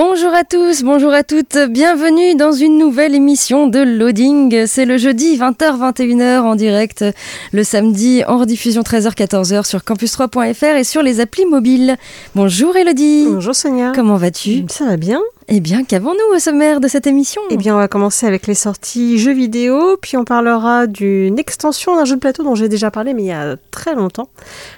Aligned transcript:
Bonjour 0.00 0.32
à 0.32 0.44
tous, 0.44 0.84
bonjour 0.84 1.12
à 1.12 1.24
toutes, 1.24 1.58
bienvenue 1.70 2.36
dans 2.36 2.52
une 2.52 2.78
nouvelle 2.78 3.16
émission 3.16 3.66
de 3.66 3.80
Loading. 3.80 4.64
C'est 4.66 4.84
le 4.84 4.96
jeudi 4.96 5.36
20h-21h 5.36 6.38
en 6.42 6.54
direct, 6.54 7.04
le 7.52 7.64
samedi 7.64 8.22
en 8.28 8.38
rediffusion 8.38 8.82
13h-14h 8.82 9.66
sur 9.66 9.80
campus3.fr 9.80 10.76
et 10.76 10.84
sur 10.84 11.02
les 11.02 11.18
applis 11.18 11.46
mobiles. 11.46 11.96
Bonjour 12.36 12.76
Elodie. 12.76 13.26
Bonjour 13.28 13.56
Sonia. 13.56 13.90
Comment 13.92 14.14
vas-tu? 14.14 14.66
Ça 14.68 14.84
va 14.84 14.96
bien? 14.96 15.20
Eh 15.48 15.58
bien, 15.58 15.82
qu'avons-nous 15.82 16.36
au 16.36 16.38
sommaire 16.38 16.78
de 16.78 16.86
cette 16.86 17.08
émission? 17.08 17.42
Eh 17.50 17.56
bien, 17.56 17.74
on 17.74 17.78
va 17.78 17.88
commencer 17.88 18.26
avec 18.26 18.46
les 18.46 18.54
sorties 18.54 19.18
jeux 19.18 19.32
vidéo, 19.32 19.96
puis 20.00 20.16
on 20.16 20.24
parlera 20.24 20.86
d'une 20.86 21.40
extension 21.40 21.96
d'un 21.96 22.04
jeu 22.04 22.14
de 22.14 22.20
plateau 22.20 22.44
dont 22.44 22.54
j'ai 22.54 22.68
déjà 22.68 22.92
parlé, 22.92 23.14
mais 23.14 23.22
il 23.22 23.28
y 23.28 23.32
a 23.32 23.56
très 23.72 23.96
longtemps, 23.96 24.28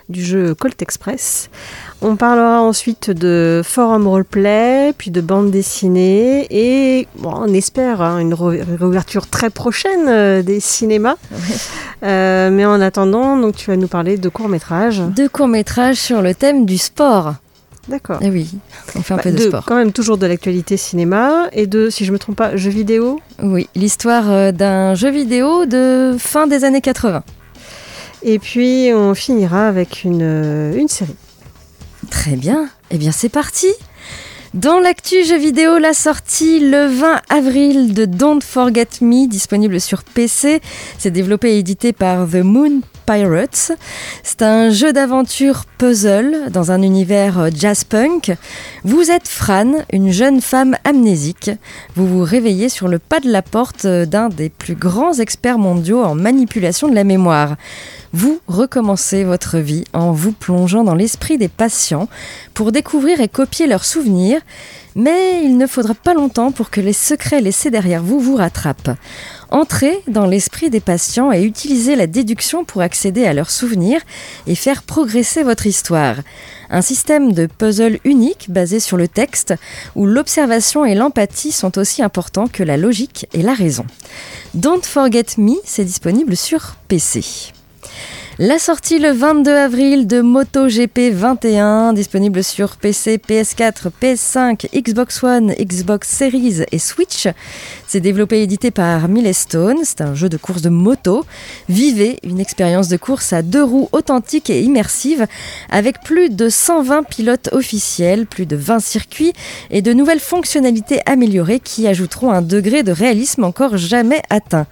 du 0.08 0.24
jeu 0.24 0.54
Colt 0.54 0.80
Express. 0.80 1.50
On 2.02 2.16
parlera 2.16 2.62
ensuite 2.62 3.10
de 3.10 3.60
forum 3.62 4.06
roleplay, 4.06 4.94
puis 4.96 5.10
de 5.10 5.20
bande 5.20 5.50
dessinée, 5.50 6.46
et 6.50 7.06
bon, 7.18 7.30
on 7.36 7.52
espère 7.52 8.00
hein, 8.00 8.18
une 8.20 8.32
re- 8.32 8.62
réouverture 8.78 9.26
très 9.26 9.50
prochaine 9.50 10.06
euh, 10.08 10.42
des 10.42 10.60
cinémas. 10.60 11.16
Euh, 12.02 12.48
mais 12.50 12.64
en 12.64 12.80
attendant, 12.80 13.36
donc 13.36 13.56
tu 13.56 13.70
vas 13.70 13.76
nous 13.76 13.86
parler 13.86 14.16
de 14.16 14.30
courts-métrages. 14.30 15.02
Deux 15.14 15.28
courts-métrages 15.28 15.98
sur 15.98 16.22
le 16.22 16.34
thème 16.34 16.64
du 16.64 16.78
sport. 16.78 17.34
D'accord. 17.88 18.20
Eh 18.22 18.30
oui, 18.30 18.48
on 18.96 19.02
fait 19.02 19.12
un 19.12 19.16
Bah, 19.18 19.22
peu 19.24 19.32
de, 19.32 19.36
de- 19.36 19.42
sport. 19.48 19.64
Quand 19.66 19.76
même 19.76 19.92
toujours 19.92 20.16
de 20.16 20.24
l'actualité 20.24 20.78
cinéma, 20.78 21.48
et 21.52 21.66
de, 21.66 21.90
si 21.90 22.06
je 22.06 22.12
me 22.12 22.18
trompe 22.18 22.36
pas, 22.36 22.56
jeux 22.56 22.70
vidéo. 22.70 23.20
Oui, 23.42 23.68
l'histoire 23.74 24.30
euh, 24.30 24.50
d'un 24.50 24.94
jeu 24.94 25.10
vidéo 25.10 25.66
de 25.66 26.16
fin 26.18 26.46
des 26.46 26.64
années 26.64 26.80
80. 26.80 27.22
Et 28.22 28.38
puis 28.38 28.92
on 28.94 29.12
finira 29.14 29.68
avec 29.68 30.02
une, 30.02 30.72
une 30.74 30.88
série. 30.88 31.16
Très 32.10 32.36
bien. 32.36 32.68
Eh 32.90 32.98
bien, 32.98 33.12
c'est 33.12 33.28
parti. 33.28 33.68
Dans 34.52 34.80
l'actu 34.80 35.24
jeu 35.24 35.38
vidéo, 35.38 35.78
la 35.78 35.94
sortie 35.94 36.58
le 36.58 36.86
20 36.86 37.20
avril 37.28 37.94
de 37.94 38.04
Don't 38.04 38.42
Forget 38.42 38.88
Me, 39.00 39.28
disponible 39.28 39.80
sur 39.80 40.02
PC. 40.02 40.60
C'est 40.98 41.12
développé 41.12 41.52
et 41.52 41.58
édité 41.58 41.92
par 41.92 42.26
The 42.26 42.42
Moon 42.42 42.80
Pirates. 43.06 43.70
C'est 44.24 44.42
un 44.42 44.70
jeu 44.70 44.92
d'aventure 44.92 45.66
puzzle 45.78 46.50
dans 46.50 46.72
un 46.72 46.82
univers 46.82 47.38
euh, 47.38 47.50
jazz 47.54 47.84
punk. 47.84 48.32
Vous 48.82 49.10
êtes 49.10 49.28
Fran, 49.28 49.84
une 49.92 50.10
jeune 50.10 50.40
femme 50.40 50.74
amnésique. 50.84 51.50
Vous 51.96 52.06
vous 52.06 52.24
réveillez 52.24 52.70
sur 52.70 52.88
le 52.88 52.98
pas 52.98 53.20
de 53.20 53.30
la 53.30 53.42
porte 53.42 53.86
d'un 53.86 54.30
des 54.30 54.48
plus 54.48 54.74
grands 54.74 55.12
experts 55.12 55.58
mondiaux 55.58 56.02
en 56.02 56.14
manipulation 56.14 56.88
de 56.88 56.94
la 56.94 57.04
mémoire. 57.04 57.56
Vous 58.14 58.40
recommencez 58.48 59.22
votre 59.22 59.58
vie 59.58 59.84
en 59.92 60.12
vous 60.12 60.32
plongeant 60.32 60.82
dans 60.82 60.94
l'esprit 60.94 61.36
des 61.36 61.48
patients 61.48 62.08
pour 62.54 62.72
découvrir 62.72 63.20
et 63.20 63.28
copier 63.28 63.66
leurs 63.66 63.84
souvenirs, 63.84 64.40
mais 64.96 65.44
il 65.44 65.58
ne 65.58 65.66
faudra 65.66 65.92
pas 65.92 66.14
longtemps 66.14 66.50
pour 66.50 66.70
que 66.70 66.80
les 66.80 66.94
secrets 66.94 67.42
laissés 67.42 67.70
derrière 67.70 68.02
vous 68.02 68.18
vous 68.18 68.36
rattrapent. 68.36 68.96
Entrez 69.50 70.00
dans 70.08 70.26
l'esprit 70.26 70.70
des 70.70 70.80
patients 70.80 71.32
et 71.32 71.42
utilisez 71.42 71.96
la 71.96 72.06
déduction 72.06 72.64
pour 72.64 72.80
accéder 72.80 73.26
à 73.26 73.34
leurs 73.34 73.50
souvenirs 73.50 74.00
et 74.46 74.54
faire 74.54 74.82
progresser 74.82 75.42
votre 75.42 75.66
histoire. 75.66 76.16
Un 76.70 76.82
système 76.82 77.32
de 77.32 77.46
puzzle 77.46 77.98
unique 78.04 78.46
basé 78.48 78.78
sur 78.78 78.96
le 78.96 79.08
texte 79.08 79.54
où 79.96 80.06
l'observation 80.06 80.84
et 80.84 80.94
l'empathie 80.94 81.52
sont 81.52 81.78
aussi 81.78 82.02
importants 82.02 82.46
que 82.46 82.62
la 82.62 82.76
logique 82.76 83.26
et 83.32 83.42
la 83.42 83.54
raison. 83.54 83.84
Don't 84.54 84.82
Forget 84.84 85.26
Me, 85.36 85.54
c'est 85.64 85.84
disponible 85.84 86.36
sur 86.36 86.76
PC. 86.88 87.52
La 88.42 88.58
sortie 88.58 88.98
le 88.98 89.10
22 89.10 89.50
avril 89.50 90.06
de 90.06 90.22
MotoGP 90.22 91.12
21, 91.12 91.92
disponible 91.92 92.42
sur 92.42 92.78
PC, 92.78 93.18
PS4, 93.18 93.90
PS5, 94.00 94.66
Xbox 94.74 95.22
One, 95.22 95.52
Xbox 95.60 96.08
Series 96.08 96.62
et 96.72 96.78
Switch. 96.78 97.28
C'est 97.86 98.00
développé 98.00 98.38
et 98.38 98.44
édité 98.44 98.70
par 98.70 99.08
Milestone. 99.08 99.80
C'est 99.82 100.00
un 100.00 100.14
jeu 100.14 100.30
de 100.30 100.38
course 100.38 100.62
de 100.62 100.70
moto. 100.70 101.26
Vivez 101.68 102.18
une 102.22 102.40
expérience 102.40 102.88
de 102.88 102.96
course 102.96 103.34
à 103.34 103.42
deux 103.42 103.62
roues 103.62 103.90
authentique 103.92 104.48
et 104.48 104.62
immersive 104.62 105.26
avec 105.68 106.00
plus 106.00 106.30
de 106.30 106.48
120 106.48 107.02
pilotes 107.02 107.50
officiels, 107.52 108.24
plus 108.24 108.46
de 108.46 108.56
20 108.56 108.80
circuits 108.80 109.34
et 109.70 109.82
de 109.82 109.92
nouvelles 109.92 110.18
fonctionnalités 110.18 111.00
améliorées 111.04 111.60
qui 111.60 111.86
ajouteront 111.86 112.30
un 112.30 112.40
degré 112.40 112.84
de 112.84 112.92
réalisme 112.92 113.44
encore 113.44 113.76
jamais 113.76 114.22
atteint. 114.30 114.66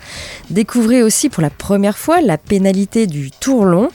Découvrez 0.48 1.02
aussi 1.02 1.28
pour 1.28 1.42
la 1.42 1.50
première 1.50 1.98
fois 1.98 2.22
la 2.22 2.38
pénalité 2.38 3.06
du 3.06 3.30
tour 3.30 3.57
long. 3.64 3.90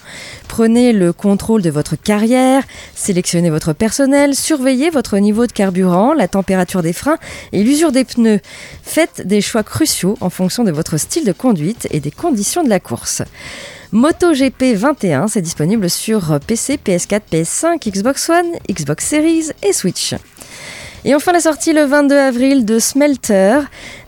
Prenez 0.47 0.93
le 0.93 1.13
contrôle 1.13 1.61
de 1.61 1.69
votre 1.69 1.95
carrière, 1.95 2.63
sélectionnez 2.95 3.49
votre 3.49 3.73
personnel, 3.73 4.35
surveillez 4.35 4.89
votre 4.89 5.17
niveau 5.17 5.47
de 5.47 5.51
carburant, 5.51 6.13
la 6.13 6.27
température 6.27 6.83
des 6.83 6.93
freins 6.93 7.17
et 7.51 7.63
l'usure 7.63 7.91
des 7.91 8.03
pneus. 8.03 8.39
Faites 8.83 9.25
des 9.25 9.41
choix 9.41 9.63
cruciaux 9.63 10.17
en 10.21 10.29
fonction 10.29 10.63
de 10.63 10.71
votre 10.71 10.97
style 10.97 11.25
de 11.25 11.31
conduite 11.31 11.87
et 11.91 11.99
des 11.99 12.11
conditions 12.11 12.63
de 12.63 12.69
la 12.69 12.79
course. 12.79 13.23
MotoGP 13.91 14.75
21, 14.75 15.27
c'est 15.27 15.41
disponible 15.41 15.89
sur 15.89 16.39
PC, 16.45 16.79
PS4, 16.83 17.21
PS5, 17.31 17.91
Xbox 17.91 18.29
One, 18.29 18.53
Xbox 18.67 19.05
Series 19.05 19.51
et 19.61 19.71
Switch. 19.71 20.15
Et 21.05 21.13
enfin 21.13 21.33
la 21.33 21.41
sortie 21.41 21.73
le 21.73 21.83
22 21.83 22.15
avril 22.15 22.63
de 22.63 22.79
Smelter, 22.79 23.59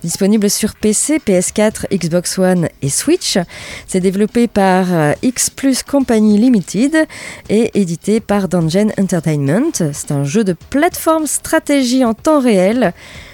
disponible 0.02 0.50
sur 0.50 0.76
PC, 0.76 1.20
PS4, 1.20 1.94
Xbox 1.94 2.40
One 2.40 2.70
et 2.82 2.88
Switch. 2.88 3.38
C'est 3.86 4.00
développé 4.00 4.48
par 4.48 4.94
euh, 4.94 5.12
X 5.22 5.50
Plus 5.50 5.84
Company 5.84 6.38
Limited 6.38 7.06
et 7.50 7.72
édité 7.74 8.22
par 8.22 8.48
Dungeon 8.48 8.92
Entertainment. 8.98 9.74
C'est 9.92 10.12
un 10.12 10.24
jeu 10.24 10.46
de 10.46 10.56
plateforme 10.70 11.28
stratégie 11.28 12.06
en 12.06 12.14
temps 12.14 12.40
réel. 12.40 12.94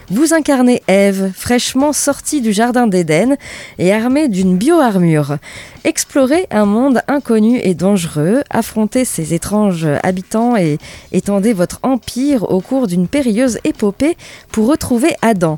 Vous 0.10 0.34
incarnez 0.34 0.82
Eve, 0.88 1.32
fraîchement 1.34 1.94
sortie 1.94 2.42
du 2.42 2.52
jardin 2.52 2.88
d'Éden 2.88 3.38
et 3.80 3.94
armée 3.94 4.28
d'une 4.28 4.58
bio-armure. 4.58 5.38
Explorez 5.84 6.46
un 6.52 6.66
monde 6.66 7.02
inconnu 7.08 7.60
et 7.64 7.74
dangereux, 7.74 8.44
affrontez 8.52 9.04
ses 9.04 9.34
étranges 9.34 9.88
habitants 10.04 10.56
et 10.56 10.78
étendez 11.12 11.54
votre 11.54 11.80
empire 11.82 12.44
au 12.52 12.62
cours 12.62 12.86
d'une 12.86 13.08
périlleuse 13.08 13.58
épopée 13.64 14.16
pour 14.52 14.68
retrouver 14.68 15.16
Adam. 15.24 15.58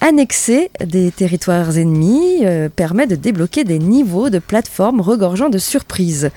Annexer 0.00 0.70
des 0.82 1.10
territoires 1.10 1.76
ennemis 1.76 2.46
euh, 2.46 2.68
permet 2.68 3.06
de 3.08 3.16
débloquer 3.16 3.64
des 3.64 3.80
niveaux 3.80 4.30
de 4.30 4.38
plateforme 4.38 5.00
regorgeant 5.00 5.48
de 5.48 5.58
surprises. 5.58 6.30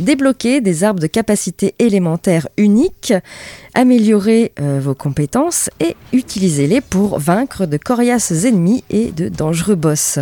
Débloquer 0.00 0.60
des 0.60 0.82
arbres 0.82 1.00
de 1.00 1.06
capacité 1.06 1.74
élémentaire 1.78 2.48
uniques, 2.56 3.12
améliorer 3.74 4.52
euh, 4.58 4.80
vos 4.82 4.94
compétences 4.94 5.68
et 5.78 5.94
utilisez-les 6.12 6.80
pour 6.80 7.18
vaincre 7.18 7.66
de 7.66 7.76
coriaces 7.76 8.44
ennemis 8.44 8.82
et 8.88 9.12
de 9.12 9.28
dangereux 9.28 9.76
boss. 9.76 10.18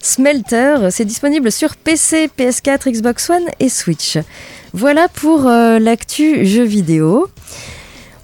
Smelter, 0.00 0.88
c'est 0.90 1.06
disponible 1.06 1.50
sur 1.50 1.76
PC, 1.84 2.30
PS4, 2.36 2.90
Xbox 2.90 3.28
One 3.28 3.44
et 3.60 3.68
Switch. 3.68 4.18
Voilà 4.72 5.08
pour 5.08 5.46
euh, 5.46 5.78
l'actu 5.78 6.46
jeu 6.46 6.64
vidéo. 6.64 7.28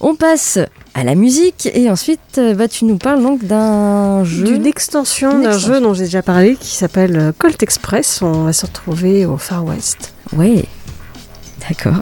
On 0.01 0.17
passe 0.17 0.59
à 0.95 1.05
la 1.05 1.15
musique 1.15 1.69
et 1.75 1.91
ensuite 1.91 2.39
euh, 2.39 2.55
bah, 2.55 2.69
tu 2.69 2.87
nous 2.87 2.97
parles 2.97 3.23
donc 3.23 3.45
d'un 3.45 4.25
jeu. 4.25 4.45
D'une 4.45 4.67
extension 4.67 5.41
d'un 5.41 5.59
jeu 5.59 5.81
dont 5.81 5.93
j'ai 5.93 6.05
déjà 6.05 6.23
parlé 6.23 6.57
qui 6.57 6.75
s'appelle 6.75 7.17
euh, 7.17 7.33
Colt 7.37 7.63
Express. 7.63 8.23
On 8.23 8.45
va 8.45 8.53
se 8.55 8.65
retrouver 8.65 9.27
au 9.27 9.37
Far 9.37 9.65
West. 9.65 10.15
Oui, 10.33 10.65
d'accord. 11.69 12.01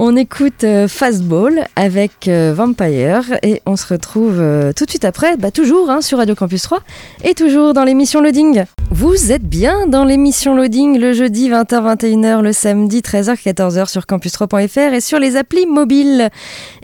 On 0.00 0.14
écoute 0.14 0.62
euh, 0.62 0.86
Fastball 0.86 1.66
avec 1.74 2.28
euh, 2.28 2.54
Vampire 2.54 3.36
et 3.42 3.60
on 3.66 3.74
se 3.74 3.92
retrouve 3.92 4.38
euh, 4.38 4.72
tout 4.72 4.84
de 4.84 4.90
suite 4.90 5.04
après, 5.04 5.36
bah, 5.36 5.50
toujours 5.50 5.90
hein, 5.90 6.02
sur 6.02 6.18
Radio 6.18 6.36
Campus 6.36 6.62
3 6.62 6.82
et 7.24 7.34
toujours 7.34 7.74
dans 7.74 7.82
l'émission 7.82 8.20
Loading. 8.20 8.62
Vous 8.92 9.32
êtes 9.32 9.42
bien 9.42 9.88
dans 9.88 10.04
l'émission 10.04 10.54
Loading 10.54 11.00
le 11.00 11.14
jeudi 11.14 11.50
20h-21h, 11.50 12.42
le 12.42 12.52
samedi 12.52 13.00
13h-14h 13.00 13.88
sur 13.88 14.02
campus3.fr 14.02 14.94
et 14.94 15.00
sur 15.00 15.18
les 15.18 15.34
applis 15.34 15.66
mobiles. 15.66 16.30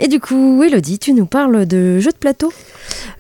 Et 0.00 0.08
du 0.08 0.18
coup, 0.18 0.64
Elodie, 0.64 0.98
tu 0.98 1.12
nous 1.12 1.26
parles 1.26 1.66
de 1.66 2.00
jeux 2.00 2.10
de 2.10 2.16
plateau? 2.16 2.52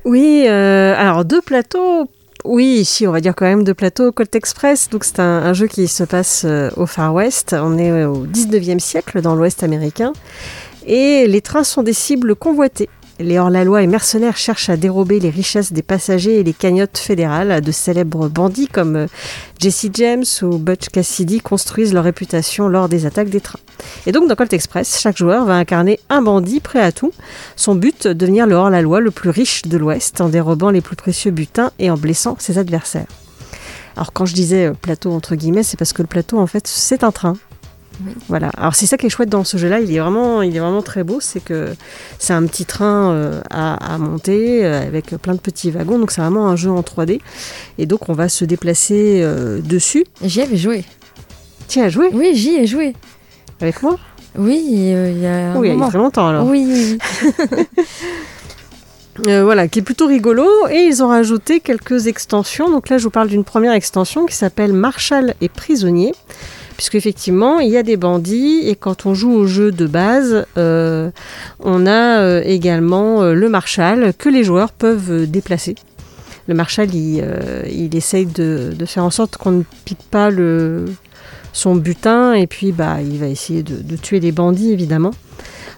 Oui, 0.04 0.44
alors 0.48 1.24
deux 1.24 1.40
plateaux 1.40 2.08
Oui, 2.44 2.84
si, 2.84 3.06
on 3.06 3.12
va 3.12 3.22
dire 3.22 3.34
quand 3.34 3.46
même 3.46 3.64
de 3.64 3.72
plateau 3.72 4.12
Colt 4.12 4.34
Express. 4.34 4.90
Donc 4.90 5.04
c'est 5.04 5.18
un, 5.18 5.42
un 5.44 5.52
jeu 5.54 5.66
qui 5.66 5.88
se 5.88 6.04
passe 6.04 6.42
euh, 6.44 6.70
au 6.76 6.84
Far 6.84 7.14
West. 7.14 7.56
On 7.58 7.78
est 7.78 7.90
euh, 7.90 8.08
au 8.08 8.26
19e 8.26 8.78
siècle 8.80 9.22
dans 9.22 9.34
l'Ouest 9.34 9.62
américain. 9.62 10.12
Et 10.86 11.26
les 11.26 11.40
trains 11.40 11.64
sont 11.64 11.82
des 11.82 11.94
cibles 11.94 12.36
convoitées. 12.36 12.90
Les 13.20 13.38
hors-la-loi 13.38 13.82
et 13.82 13.86
mercenaires 13.86 14.36
cherchent 14.36 14.68
à 14.68 14.76
dérober 14.76 15.20
les 15.20 15.30
richesses 15.30 15.72
des 15.72 15.82
passagers 15.82 16.40
et 16.40 16.42
les 16.42 16.52
cagnottes 16.52 16.98
fédérales. 16.98 17.60
De 17.60 17.70
célèbres 17.70 18.28
bandits 18.28 18.66
comme 18.66 18.96
euh, 18.96 19.06
Jesse 19.60 19.86
James 19.94 20.24
ou 20.42 20.58
Butch 20.58 20.88
Cassidy 20.88 21.38
construisent 21.38 21.94
leur 21.94 22.02
réputation 22.02 22.66
lors 22.66 22.88
des 22.88 23.06
attaques 23.06 23.28
des 23.28 23.40
trains. 23.40 23.60
Et 24.06 24.12
donc 24.12 24.28
dans 24.28 24.34
Colt 24.34 24.52
Express, 24.52 24.98
chaque 25.00 25.16
joueur 25.16 25.44
va 25.44 25.54
incarner 25.54 26.00
un 26.10 26.22
bandit 26.22 26.58
prêt 26.58 26.80
à 26.80 26.90
tout. 26.90 27.12
Son 27.54 27.76
but, 27.76 28.08
devenir 28.08 28.48
le 28.48 28.56
hors-la-loi 28.56 28.98
le 28.98 29.12
plus 29.12 29.30
riche 29.30 29.62
de 29.62 29.78
l'Ouest 29.78 30.20
en 30.20 30.28
dérobant 30.28 30.70
les 30.70 30.80
plus 30.80 30.96
précieux 30.96 31.30
butins 31.30 31.70
et 31.78 31.90
en 31.90 31.96
blessant 31.96 32.36
ses 32.40 32.58
adversaires. 32.58 33.06
Alors 33.96 34.12
quand 34.12 34.26
je 34.26 34.34
disais 34.34 34.66
euh, 34.66 34.72
plateau 34.72 35.12
entre 35.12 35.36
guillemets, 35.36 35.62
c'est 35.62 35.76
parce 35.76 35.92
que 35.92 36.02
le 36.02 36.08
plateau 36.08 36.40
en 36.40 36.48
fait 36.48 36.66
c'est 36.66 37.04
un 37.04 37.12
train. 37.12 37.36
Voilà. 38.28 38.50
Alors 38.56 38.74
c'est 38.74 38.86
ça 38.86 38.96
qui 38.96 39.06
est 39.06 39.10
chouette 39.10 39.28
dans 39.28 39.44
ce 39.44 39.56
jeu-là. 39.56 39.80
Il 39.80 39.94
est 39.94 39.98
vraiment, 39.98 40.42
il 40.42 40.54
est 40.56 40.60
vraiment 40.60 40.82
très 40.82 41.04
beau. 41.04 41.18
C'est 41.20 41.42
que 41.42 41.74
c'est 42.18 42.32
un 42.32 42.44
petit 42.46 42.64
train 42.64 43.10
euh, 43.12 43.40
à, 43.50 43.94
à 43.94 43.98
monter 43.98 44.64
euh, 44.64 44.86
avec 44.86 45.06
plein 45.16 45.34
de 45.34 45.40
petits 45.40 45.70
wagons. 45.70 45.98
Donc 45.98 46.10
c'est 46.10 46.20
vraiment 46.20 46.48
un 46.48 46.56
jeu 46.56 46.70
en 46.70 46.80
3D. 46.80 47.20
Et 47.78 47.86
donc 47.86 48.08
on 48.08 48.12
va 48.12 48.28
se 48.28 48.44
déplacer 48.44 49.20
euh, 49.22 49.60
dessus. 49.60 50.04
J'y 50.22 50.42
avais 50.42 50.56
joué. 50.56 50.84
Tu 51.68 51.80
as 51.80 51.88
joué? 51.88 52.08
Oui, 52.12 52.32
j'y 52.34 52.56
ai 52.56 52.66
joué. 52.66 52.94
avec 53.60 53.82
moi? 53.82 53.98
Oui, 54.36 54.64
il 54.68 55.18
y 55.20 55.26
a 55.26 55.52
un 55.52 55.56
Oui, 55.56 55.70
il 55.70 55.78
y 55.78 55.82
a 55.82 55.86
très 55.88 55.98
longtemps 55.98 56.28
alors. 56.28 56.46
Oui. 56.46 56.98
Euh, 59.26 59.44
voilà, 59.44 59.68
qui 59.68 59.78
est 59.78 59.82
plutôt 59.82 60.06
rigolo. 60.06 60.44
Et 60.70 60.86
ils 60.86 61.02
ont 61.02 61.08
rajouté 61.08 61.60
quelques 61.60 62.08
extensions. 62.08 62.70
Donc 62.70 62.88
là, 62.88 62.98
je 62.98 63.04
vous 63.04 63.10
parle 63.10 63.28
d'une 63.28 63.44
première 63.44 63.72
extension 63.72 64.26
qui 64.26 64.34
s'appelle 64.34 64.72
Marshall 64.72 65.34
et 65.40 65.48
prisonnier. 65.48 66.12
Puisque 66.76 66.96
effectivement, 66.96 67.60
il 67.60 67.70
y 67.70 67.76
a 67.76 67.82
des 67.82 67.96
bandits 67.96 68.62
et 68.64 68.74
quand 68.74 69.06
on 69.06 69.14
joue 69.14 69.32
au 69.32 69.46
jeu 69.46 69.70
de 69.70 69.86
base, 69.86 70.44
euh, 70.58 71.10
on 71.60 71.86
a 71.86 72.18
euh, 72.20 72.42
également 72.44 73.22
euh, 73.22 73.34
le 73.34 73.48
Marshall 73.48 74.12
que 74.18 74.28
les 74.28 74.42
joueurs 74.42 74.72
peuvent 74.72 75.30
déplacer. 75.30 75.76
Le 76.48 76.54
Marshall, 76.54 76.92
il, 76.94 77.24
il 77.70 77.96
essaye 77.96 78.26
de, 78.26 78.74
faire 78.84 79.04
en 79.04 79.10
sorte 79.10 79.38
qu'on 79.38 79.52
ne 79.52 79.62
pique 79.86 80.02
pas 80.10 80.28
son 81.54 81.74
butin 81.74 82.34
et 82.34 82.46
puis 82.46 82.70
bah, 82.72 82.98
il 83.00 83.18
va 83.18 83.28
essayer 83.28 83.62
de, 83.62 83.96
tuer 83.96 84.20
les 84.20 84.30
bandits 84.30 84.70
évidemment. 84.70 85.12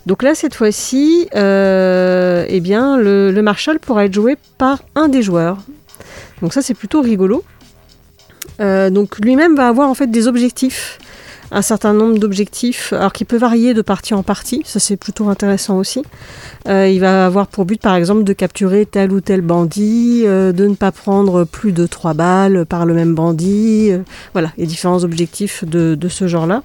Donc 0.07 0.25
là, 0.25 0.35
cette 0.35 0.55
fois-ci, 0.55 1.29
eh 1.33 2.61
bien, 2.61 2.97
le, 2.97 3.31
le 3.31 3.43
Marshall 3.43 3.79
pourra 3.79 4.07
être 4.07 4.15
joué 4.15 4.37
par 4.59 4.83
un 4.97 5.09
des 5.09 5.23
joueurs. 5.23 5.59
Donc 6.43 6.53
ça, 6.53 6.63
c'est 6.63 6.75
plutôt 6.75 7.01
rigolo. 7.01 7.45
Euh, 8.61 8.91
donc 8.91 9.19
lui-même 9.19 9.55
va 9.55 9.69
avoir 9.69 9.89
en 9.89 9.95
fait 9.95 10.07
des 10.07 10.29
objectifs, 10.29 10.99
un 11.51 11.63
certain 11.63 11.93
nombre 11.93 12.19
d'objectifs, 12.19 12.93
alors 12.93 13.13
qui 13.13 13.25
peut 13.25 13.37
varier 13.37 13.75
de 13.75 13.83
partie 13.83 14.15
en 14.15 14.23
partie. 14.23 14.63
Ça, 14.65 14.81
c'est 14.81 14.97
plutôt 14.97 15.29
intéressant 15.29 15.79
aussi. 15.79 16.03
Euh, 16.69 16.89
il 16.89 17.01
va 17.01 17.27
avoir 17.27 17.47
pour 17.47 17.65
but, 17.65 17.81
par 17.81 17.95
exemple, 17.95 18.25
de 18.25 18.33
capturer 18.33 18.87
tel 18.87 19.13
ou 19.13 19.21
tel 19.21 19.43
bandit, 19.43 20.23
euh, 20.25 20.53
de 20.53 20.67
ne 20.67 20.75
pas 20.75 20.91
prendre 20.91 21.45
plus 21.45 21.73
de 21.73 21.87
trois 21.87 22.15
balles 22.15 22.67
par 22.67 22.87
le 22.87 22.95
même 22.95 23.15
bandit. 23.15 23.93
voilà, 24.33 24.51
a 24.61 24.65
différents 24.65 25.05
objectifs 25.05 25.65
de, 25.65 25.97
ce 26.09 26.27
genre-là. 26.27 26.63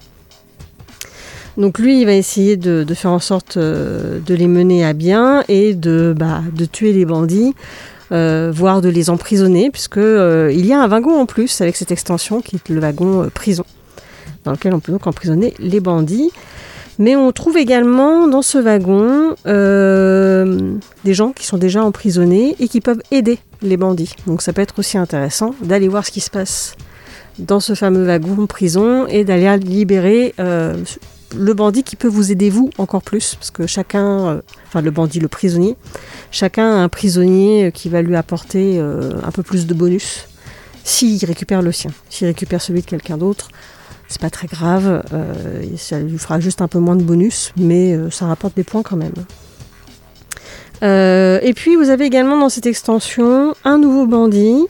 Donc 1.58 1.78
lui, 1.78 2.00
il 2.00 2.06
va 2.06 2.14
essayer 2.14 2.56
de, 2.56 2.86
faire 2.94 3.10
en 3.10 3.18
sorte 3.18 3.58
de 3.58 4.22
les 4.34 4.48
mener 4.48 4.84
à 4.86 4.94
bien 4.94 5.44
et 5.48 5.74
de, 5.74 6.14
bah, 6.16 6.40
tuer 6.72 6.92
les 6.92 7.04
bandits, 7.04 7.54
voire 8.12 8.80
de 8.80 8.88
les 8.88 9.10
emprisonner, 9.10 9.70
puisque 9.70 9.98
euh, 9.98 10.52
il 10.52 10.66
y 10.66 10.72
a 10.72 10.82
un 10.82 10.88
wagon 10.88 11.18
en 11.18 11.26
plus 11.26 11.60
avec 11.60 11.76
cette 11.76 11.90
extension 11.90 12.40
qui 12.40 12.56
est 12.56 12.68
le 12.68 12.80
wagon 12.80 13.22
euh, 13.22 13.26
prison, 13.28 13.64
dans 14.44 14.52
lequel 14.52 14.74
on 14.74 14.80
peut 14.80 14.92
donc 14.92 15.06
emprisonner 15.06 15.54
les 15.58 15.80
bandits. 15.80 16.30
Mais 16.98 17.16
on 17.16 17.32
trouve 17.32 17.56
également 17.56 18.28
dans 18.28 18.42
ce 18.42 18.58
wagon 18.58 19.34
euh, 19.46 20.74
des 21.04 21.14
gens 21.14 21.32
qui 21.32 21.46
sont 21.46 21.56
déjà 21.56 21.82
emprisonnés 21.82 22.54
et 22.60 22.68
qui 22.68 22.80
peuvent 22.80 23.02
aider 23.10 23.38
les 23.62 23.76
bandits. 23.76 24.14
Donc 24.26 24.42
ça 24.42 24.52
peut 24.52 24.60
être 24.60 24.78
aussi 24.78 24.98
intéressant 24.98 25.54
d'aller 25.62 25.88
voir 25.88 26.04
ce 26.04 26.10
qui 26.10 26.20
se 26.20 26.30
passe 26.30 26.76
dans 27.38 27.60
ce 27.60 27.74
fameux 27.74 28.04
wagon 28.04 28.46
prison 28.46 29.06
et 29.06 29.24
d'aller 29.24 29.56
libérer 29.64 30.34
euh, 30.38 30.74
le 31.36 31.54
bandit 31.54 31.82
qui 31.82 31.96
peut 31.96 32.08
vous 32.08 32.32
aider 32.32 32.50
vous 32.50 32.70
encore 32.78 33.02
plus 33.02 33.34
parce 33.34 33.50
que 33.50 33.66
chacun, 33.66 34.26
euh, 34.26 34.42
enfin 34.66 34.80
le 34.80 34.90
bandit, 34.90 35.20
le 35.20 35.28
prisonnier, 35.28 35.76
chacun 36.30 36.70
a 36.70 36.76
un 36.76 36.88
prisonnier 36.88 37.66
euh, 37.66 37.70
qui 37.70 37.88
va 37.88 38.02
lui 38.02 38.16
apporter 38.16 38.78
euh, 38.78 39.12
un 39.24 39.30
peu 39.30 39.42
plus 39.42 39.66
de 39.66 39.74
bonus 39.74 40.28
s'il 40.84 41.24
récupère 41.24 41.62
le 41.62 41.72
sien. 41.72 41.90
S'il 42.10 42.26
récupère 42.26 42.60
celui 42.60 42.80
de 42.80 42.86
quelqu'un 42.86 43.16
d'autre, 43.16 43.48
c'est 44.08 44.20
pas 44.20 44.30
très 44.30 44.46
grave, 44.46 45.02
ça 45.78 46.00
lui 46.00 46.18
fera 46.18 46.38
juste 46.38 46.60
un 46.60 46.68
peu 46.68 46.78
moins 46.78 46.96
de 46.96 47.02
bonus, 47.02 47.52
mais 47.56 47.96
ça 48.10 48.26
rapporte 48.26 48.54
des 48.56 48.64
points 48.64 48.82
quand 48.82 48.96
même. 48.96 49.14
Et 50.82 51.52
puis 51.54 51.76
vous 51.76 51.88
avez 51.88 52.04
également 52.04 52.36
dans 52.36 52.50
cette 52.50 52.66
extension 52.66 53.54
un 53.64 53.78
nouveau 53.78 54.06
bandit 54.06 54.66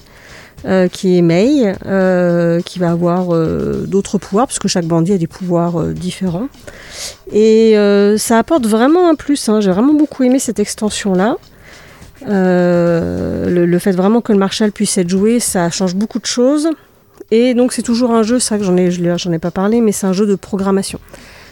euh, 0.65 0.87
qui 0.87 1.19
est 1.19 1.23
May, 1.23 1.75
euh, 1.87 2.61
qui 2.61 2.79
va 2.79 2.91
avoir 2.91 3.35
euh, 3.35 3.85
d'autres 3.87 4.19
pouvoirs, 4.19 4.47
parce 4.47 4.61
que 4.61 4.69
chaque 4.69 4.85
bandit 4.85 5.13
a 5.13 5.19
des 5.19 5.27
pouvoirs 5.27 5.81
euh, 5.81 5.93
différents. 5.93 6.49
Et 7.33 7.75
ça 8.19 8.39
apporte 8.39 8.67
vraiment 8.67 9.09
un 9.09 9.15
plus. 9.15 9.49
hein. 9.49 9.61
J'ai 9.61 9.71
vraiment 9.71 9.95
beaucoup 9.95 10.23
aimé 10.23 10.39
cette 10.39 10.61
extension-là. 10.61 11.37
Le, 12.27 13.79
fait 13.81 13.93
vraiment 13.93 14.21
que 14.21 14.33
le 14.33 14.39
Marshall 14.39 14.71
puisse 14.71 14.97
être 14.99 15.09
joué, 15.09 15.41
ça 15.41 15.71
change 15.71 15.95
beaucoup 15.97 16.21
de 16.21 16.27
choses. 16.27 16.69
Et 17.31 17.55
donc 17.55 17.73
c'est 17.73 17.83
toujours 17.83 18.13
un 18.13 18.23
jeu, 18.23 18.39
ça 18.39 18.59
que 18.59 18.65
j'en 18.65 18.77
ai, 18.77 18.91
ai 18.91 19.39
pas 19.39 19.51
parlé, 19.51 19.81
mais 19.81 19.91
c'est 19.91 20.07
un 20.07 20.13
jeu 20.13 20.27
de 20.27 20.35
programmation. 20.35 21.01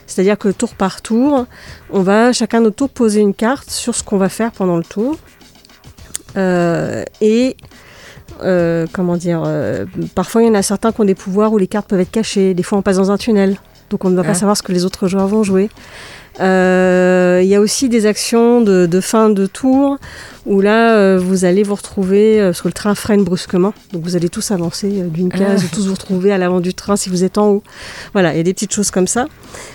C'est-à-dire 0.07 0.39
que 0.39 0.49
tour 0.51 0.75
par 0.75 1.03
tour, 1.03 1.47
on 1.91 2.03
va 2.03 2.33
chacun 2.33 2.61
notre 2.61 2.77
tour 2.77 2.91
poser 2.91 3.21
une 3.21 3.35
carte 3.35 3.71
sur 3.71 3.95
ce 3.95 4.05
qu'on 4.05 4.19
va 4.19 4.29
faire 4.29 4.53
pendant 4.53 4.77
le 4.77 4.85
tour. 4.85 5.17
Et 6.37 7.57
euh, 8.45 8.87
comment 8.93 9.17
dire, 9.17 9.43
euh, 9.47 9.85
parfois 10.15 10.43
il 10.43 10.49
y 10.49 10.51
en 10.51 10.55
a 10.55 10.63
certains 10.63 10.93
qui 10.93 11.01
ont 11.01 11.05
des 11.05 11.15
pouvoirs 11.15 11.53
où 11.53 11.59
les 11.59 11.67
cartes 11.67 11.89
peuvent 11.89 12.01
être 12.01 12.11
cachées. 12.11 12.55
Des 12.55 12.63
fois 12.63 12.79
on 12.79 12.83
passe 12.83 12.97
dans 12.97 13.11
un 13.11 13.17
tunnel, 13.19 13.57
donc 13.91 14.05
on 14.05 14.11
ne 14.11 14.17
va 14.17 14.23
Ah. 14.25 14.29
pas 14.29 14.35
savoir 14.35 14.57
ce 14.57 14.63
que 14.63 14.73
les 14.73 14.85
autres 14.85 15.09
joueurs 15.09 15.27
vont 15.29 15.43
jouer. 15.43 15.69
Euh, 16.41 17.41
Il 17.43 17.49
y 17.49 17.55
a 17.55 17.61
aussi 17.61 17.89
des 17.89 18.07
actions 18.07 18.61
de, 18.61 18.87
de 18.87 19.01
fin 19.01 19.31
de 19.31 19.47
tour 19.47 19.99
où 20.47 20.61
là 20.61 20.95
euh, 20.97 21.19
vous 21.19 21.45
allez 21.45 21.63
vous 21.63 21.75
retrouver, 21.75 22.41
euh, 22.41 22.49
parce 22.49 22.63
que 22.63 22.69
le 22.69 22.73
train 22.75 22.95
freine 22.95 23.25
brusquement, 23.25 23.73
donc 23.93 24.03
vous 24.05 24.17
allez 24.17 24.29
tous 24.29 24.51
avancer 24.51 24.89
euh, 25.01 25.07
d'une 25.09 25.29
case, 25.31 25.63
Ah. 25.65 25.71
tous 25.75 25.87
vous 25.87 25.95
retrouver 25.95 26.33
à 26.33 26.39
l'avant 26.39 26.61
du 26.61 26.73
train 26.75 26.97
si 26.97 27.09
vous 27.11 27.25
êtes 27.25 27.37
en 27.39 27.49
haut. 27.51 27.63
Voilà, 28.15 28.33
il 28.33 28.37
y 28.39 28.41
a 28.41 28.43
des 28.43 28.55
petites 28.55 28.73
choses 28.73 28.91
comme 28.91 29.07
ça. 29.07 29.27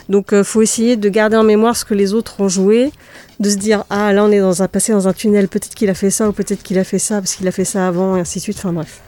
Donc 0.10 0.30
il 0.32 0.44
faut 0.44 0.62
essayer 0.62 0.96
de 0.96 1.10
garder 1.10 1.38
en 1.38 1.44
mémoire 1.44 1.76
ce 1.78 1.86
que 1.86 1.94
les 1.94 2.14
autres 2.14 2.40
ont 2.40 2.50
joué, 2.50 2.92
de 3.40 3.50
se 3.50 3.58
dire 3.58 3.84
ah 3.90 4.12
là 4.14 4.24
on 4.24 4.32
est 4.32 4.40
dans 4.40 4.62
un 4.64 4.68
passé 4.68 4.92
dans 4.92 5.08
un 5.08 5.14
tunnel, 5.14 5.48
peut-être 5.48 5.76
qu'il 5.76 5.90
a 5.90 5.94
fait 5.94 6.10
ça 6.10 6.28
ou 6.30 6.32
peut-être 6.32 6.64
qu'il 6.64 6.80
a 6.80 6.84
fait 6.84 7.00
ça 7.00 7.16
parce 7.22 7.36
qu'il 7.36 7.48
a 7.48 7.52
fait 7.52 7.66
ça 7.66 7.88
avant 7.88 8.16
et 8.18 8.22
ainsi 8.22 8.40
de 8.40 8.44
suite. 8.44 8.58
Enfin 8.58 8.74
bref. 8.74 9.02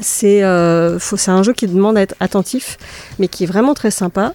C'est 0.00 0.42
euh, 0.44 0.98
c'est 0.98 1.30
un 1.30 1.42
jeu 1.42 1.52
qui 1.52 1.66
demande 1.66 1.98
à 1.98 2.02
être 2.02 2.14
attentif, 2.20 2.78
mais 3.18 3.28
qui 3.28 3.44
est 3.44 3.46
vraiment 3.46 3.74
très 3.74 3.90
sympa. 3.90 4.34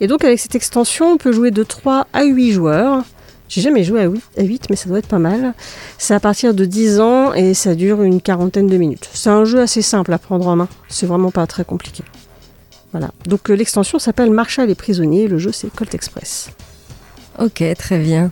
Et 0.00 0.06
donc 0.06 0.24
avec 0.24 0.38
cette 0.38 0.54
extension, 0.54 1.12
on 1.12 1.16
peut 1.16 1.32
jouer 1.32 1.50
de 1.50 1.62
3 1.62 2.06
à 2.12 2.24
8 2.24 2.52
joueurs. 2.52 3.04
J'ai 3.48 3.60
jamais 3.60 3.84
joué 3.84 4.00
à 4.00 4.06
8, 4.06 4.22
à 4.38 4.42
8, 4.42 4.70
mais 4.70 4.76
ça 4.76 4.88
doit 4.88 4.98
être 4.98 5.06
pas 5.06 5.20
mal. 5.20 5.54
C'est 5.98 6.14
à 6.14 6.20
partir 6.20 6.52
de 6.52 6.64
10 6.64 6.98
ans 6.98 7.32
et 7.32 7.54
ça 7.54 7.76
dure 7.76 8.02
une 8.02 8.20
quarantaine 8.20 8.66
de 8.66 8.76
minutes. 8.76 9.08
C'est 9.12 9.30
un 9.30 9.44
jeu 9.44 9.60
assez 9.60 9.82
simple 9.82 10.12
à 10.12 10.18
prendre 10.18 10.48
en 10.48 10.56
main. 10.56 10.68
C'est 10.88 11.06
vraiment 11.06 11.30
pas 11.30 11.46
très 11.46 11.64
compliqué. 11.64 12.02
Voilà. 12.90 13.10
Donc 13.26 13.50
euh, 13.50 13.54
l'extension 13.54 13.98
s'appelle 13.98 14.30
Marshall 14.30 14.70
et 14.70 14.74
prisonnier. 14.74 15.28
Le 15.28 15.38
jeu 15.38 15.52
c'est 15.52 15.70
Colt 15.74 15.94
Express. 15.94 16.50
Ok, 17.38 17.62
très 17.78 17.98
bien. 17.98 18.30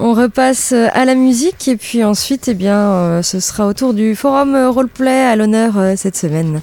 On 0.00 0.12
repasse 0.12 0.72
euh, 0.72 0.88
à 0.92 1.04
la 1.04 1.14
musique 1.14 1.68
et 1.68 1.76
puis 1.76 2.02
ensuite, 2.02 2.48
eh 2.48 2.54
bien, 2.54 2.78
euh, 2.78 3.22
ce 3.22 3.38
sera 3.38 3.66
au 3.68 3.74
tour 3.74 3.94
du 3.94 4.16
forum 4.16 4.54
euh, 4.54 4.68
roleplay 4.68 5.22
à 5.22 5.36
l'honneur 5.36 5.74
cette 5.96 6.16
semaine. 6.16 6.62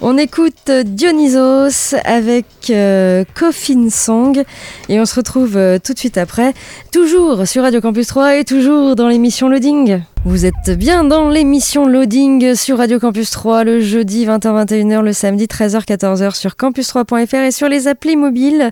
On 0.00 0.18
écoute 0.18 0.70
euh, 0.70 0.82
Dionysos 0.82 1.96
avec 2.04 2.46
euh, 2.70 3.24
Coffin 3.34 3.88
Song 3.90 4.42
et 4.88 5.00
on 5.00 5.04
se 5.04 5.14
retrouve 5.14 5.56
euh, 5.56 5.78
tout 5.82 5.94
de 5.94 5.98
suite 5.98 6.18
après, 6.18 6.52
toujours 6.92 7.46
sur 7.46 7.62
Radio 7.62 7.80
Campus 7.80 8.08
3 8.08 8.36
et 8.36 8.44
toujours 8.44 8.96
dans 8.96 9.08
l'émission 9.08 9.48
Loading. 9.48 10.02
Vous 10.24 10.46
êtes 10.46 10.70
bien 10.76 11.04
dans 11.04 11.28
l'émission 11.28 11.86
Loading 11.86 12.54
sur 12.54 12.78
Radio 12.78 12.98
Campus 12.98 13.30
3 13.30 13.64
le 13.64 13.80
jeudi 13.80 14.26
20h-21h, 14.26 15.00
le 15.00 15.12
samedi 15.12 15.44
13h-14h 15.46 16.34
sur 16.34 16.52
campus3.fr 16.52 17.34
et 17.34 17.50
sur 17.50 17.68
les 17.68 17.86
applis 17.88 18.16
mobiles. 18.16 18.70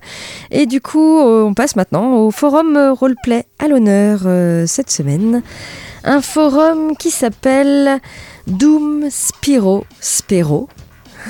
Et 0.50 0.67
du 0.67 0.81
coup, 0.81 1.21
on 1.21 1.55
passe 1.55 1.76
maintenant 1.76 2.17
au 2.17 2.31
forum 2.31 2.76
roleplay 2.99 3.45
à 3.59 3.69
l'honneur 3.69 4.21
cette 4.67 4.91
semaine. 4.91 5.43
Un 6.05 6.21
forum 6.21 6.97
qui 6.97 7.11
s'appelle 7.11 8.00
Doom 8.47 9.09
Spiro 9.11 9.85
Spero, 10.00 10.69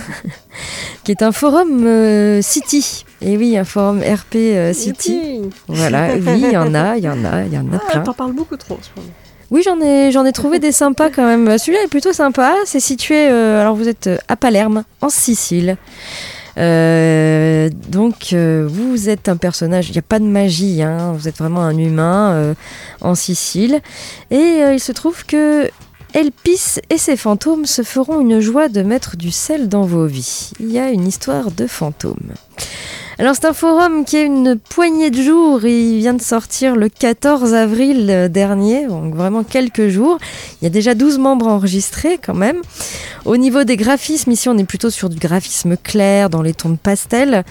qui 1.05 1.11
est 1.13 1.23
un 1.23 1.33
forum 1.33 1.87
euh, 1.87 2.41
City. 2.43 3.05
Et 3.21 3.37
oui, 3.37 3.57
un 3.57 3.65
forum 3.65 4.01
RP 4.01 4.35
euh, 4.37 4.73
City. 4.73 5.41
Voilà, 5.69 6.15
oui, 6.15 6.43
il 6.45 6.51
y 6.53 6.57
en 6.57 6.75
a, 6.75 6.97
il 6.97 7.05
y 7.05 7.09
en 7.09 7.25
a, 7.25 7.43
il 7.45 7.53
y 7.53 7.59
en 7.59 7.67
a 7.73 7.77
Ah, 7.77 7.91
plein. 7.91 8.01
t'en 8.03 8.15
parles 8.15 8.33
beaucoup 8.33 8.57
trop 8.57 8.75
en 8.75 8.83
ce 8.83 8.89
moment. 8.97 9.13
Oui, 9.51 9.63
j'en 9.65 9.79
ai, 9.81 10.11
j'en 10.13 10.25
ai 10.25 10.33
trouvé 10.33 10.59
des 10.59 10.73
sympas 10.73 11.11
quand 11.11 11.27
même. 11.27 11.59
Celui-là 11.59 11.85
est 11.85 11.89
plutôt 11.89 12.13
sympa. 12.15 12.55
C'est 12.65 12.81
situé, 12.81 13.29
euh, 13.29 13.61
alors 13.61 13.75
vous 13.77 13.89
êtes 13.89 14.09
à 14.29 14.37
Palerme, 14.37 14.85
en 15.03 15.11
Sicile. 15.11 15.77
Euh, 16.59 17.71
donc, 17.89 18.33
euh, 18.33 18.67
vous 18.71 19.09
êtes 19.09 19.29
un 19.29 19.37
personnage, 19.37 19.89
il 19.89 19.93
n'y 19.93 19.99
a 19.99 20.03
pas 20.03 20.19
de 20.19 20.25
magie, 20.25 20.83
hein, 20.83 21.13
vous 21.17 21.29
êtes 21.29 21.39
vraiment 21.39 21.63
un 21.63 21.77
humain 21.77 22.33
euh, 22.33 22.55
en 23.01 23.15
Sicile. 23.15 23.81
Et 24.31 24.37
euh, 24.63 24.75
il 24.75 24.81
se 24.81 24.93
trouve 24.93 25.25
que 25.27 25.71
Elpis 26.15 26.79
et 26.91 26.99
ses 26.99 27.17
fantômes 27.17 27.65
se 27.65 27.83
feront 27.83 28.21
une 28.21 28.41
joie 28.41 28.69
de 28.69 28.83
mettre 28.83 29.17
du 29.17 29.31
sel 29.31 29.69
dans 29.69 29.85
vos 29.85 30.07
vies. 30.07 30.51
Il 30.61 30.71
y 30.71 30.79
a 30.79 30.91
une 30.91 31.07
histoire 31.07 31.51
de 31.51 31.67
fantômes. 31.67 32.35
Alors 33.19 33.35
c'est 33.35 33.47
un 33.47 33.53
forum 33.53 34.05
qui 34.05 34.17
a 34.17 34.23
une 34.23 34.59
poignée 34.59 35.11
de 35.11 35.23
jours, 35.23 35.65
il 35.65 35.99
vient 35.99 36.15
de 36.15 36.21
sortir 36.21 36.77
le 36.77 36.89
14 36.89 37.55
avril 37.55 38.29
dernier, 38.31 38.87
donc 38.87 39.15
vraiment 39.15 39.43
quelques 39.43 39.89
jours. 39.89 40.19
Il 40.61 40.65
y 40.65 40.67
a 40.67 40.71
déjà 40.71 40.95
12 40.95 41.19
membres 41.19 41.47
enregistrés 41.47 42.19
quand 42.19 42.35
même. 42.35 42.61
Au 43.25 43.37
niveau 43.37 43.65
des 43.65 43.77
graphismes, 43.77 44.33
ici 44.33 44.49
on 44.49 44.59
est 44.59 44.65
plutôt 44.65 44.91
sur 44.91 45.09
du 45.09 45.19
graphisme 45.19 45.77
clair, 45.77 46.31
dans 46.31 46.43
les 46.43 46.53
tons 46.53 46.71
de 46.71 46.77
pastel. 46.77 47.45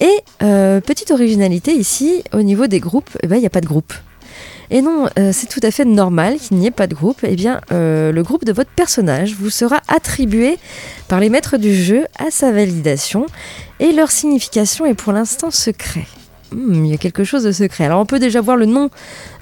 Et 0.00 0.20
euh, 0.42 0.80
petite 0.80 1.10
originalité 1.10 1.72
ici, 1.72 2.22
au 2.32 2.42
niveau 2.42 2.66
des 2.66 2.80
groupes, 2.80 3.10
eh 3.22 3.26
ben, 3.26 3.36
il 3.36 3.40
n'y 3.40 3.46
a 3.46 3.50
pas 3.50 3.60
de 3.60 3.66
groupe. 3.66 3.94
Et 4.70 4.82
non, 4.82 5.08
euh, 5.18 5.30
c'est 5.32 5.46
tout 5.46 5.60
à 5.62 5.70
fait 5.70 5.84
normal 5.84 6.36
qu'il 6.38 6.56
n'y 6.56 6.66
ait 6.66 6.72
pas 6.72 6.86
de 6.86 6.94
groupe. 6.94 7.20
Eh 7.22 7.36
bien, 7.36 7.60
euh, 7.72 8.12
le 8.12 8.22
groupe 8.22 8.44
de 8.44 8.52
votre 8.52 8.70
personnage 8.70 9.34
vous 9.34 9.50
sera 9.50 9.80
attribué 9.88 10.58
par 11.08 11.20
les 11.20 11.28
maîtres 11.28 11.56
du 11.56 11.74
jeu 11.74 12.06
à 12.18 12.30
sa 12.30 12.52
validation 12.52 13.26
et 13.80 13.92
leur 13.92 14.10
signification 14.10 14.86
est 14.86 14.94
pour 14.94 15.12
l'instant 15.12 15.50
secret. 15.50 16.06
Hmm, 16.52 16.84
il 16.84 16.90
y 16.90 16.94
a 16.94 16.96
quelque 16.96 17.24
chose 17.24 17.42
de 17.42 17.52
secret. 17.52 17.84
Alors 17.84 18.00
on 18.00 18.06
peut 18.06 18.18
déjà 18.18 18.40
voir 18.40 18.56
le 18.56 18.66
nom 18.66 18.90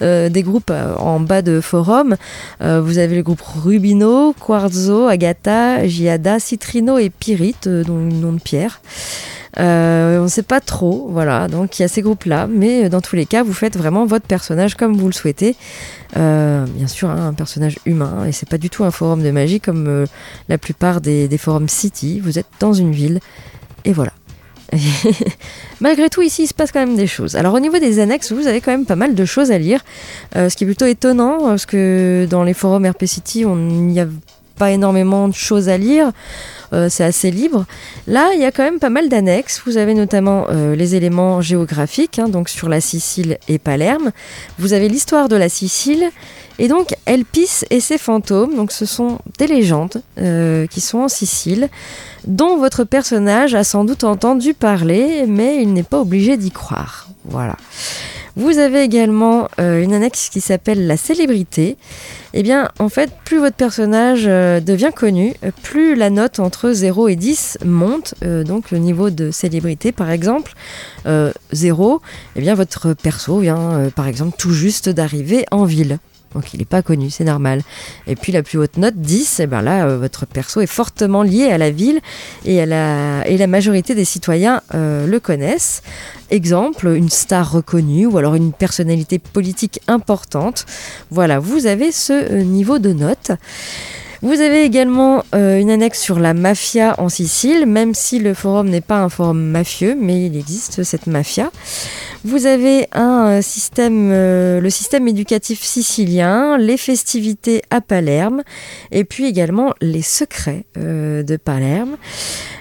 euh, 0.03 0.29
des 0.29 0.43
groupes 0.43 0.73
en 0.99 1.21
bas 1.21 1.43
de 1.43 1.61
forum. 1.61 2.17
Vous 2.61 2.99
avez 2.99 3.17
le 3.17 3.23
groupe 3.23 3.43
Rubino, 3.43 4.35
Quarzo, 4.35 5.07
Agatha, 5.07 5.87
Giada, 5.87 6.39
Citrino 6.39 6.99
et 6.99 7.11
Pyrite, 7.11 7.69
dont 7.69 7.99
le 7.99 8.13
nom 8.13 8.33
de 8.33 8.41
Pierre. 8.41 8.81
Euh, 9.59 10.19
on 10.19 10.25
ne 10.25 10.29
sait 10.29 10.43
pas 10.43 10.61
trop, 10.61 11.09
voilà. 11.11 11.49
Donc 11.49 11.79
il 11.79 11.83
y 11.83 11.85
a 11.85 11.89
ces 11.89 12.03
groupes-là, 12.03 12.47
mais 12.49 12.85
euh, 12.85 12.89
dans 12.89 13.01
tous 13.01 13.17
les 13.17 13.27
cas, 13.27 13.43
vous 13.43 13.53
faites 13.53 13.77
vraiment 13.77 14.07
votre 14.07 14.27
personnage 14.27 14.75
comme 14.75 14.97
vous 14.97 15.07
le 15.07 15.13
souhaitez. 15.13 15.57
Euh, 16.17 16.67
bien 16.67 16.89
sûr, 16.89 17.11
hein, 17.11 17.29
un 17.29 17.35
personnage 17.35 17.79
humain, 17.87 18.25
et 18.27 18.33
c'est 18.33 18.49
pas 18.49 18.59
du 18.59 18.71
tout 18.71 18.85
un 18.85 18.91
forum 18.91 19.23
de 19.23 19.31
magie 19.31 19.61
comme 19.61 20.07
la 20.49 20.59
plupart 20.59 21.01
des, 21.01 21.29
forums 21.39 21.69
City. 21.69 22.21
Vous 22.21 22.39
êtes 22.39 22.47
dans 22.61 22.73
une 22.73 22.93
ville, 22.93 23.21
et 23.85 23.93
voilà. 23.93 24.13
Malgré 25.81 26.09
tout, 26.09 26.23
ici, 26.23 26.45
il 26.45 26.47
se 26.49 26.55
passe 26.55 26.73
quand 26.73 26.81
même 26.81 26.97
des 26.97 27.07
choses. 27.07 27.37
Alors, 27.37 27.55
au 27.55 27.61
niveau 27.61 27.79
des 27.79 28.01
annexes, 28.01 28.33
vous 28.33 28.47
avez 28.47 28.61
quand 28.61 28.73
même 28.73 28.87
pas 28.87 28.97
mal 28.97 29.15
de 29.15 29.25
choses 29.25 29.53
à 29.53 29.59
lire, 29.59 29.85
ce 30.35 30.55
qui 30.57 30.65
est 30.65 30.67
plutôt 30.67 30.87
étonnant, 30.87 31.39
parce 31.45 31.67
que 31.67 32.27
dans 32.29 32.43
les 32.43 32.55
forums 32.55 32.87
RP 32.87 33.05
City, 33.05 33.45
on 33.45 33.57
n'y 33.57 34.01
a 34.01 34.07
pas 34.57 34.71
énormément 34.71 35.29
de 35.29 35.35
choses 35.35 35.69
à 35.69 35.77
lire. 35.79 36.13
Euh, 36.75 36.89
c'est 36.91 37.05
assez 37.05 37.31
libre. 37.31 37.65
Là, 38.07 38.33
il 38.35 38.41
y 38.41 38.45
a 38.45 38.51
quand 38.51 38.65
même 38.65 38.81
pas 38.81 38.91
mal 38.91 39.09
d'annexes. 39.09 39.63
Vous 39.65 39.77
avez 39.77 39.95
notamment 39.95 40.47
euh, 40.51 40.75
les 40.75 40.95
éléments 40.95 41.41
géographiques, 41.41 42.19
hein, 42.19 42.29
donc 42.29 42.49
sur 42.49 42.69
la 42.69 42.81
Sicile 42.81 43.39
et 43.49 43.59
Palerme. 43.59 44.11
Vous 44.59 44.73
avez 44.73 44.89
l'histoire 44.89 45.29
de 45.29 45.37
la 45.37 45.49
Sicile. 45.49 46.11
Et 46.59 46.69
donc, 46.69 46.95
Elpis 47.07 47.65
et 47.71 47.81
ses 47.81 47.99
fantômes, 47.99 48.55
donc 48.55 48.71
ce 48.71 48.87
sont 48.87 49.19
des 49.39 49.49
légendes 49.49 50.03
euh, 50.19 50.67
qui 50.69 50.81
sont 50.81 50.99
en 50.99 51.09
Sicile, 51.09 51.69
dont 52.27 52.59
votre 52.59 52.85
personnage 52.85 53.55
a 53.55 53.65
sans 53.65 53.85
doute 53.85 54.05
entendu 54.05 54.55
parler, 54.55 55.25
mais 55.27 55.61
il 55.61 55.73
n'est 55.73 55.83
pas 55.83 56.01
obligé 56.01 56.37
d'y 56.37 56.53
croire. 56.53 57.09
Voilà. 57.25 57.57
Vous 58.37 58.59
avez 58.59 58.83
également 58.83 59.49
euh, 59.61 59.83
une 59.83 59.93
annexe 59.93 60.29
qui 60.29 60.41
s'appelle 60.41 60.89
la 60.89 60.97
célébrité. 60.97 61.77
Eh 62.33 62.43
bien, 62.43 62.69
en 62.81 62.89
fait, 62.89 63.11
plus 63.25 63.39
votre 63.39 63.55
personnage 63.55 64.25
euh, 64.27 64.59
devient 64.59 64.91
connu, 64.95 65.35
euh, 65.45 65.53
plus 65.63 65.95
la 65.95 66.11
note 66.11 66.41
entre 66.41 66.73
0 66.73 67.07
et 67.09 67.17
10 67.17 67.59
monte. 67.65 68.15
Donc, 68.23 68.73
le 68.73 68.79
niveau 68.79 69.11
de 69.11 69.31
célébrité, 69.31 69.93
par 69.93 70.11
exemple, 70.11 70.55
euh, 71.07 71.33
0, 71.53 72.01
eh 72.35 72.41
bien, 72.41 72.55
votre 72.55 72.93
perso 72.93 73.39
vient, 73.39 73.91
par 73.95 74.09
exemple, 74.09 74.37
tout 74.37 74.53
juste 74.53 74.89
d'arriver 74.89 75.45
en 75.53 75.65
ville. 75.65 75.99
Donc 76.35 76.53
il 76.53 76.59
n'est 76.59 76.65
pas 76.65 76.83
connu, 76.83 77.11
c'est 77.11 77.25
normal. 77.25 77.63
Et 78.07 78.17
puis 78.17 78.33
la 78.33 78.43
plus 78.43 78.59
haute 78.59 78.77
note, 78.77 78.97
10, 78.97 79.41
et 79.41 79.47
ben 79.47 79.63
là, 79.63 79.87
euh, 79.87 79.99
votre 79.99 80.27
perso 80.27 80.61
est 80.61 80.67
fortement 80.67 81.23
lié 81.23 81.51
à 81.51 81.59
la 81.59 81.71
ville 81.71 82.01
et, 82.45 82.61
à 82.61 82.67
la, 82.67 83.27
et 83.27 83.39
la 83.39 83.47
majorité 83.47 83.95
des 83.95 84.05
citoyens 84.05 84.61
euh, 84.75 85.07
le 85.07 85.21
connaissent. 85.21 85.83
Exemple, 86.31 86.89
une 86.89 87.11
star 87.11 87.53
reconnue 87.53 88.07
ou 88.07 88.19
alors 88.19 88.35
une 88.35 88.53
personnalité 88.53 89.19
politique 89.19 89.81
importante. 89.87 90.67
Voilà, 91.11 91.39
vous 91.39 91.67
avez 91.67 91.93
ce 91.93 92.13
euh, 92.13 92.43
niveau 92.43 92.79
de 92.79 92.93
note. 92.93 93.31
Vous 94.25 94.41
avez 94.41 94.65
également 94.65 95.23
euh, 95.35 95.61
une 95.61 95.69
annexe 95.69 96.01
sur 96.01 96.19
la 96.19 96.33
mafia 96.33 96.95
en 96.97 97.11
Sicile, 97.11 97.67
même 97.67 97.93
si 97.93 98.19
le 98.19 98.33
forum 98.33 98.71
n'est 98.71 98.81
pas 98.81 99.03
un 99.03 99.11
forum 99.11 99.39
mafieux, 99.39 99.95
mais 100.01 100.25
il 100.25 100.39
existe 100.39 100.83
cette 100.83 101.07
mafia. 101.07 101.53
Vous 102.25 102.47
avez 102.47 102.89
un 102.93 103.27
euh, 103.27 103.43
système, 103.43 104.09
euh, 104.11 104.63
le 104.63 104.71
système 104.71 105.07
éducatif 105.09 105.63
sicilien, 105.63 106.57
les 106.57 106.79
festivités 106.79 107.61
à 107.69 107.83
Palerme, 107.83 108.43
et 108.93 109.05
puis 109.05 109.27
également 109.27 109.75
les 109.83 110.01
secrets 110.01 110.65
de 110.75 111.37
Palerme. 111.37 111.99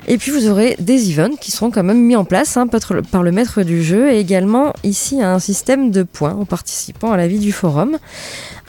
Et 0.09 0.17
puis 0.17 0.31
vous 0.31 0.49
aurez 0.49 0.75
des 0.79 1.11
events 1.11 1.37
qui 1.39 1.51
seront 1.51 1.71
quand 1.71 1.83
même 1.83 2.01
mis 2.01 2.17
en 2.17 2.25
place 2.25 2.57
hein, 2.57 2.67
par 2.67 3.23
le 3.23 3.31
maître 3.31 3.63
du 3.63 3.81
jeu, 3.81 4.11
et 4.11 4.19
également 4.19 4.73
ici 4.83 5.21
un 5.21 5.39
système 5.39 5.91
de 5.91 6.03
points 6.03 6.33
en 6.33 6.43
participant 6.43 7.13
à 7.13 7.15
la 7.15 7.29
vie 7.29 7.39
du 7.39 7.53
forum. 7.53 7.97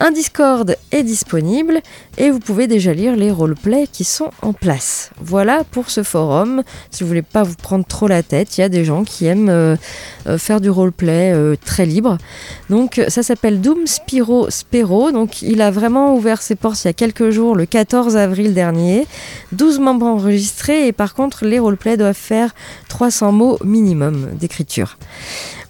Un 0.00 0.10
Discord 0.10 0.76
est 0.90 1.04
disponible 1.04 1.80
et 2.18 2.30
vous 2.30 2.40
pouvez 2.40 2.66
déjà 2.66 2.92
lire 2.92 3.14
les 3.14 3.30
roleplays 3.30 3.86
qui 3.86 4.02
sont 4.02 4.30
en 4.42 4.52
place. 4.52 5.10
Voilà 5.20 5.62
pour 5.70 5.88
ce 5.88 6.02
forum. 6.02 6.64
Si 6.90 7.04
vous 7.04 7.08
voulez 7.08 7.22
pas 7.22 7.44
vous 7.44 7.54
prendre 7.54 7.84
trop 7.86 8.08
la 8.08 8.24
tête, 8.24 8.58
il 8.58 8.62
y 8.62 8.64
a 8.64 8.68
des 8.68 8.84
gens 8.84 9.04
qui 9.04 9.26
aiment 9.26 9.48
euh, 9.48 9.76
euh, 10.26 10.36
faire 10.36 10.60
du 10.60 10.68
roleplay 10.68 11.32
euh, 11.32 11.54
très 11.64 11.86
libre. 11.86 12.18
Donc 12.70 13.00
ça 13.06 13.22
s'appelle 13.22 13.60
Doom 13.60 13.86
Spiro 13.86 14.50
Spero. 14.50 15.12
Donc 15.12 15.42
il 15.42 15.62
a 15.62 15.70
vraiment 15.70 16.16
ouvert 16.16 16.42
ses 16.42 16.56
portes 16.56 16.82
il 16.82 16.88
y 16.88 16.90
a 16.90 16.92
quelques 16.92 17.30
jours, 17.30 17.54
le 17.54 17.64
14 17.64 18.16
avril 18.16 18.52
dernier. 18.52 19.06
12 19.52 19.78
membres 19.78 20.06
enregistrés 20.06 20.88
et 20.88 20.92
par 20.92 21.14
contre 21.14 21.44
les 21.44 21.60
roleplays 21.60 21.96
doivent 21.96 22.14
faire 22.14 22.52
300 22.88 23.30
mots 23.30 23.58
minimum 23.62 24.30
d'écriture. 24.34 24.98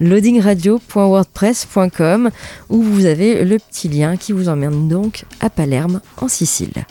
loadingradio.wordpress.com 0.00 2.30
où 2.70 2.82
vous 2.82 3.04
avez 3.04 3.44
le 3.44 3.58
petit 3.58 3.88
lien 3.88 4.16
qui 4.16 4.32
vous 4.32 4.48
emmène 4.48 4.88
donc 4.88 5.26
à 5.40 5.50
Palerme 5.50 6.00
en 6.22 6.28
Sicile. 6.28 6.86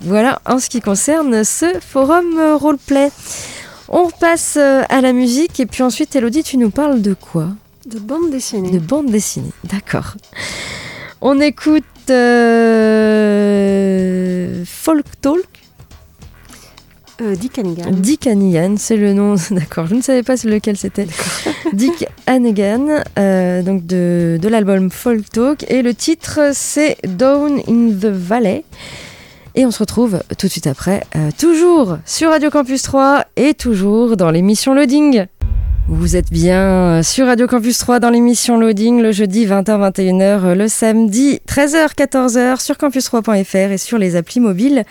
Voilà 0.00 0.40
en 0.46 0.58
ce 0.58 0.70
qui 0.70 0.80
concerne 0.80 1.44
ce 1.44 1.66
forum 1.80 2.40
roleplay. 2.54 3.10
On 3.90 4.08
passe 4.08 4.56
euh, 4.56 4.82
à 4.88 5.02
la 5.02 5.12
musique 5.12 5.60
et 5.60 5.66
puis 5.66 5.82
ensuite 5.82 6.16
Elodie, 6.16 6.42
tu 6.42 6.56
nous 6.56 6.70
parles 6.70 7.02
de 7.02 7.12
quoi? 7.12 7.48
De 7.86 7.98
bande 7.98 8.30
dessinée. 8.30 8.70
de 8.70 8.78
bande 8.78 9.10
dessinée, 9.10 9.50
d'accord. 9.64 10.14
On 11.20 11.40
écoute 11.40 11.84
euh, 12.88 14.62
Folk 14.66 15.06
Talk, 15.20 15.44
Euh, 17.20 17.34
Dick 17.34 17.58
Hannigan. 17.58 17.90
Dick 17.90 18.26
Hannigan, 18.28 18.74
c'est 18.78 18.96
le 18.96 19.12
nom, 19.12 19.34
d'accord, 19.50 19.86
je 19.86 19.94
ne 19.96 20.02
savais 20.02 20.22
pas 20.22 20.34
lequel 20.44 20.76
c'était. 20.76 21.06
Dick 21.72 22.06
Hannigan, 22.26 23.02
euh, 23.18 23.62
donc 23.62 23.86
de, 23.86 24.38
de 24.40 24.48
l'album 24.48 24.88
Folk 24.90 25.28
Talk, 25.30 25.64
et 25.68 25.82
le 25.82 25.94
titre 25.94 26.50
c'est 26.52 26.96
Down 27.04 27.58
in 27.68 27.90
the 27.90 28.06
Valley. 28.06 28.64
Et 29.56 29.66
on 29.66 29.72
se 29.72 29.80
retrouve 29.80 30.20
tout 30.38 30.46
de 30.46 30.52
suite 30.52 30.68
après, 30.68 31.02
euh, 31.16 31.30
toujours 31.36 31.98
sur 32.06 32.30
Radio 32.30 32.50
Campus 32.50 32.82
3 32.82 33.24
et 33.36 33.54
toujours 33.54 34.16
dans 34.16 34.30
l'émission 34.30 34.72
Loading. 34.74 35.26
Vous 35.90 36.16
êtes 36.16 36.30
bien 36.30 37.02
sur 37.02 37.26
Radio 37.26 37.46
Campus 37.46 37.78
3 37.78 37.98
dans 37.98 38.10
l'émission 38.10 38.58
Loading 38.58 39.00
le 39.00 39.10
jeudi 39.10 39.46
20h-21h, 39.46 40.52
le 40.52 40.68
samedi 40.68 41.40
13h-14h 41.48 42.60
sur 42.60 42.74
campus3.fr 42.74 43.56
et 43.72 43.78
sur 43.78 43.96
les 43.96 44.14
applis 44.14 44.40
mobiles. 44.40 44.84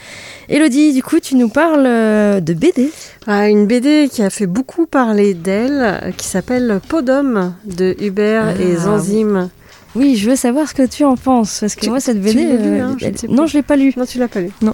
Elodie, 0.50 0.94
du 0.94 1.04
coup, 1.04 1.20
tu 1.20 1.36
nous 1.36 1.50
parles 1.50 1.86
euh, 1.86 2.39
de 2.39 2.54
BD. 2.56 2.89
Ah, 3.27 3.48
une 3.48 3.68
BD 3.68 4.10
qui 4.12 4.24
a 4.24 4.32
fait 4.32 4.48
beaucoup 4.48 4.88
parler 4.88 5.36
d'elle, 5.36 6.00
euh, 6.04 6.12
qui 6.12 6.25
s'appelle 6.25 6.80
Podom 6.88 7.54
de 7.66 7.96
Hubert 8.01 8.56
Ah, 8.58 8.62
et 8.62 8.75
Zanzim. 8.77 9.50
Oui, 9.96 10.16
je 10.16 10.32
veux 10.32 10.36
savoir 10.36 10.68
ce 10.68 10.74
que 10.74 10.86
tu 10.88 11.04
en 11.04 11.16
penses 11.16 11.60
parce 11.60 11.75
que 11.75 11.82
Tu- 11.82 11.89
moi 11.89 12.00
cette 12.00 12.20
BD, 12.22 12.39
lu, 12.44 12.48
euh, 12.50 12.84
hein, 12.84 12.96
ne 13.00 13.06
elle- 13.06 13.30
non, 13.30 13.46
je 13.46 13.54
l'ai 13.56 13.63
pas 13.63 13.75
lu. 13.75 13.94
Non, 13.98 14.06
tu 14.06 14.18
l'as 14.18 14.27
pas 14.27 14.42
lu. 14.42 14.50
Non. 14.63 14.74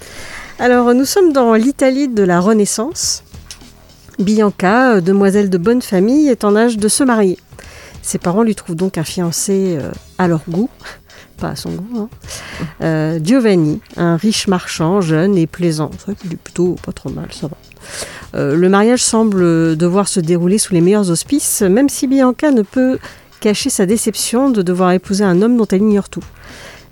Alors, 0.57 0.93
nous 0.93 1.05
sommes 1.05 1.33
dans 1.33 1.53
l'Italie 1.53 2.07
de 2.07 2.23
la 2.23 2.39
Renaissance. 2.39 3.23
Bianca, 4.19 4.95
euh, 4.95 5.01
demoiselle 5.01 5.49
de 5.49 5.57
bonne 5.57 5.81
famille, 5.81 6.27
est 6.29 6.43
en 6.43 6.55
âge 6.55 6.77
de 6.77 6.87
se 6.87 7.03
marier. 7.03 7.37
Ses 8.01 8.17
parents 8.17 8.43
lui 8.43 8.55
trouvent 8.55 8.75
donc 8.75 8.97
un 8.97 9.03
fiancé 9.03 9.77
euh, 9.79 9.91
à 10.17 10.27
leur 10.27 10.41
goût, 10.49 10.69
pas 11.37 11.49
à 11.49 11.55
son 11.55 11.71
goût. 11.71 11.99
hein. 11.99 12.09
Euh, 12.81 13.19
Giovanni, 13.23 13.81
un 13.97 14.15
riche 14.17 14.47
marchand, 14.47 15.01
jeune 15.01 15.37
et 15.37 15.47
plaisant. 15.47 15.89
C'est 15.97 16.05
vrai 16.05 16.15
qu'il 16.15 16.33
est 16.33 16.37
plutôt 16.37 16.75
pas 16.85 16.91
trop 16.91 17.09
mal, 17.09 17.27
ça 17.31 17.47
va. 17.47 17.57
Euh, 18.35 18.55
le 18.55 18.69
mariage 18.69 19.01
semble 19.01 19.75
devoir 19.75 20.07
se 20.07 20.19
dérouler 20.19 20.57
sous 20.57 20.73
les 20.73 20.81
meilleurs 20.81 21.09
auspices, 21.09 21.61
même 21.61 21.89
si 21.89 22.07
Bianca 22.07 22.51
ne 22.51 22.61
peut 22.61 22.99
cacher 23.39 23.69
sa 23.69 23.85
déception 23.85 24.49
de 24.49 24.61
devoir 24.61 24.91
épouser 24.91 25.23
un 25.23 25.41
homme 25.41 25.57
dont 25.57 25.67
elle 25.71 25.81
ignore 25.81 26.09
tout. 26.09 26.23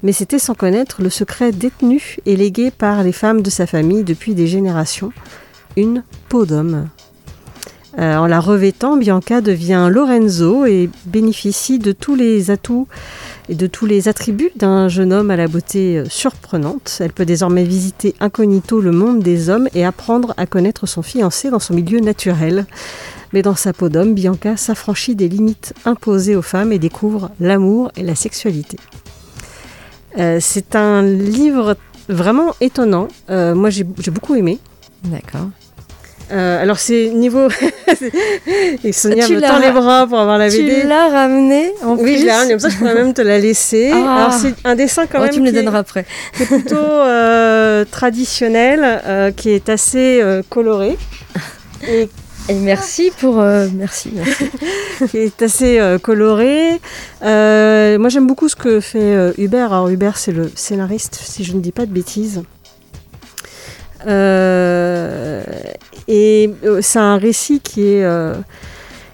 Mais 0.04 0.14
c'était 0.14 0.40
sans 0.40 0.56
connaître 0.56 1.02
le 1.02 1.10
secret 1.10 1.52
détenu 1.52 2.18
et 2.26 2.36
légué 2.36 2.72
par 2.72 3.04
les 3.04 3.12
femmes 3.14 3.42
de 3.42 3.50
sa 3.50 3.68
famille 3.68 4.04
depuis 4.04 4.34
des 4.34 4.48
générations, 4.48 5.12
une 5.78 6.04
peau 6.30 6.46
d'homme. 6.46 6.88
Euh, 8.00 8.16
en 8.16 8.28
la 8.28 8.40
revêtant, 8.40 8.96
Bianca 8.96 9.42
devient 9.42 9.90
Lorenzo 9.92 10.66
et 10.66 10.90
bénéficie 11.06 11.78
de 11.78 11.92
tous 11.92 12.16
les 12.16 12.50
atouts 12.50 12.88
et 13.50 13.56
de 13.56 13.68
tous 13.68 13.86
les 13.86 14.08
attributs 14.08 14.52
d'un 14.56 14.88
jeune 14.88 15.12
homme 15.12 15.30
à 15.30 15.36
la 15.36 15.48
beauté 15.48 15.98
euh, 15.98 16.06
surprenante. 16.08 17.00
Elle 17.02 17.12
peut 17.12 17.26
désormais 17.26 17.66
visiter 17.66 18.16
incognito 18.22 18.80
le 18.80 18.92
monde 18.92 19.22
des 19.22 19.50
hommes 19.50 19.68
et 19.74 19.84
apprendre 19.84 20.34
à 20.38 20.46
connaître 20.46 20.86
son 20.86 21.02
fiancé 21.02 21.50
dans 21.50 21.60
son 21.60 21.74
milieu 21.74 22.00
naturel. 22.00 22.66
Mais 23.34 23.42
dans 23.42 23.56
sa 23.56 23.74
peau 23.74 23.90
d'homme, 23.90 24.14
Bianca 24.14 24.56
s'affranchit 24.56 25.16
des 25.16 25.28
limites 25.28 25.74
imposées 25.84 26.36
aux 26.36 26.42
femmes 26.42 26.72
et 26.72 26.80
découvre 26.80 27.32
l'amour 27.40 27.92
et 27.98 28.04
la 28.04 28.16
sexualité. 28.16 28.78
Euh, 30.18 30.38
c'est 30.42 30.76
un 30.76 31.02
livre 31.02 31.76
vraiment 32.10 32.54
étonnant. 32.60 33.08
Moi, 33.30 33.70
j'ai 33.70 33.84
beaucoup 33.84 34.36
aimé. 34.36 34.60
D'accord. 35.06 35.48
Euh, 36.32 36.62
alors, 36.62 36.80
c'est 36.80 37.10
niveau. 37.10 37.48
et 38.84 38.92
Sonia 38.92 39.26
Tu 39.28 39.36
me 39.36 39.42
tend 39.42 39.60
les 39.60 39.72
bras 39.72 40.08
pour 40.08 40.20
avoir 40.20 40.38
la 40.38 40.48
BD. 40.50 40.82
Tu 40.82 40.88
l'as 40.88 41.10
ramené 41.10 41.72
en 41.84 41.96
Oui, 41.96 42.04
plus 42.04 42.20
je 42.20 42.26
l'ai 42.26 42.32
ramené, 42.32 42.52
comme 42.52 42.60
ça 42.60 42.70
je 42.70 42.78
pourrais 42.78 42.96
même 42.96 43.14
te 43.14 43.22
la 43.22 43.38
laisser. 43.40 43.92
Ah. 43.94 44.16
Alors 44.18 44.34
c'est 44.34 44.54
un 44.64 44.76
dessin 44.76 45.08
quand 45.08 45.20
Oh, 45.20 45.24
même 45.24 45.32
tu 45.32 45.40
me 45.42 45.46
le 45.46 45.58
est- 45.58 45.62
donneras 45.64 45.80
après. 45.80 46.06
qui 46.36 46.44
est 46.44 46.46
plutôt 46.46 46.76
euh, 46.78 47.84
traditionnel, 47.90 49.02
euh, 49.06 49.32
qui 49.32 49.50
est 49.50 49.70
assez 49.70 50.22
coloré. 50.50 50.98
Et 51.88 52.08
Et 52.50 52.54
merci 52.56 53.12
pour... 53.20 53.36
merci, 53.74 54.12
merci. 54.16 54.46
qui 55.12 55.18
est 55.18 55.42
assez 55.42 55.80
coloré. 56.02 56.80
Moi, 57.22 58.10
j'aime 58.10 58.28
beaucoup 58.28 58.48
ce 58.50 58.56
que 58.56 58.80
fait 58.80 59.34
Hubert. 59.38 59.74
Alors, 59.74 59.90
Hubert, 59.90 60.18
c'est 60.18 60.32
le 60.32 60.50
scénariste, 60.56 61.20
si 61.22 61.44
je 61.44 61.54
ne 61.54 61.60
dis 61.60 61.72
pas 61.72 61.86
de 61.86 61.92
bêtises. 61.92 62.42
Euh, 64.08 65.44
et 66.08 66.50
euh, 66.66 66.80
c'est 66.82 67.00
un 67.00 67.18
récit 67.18 67.60
qui 67.60 67.82
est, 67.82 68.04
euh, 68.04 68.34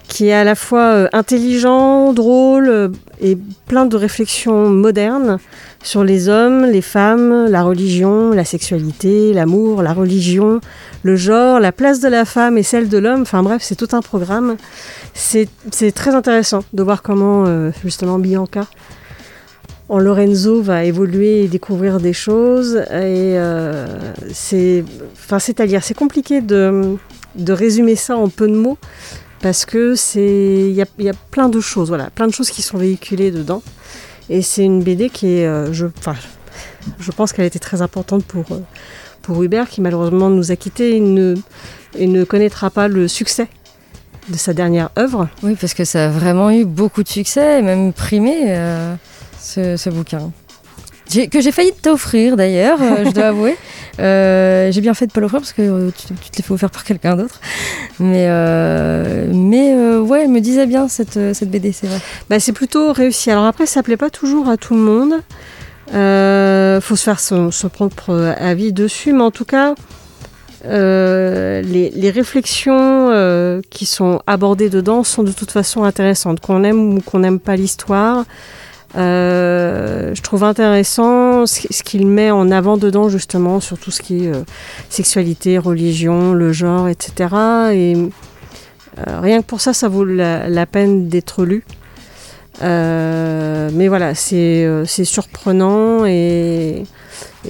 qui 0.08 0.28
est 0.28 0.34
à 0.34 0.44
la 0.44 0.56
fois 0.56 1.10
intelligent, 1.14 2.14
drôle 2.14 2.92
et 3.22 3.38
plein 3.68 3.86
de 3.86 3.98
réflexions 3.98 4.70
modernes 4.70 5.38
sur 5.84 6.04
les 6.04 6.30
hommes, 6.30 6.66
les 6.66 6.82
femmes, 6.82 7.48
la 7.50 7.64
religion, 7.64 8.32
la 8.32 8.46
sexualité, 8.46 9.34
l'amour, 9.34 9.82
la 9.82 9.94
religion, 9.94 10.60
le 11.04 11.16
genre, 11.16 11.60
la 11.60 11.72
place 11.72 12.00
de 12.00 12.08
la 12.08 12.26
femme 12.26 12.58
et 12.58 12.64
celle 12.64 12.90
de 12.90 12.98
l'homme. 12.98 13.22
Enfin 13.22 13.44
bref, 13.44 13.62
c'est 13.62 13.76
tout 13.76 13.96
un 13.96 14.02
programme. 14.02 14.56
C'est 15.14 15.50
très 15.94 16.16
intéressant 16.16 16.64
de 16.74 16.84
voir 16.84 17.02
comment 17.02 17.72
justement 17.84 18.20
Bianca 18.20 18.68
en 19.90 20.00
Lorenzo 20.00 20.62
va 20.62 20.84
évoluer 20.84 21.44
et 21.44 21.48
découvrir 21.48 22.00
des 22.00 22.14
choses. 22.14 22.76
Et 22.76 23.38
euh, 23.38 23.86
c'est 24.34 24.84
enfin, 25.14 25.40
c'est 25.40 25.94
compliqué 25.94 26.42
de, 26.42 26.98
résumer 27.48 27.96
ça 27.96 28.18
en 28.18 28.30
peu 28.30 28.48
de 28.48 28.56
mots 28.56 28.78
parce 29.42 29.66
que 29.66 29.96
c'est 29.96 30.66
il 30.68 30.74
y 30.74 30.82
a, 30.82 30.86
y 31.00 31.10
a 31.10 31.14
plein 31.32 31.50
de 31.50 31.60
choses, 31.60 31.90
voilà, 31.90 32.10
plein 32.10 32.28
de 32.28 32.34
choses 32.34 32.50
qui 32.50 32.62
sont 32.62 32.78
véhiculées 32.78 33.32
dedans. 33.32 33.62
Et 34.30 34.42
c'est 34.42 34.64
une 34.64 34.84
BD 34.84 35.10
qui 35.10 35.38
est, 35.38 35.48
euh, 35.48 35.72
je, 35.72 35.86
enfin, 36.00 36.16
je 37.00 37.12
pense 37.12 37.32
qu'elle 37.32 37.46
était 37.46 37.60
très 37.60 37.82
importante 37.82 38.26
pour, 38.26 38.46
euh, 38.52 38.60
pour 39.22 39.42
Hubert 39.42 39.70
qui 39.70 39.80
malheureusement 39.80 40.30
nous 40.30 40.52
a 40.52 40.58
quittés 40.58 40.98
et 40.98 41.00
ne, 41.00 41.36
et 41.98 42.08
ne 42.08 42.26
connaîtra 42.26 42.70
pas 42.70 42.90
le 42.90 43.08
succès 43.08 43.48
de 44.28 44.36
sa 44.36 44.54
dernière 44.54 44.90
œuvre. 45.00 45.30
Oui, 45.44 45.56
parce 45.56 45.74
que 45.74 45.86
ça 45.86 46.08
a 46.08 46.10
vraiment 46.10 46.52
eu 46.52 46.66
beaucoup 46.66 47.02
de 47.04 47.08
succès, 47.08 47.60
et 47.60 47.62
même 47.62 47.94
primé 47.94 48.54
ce, 49.48 49.78
ce 49.78 49.90
bouquin. 49.90 50.32
Que 51.32 51.40
j'ai 51.40 51.54
failli 51.54 51.72
t'offrir 51.72 52.36
d'ailleurs, 52.36 52.80
euh, 52.82 53.06
je 53.06 53.12
dois 53.12 53.28
avouer. 53.28 53.56
Euh, 54.00 54.72
j'ai 54.72 54.82
bien 54.82 54.94
fait 54.94 55.08
de 55.08 55.14
pas 55.14 55.22
l'offrir 55.22 55.40
parce 55.40 55.54
que 55.54 55.62
euh, 55.62 55.90
tu, 55.98 56.14
tu 56.16 56.30
te 56.30 56.38
l'es 56.38 56.44
fait 56.44 56.52
offert 56.52 56.70
par 56.70 56.84
quelqu'un 56.84 57.16
d'autre. 57.16 57.40
Mais, 58.00 58.26
euh, 58.28 59.28
mais 59.34 59.74
ouais, 60.00 60.24
elle 60.24 60.30
me 60.30 60.42
disait 60.42 60.66
bien 60.66 60.90
cette, 60.90 61.34
cette 61.34 61.50
BD, 61.50 61.72
c'est 61.72 61.88
vrai. 61.88 62.00
Bah, 62.30 62.42
c'est 62.42 62.52
plutôt 62.52 62.92
réussi. 62.92 63.32
Alors 63.32 63.46
après, 63.46 63.66
ça 63.66 63.84
plaît 63.84 63.98
pas 63.98 64.10
toujours 64.10 64.50
à 64.50 64.58
tout 64.58 64.74
le 64.74 64.82
monde. 64.82 65.14
Euh, 65.94 66.82
faut 66.82 66.98
se 66.98 67.04
faire 67.04 67.22
son, 67.22 67.52
son 67.52 67.70
propre 67.70 68.36
avis 68.38 68.74
dessus, 68.74 69.14
mais 69.14 69.24
en 69.24 69.32
tout 69.32 69.46
cas, 69.46 69.76
euh, 70.66 71.62
les, 71.62 71.92
les 71.92 72.10
réflexions 72.10 73.10
euh, 73.12 73.62
qui 73.70 73.86
sont 73.86 74.22
abordées 74.28 74.70
dedans 74.70 75.04
sont 75.04 75.24
de 75.24 75.32
toute 75.32 75.52
façon 75.52 75.84
intéressantes. 75.84 76.40
Qu'on 76.40 76.64
aime 76.64 76.98
ou 76.98 77.02
qu'on 77.02 77.20
n'aime 77.20 77.40
pas 77.40 77.56
l'histoire, 77.56 78.26
euh, 78.98 80.16
je 80.16 80.22
trouve 80.22 80.44
intéressant 80.44 81.46
ce, 81.46 81.84
qu'il 81.84 82.08
met 82.08 82.32
en 82.32 82.50
avant 82.50 82.78
dedans 82.78 83.10
justement 83.10 83.60
sur 83.60 83.78
tout 83.78 83.92
ce 83.92 84.02
qui 84.02 84.26
est 84.26 84.34
euh, 84.34 84.44
sexualité, 84.90 85.58
religion, 85.58 86.34
le 86.34 86.52
genre, 86.52 86.88
etc. 86.88 87.14
Et 87.74 87.96
euh, 87.96 89.20
rien 89.20 89.42
que 89.42 89.46
pour 89.46 89.62
ça, 89.62 89.74
ça 89.74 89.88
vaut 89.88 90.06
la, 90.06 90.66
peine 90.66 91.10
d'être 91.10 91.46
lu. 91.46 91.64
Mais 92.62 93.88
voilà, 93.88 94.16
c'est 94.16 94.86
surprenant 94.86 96.06
et, 96.06 96.84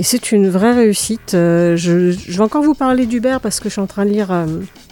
c'est 0.02 0.32
une 0.32 0.50
vraie 0.50 0.74
réussite. 0.74 1.32
Je, 1.32 2.12
vais 2.12 2.42
encore 2.42 2.62
vous 2.62 2.76
parler 2.76 3.06
d'Hubert 3.06 3.40
parce 3.40 3.60
que 3.60 3.70
je 3.70 3.74
suis 3.74 3.82
en 3.82 3.88
train 3.88 4.06
de 4.06 4.12
lire 4.12 4.46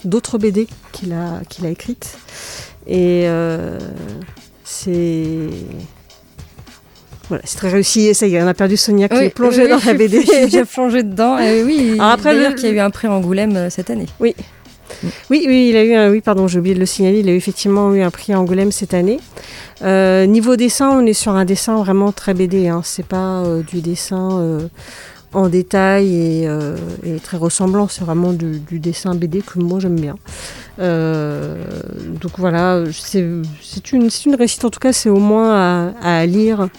d'autres 0.05 0.37
BD 0.37 0.67
qu'il 0.93 1.11
a, 1.11 1.41
qu'il 1.49 1.65
a 1.65 1.69
écrites. 1.69 2.17
Et 2.87 3.27
c'est. 4.63 5.49
Voilà, 7.29 7.43
c'est 7.45 7.57
très 7.57 7.69
réussi. 7.69 8.07
Et 8.07 8.13
ça 8.13 8.27
y 8.27 8.35
est, 8.35 8.41
on 8.43 8.47
a 8.47 8.53
perdu 8.53 8.77
Sonia 8.77 9.09
qui 9.09 9.17
Oui, 9.17 9.23
est 9.25 9.29
plongée 9.29 9.63
oui, 9.63 9.69
dans 9.69 9.79
la 9.85 9.93
BD. 9.93 10.21
J'ai 10.25 10.45
déjà 10.45 10.65
plongé 10.65 11.03
dedans. 11.03 11.37
Et 11.39 11.63
oui, 11.63 11.93
Alors 11.99 12.11
après, 12.11 12.35
d'ailleurs, 12.35 12.51
le- 12.51 12.55
qu'il 12.55 12.69
y 12.69 12.71
a 12.71 12.75
eu 12.75 12.79
un 12.79 12.89
prix 12.89 13.07
Angoulême 13.07 13.55
euh, 13.55 13.69
cette 13.69 13.89
année. 13.89 14.05
Oui, 14.19 14.35
oui, 15.31 15.67
il 15.69 15.75
a 15.75 15.83
eu 15.83 15.93
un, 15.95 16.11
oui, 16.11 16.21
pardon, 16.21 16.47
j'ai 16.47 16.59
oublié 16.59 16.75
de 16.75 16.79
le 16.79 16.85
signaler, 16.85 17.19
il 17.19 17.27
a 17.29 17.31
eu 17.31 17.35
effectivement 17.35 17.91
eu 17.93 18.01
un 18.01 18.11
prix 18.11 18.33
à 18.33 18.39
Angoulême 18.39 18.71
cette 18.71 18.93
année. 18.93 19.19
Euh, 19.81 20.25
niveau 20.27 20.55
dessin, 20.55 20.89
on 20.91 21.05
est 21.05 21.13
sur 21.13 21.33
un 21.33 21.43
dessin 21.43 21.75
vraiment 21.77 22.11
très 22.11 22.33
BD, 22.33 22.67
hein. 22.67 22.81
c'est 22.83 23.05
pas 23.05 23.41
euh, 23.43 23.61
du 23.63 23.81
dessin 23.81 24.29
euh, 24.39 24.59
en 25.33 25.49
détail 25.49 26.07
et, 26.15 26.47
euh, 26.47 26.77
et 27.05 27.19
très 27.19 27.35
ressemblant, 27.37 27.87
c'est 27.89 28.03
vraiment 28.05 28.31
du, 28.31 28.59
du 28.59 28.79
dessin 28.79 29.15
BD 29.15 29.41
que 29.41 29.59
moi 29.59 29.79
j'aime 29.79 29.99
bien. 29.99 30.15
Euh, 30.79 31.55
donc 32.21 32.33
voilà, 32.37 32.83
c'est 32.93 33.25
c'est 33.61 33.91
une, 33.91 34.09
c'est 34.09 34.25
une 34.27 34.35
réussite, 34.35 34.63
en 34.65 34.69
tout 34.69 34.79
cas 34.79 34.93
c'est 34.93 35.09
au 35.09 35.17
moins 35.19 35.53
à, 36.01 36.19
à 36.19 36.25
lire 36.25 36.69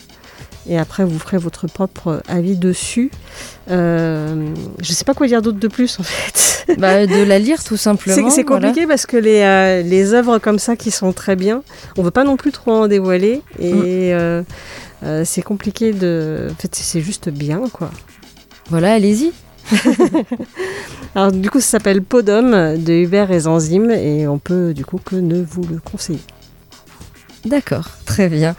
et 0.69 0.79
après 0.79 1.05
vous 1.05 1.19
ferez 1.19 1.39
votre 1.39 1.67
propre 1.67 2.23
avis 2.29 2.57
dessus. 2.57 3.11
Euh, 3.71 4.49
je 4.81 4.93
sais 4.93 5.05
pas 5.05 5.15
quoi 5.15 5.27
dire 5.27 5.43
d'autre 5.43 5.59
de 5.59 5.69
plus 5.69 5.99
en 6.01 6.03
fait. 6.03 6.53
Bah, 6.79 7.07
de 7.07 7.23
la 7.23 7.39
lire 7.39 7.63
tout 7.63 7.77
simplement. 7.77 8.29
C'est 8.29 8.43
voilà. 8.43 8.67
compliqué 8.69 8.89
parce 8.89 9.07
que 9.07 9.17
les, 9.17 9.41
euh, 9.43 9.83
les 9.83 10.15
œuvres 10.15 10.39
comme 10.41 10.59
ça 10.59 10.75
qui 10.75 10.91
sont 10.91 11.13
très 11.13 11.37
bien, 11.37 11.63
on 11.97 12.03
veut 12.03 12.11
pas 12.11 12.25
non 12.25 12.37
plus 12.37 12.51
trop 12.51 12.73
en 12.73 12.89
dévoiler 12.89 13.41
et 13.61 13.73
Mm. 13.73 14.45
euh, 15.05 15.25
c'est 15.25 15.43
compliqué 15.43 15.93
de. 15.93 16.49
En 16.51 16.55
fait, 16.57 16.75
c'est 16.75 17.01
juste 17.03 17.29
bien 17.29 17.63
quoi. 17.73 17.91
Voilà, 18.69 18.95
allez-y. 18.95 19.33
Alors 21.15 21.33
du 21.33 21.51
coup, 21.51 21.61
ça 21.61 21.67
s'appelle 21.79 22.03
Podum 22.03 22.51
de 22.77 22.93
Hubert 22.93 23.31
et 23.31 23.41
Zanzim 23.41 23.91
et 23.91 24.27
on 24.27 24.39
peut 24.39 24.75
du 24.75 24.85
coup 24.85 24.99
que 25.03 25.17
ne 25.17 25.43
vous 25.43 25.63
le 25.63 25.79
conseiller. 25.79 26.21
D'accord, 27.45 27.89
très 28.07 28.29
bien. 28.29 28.57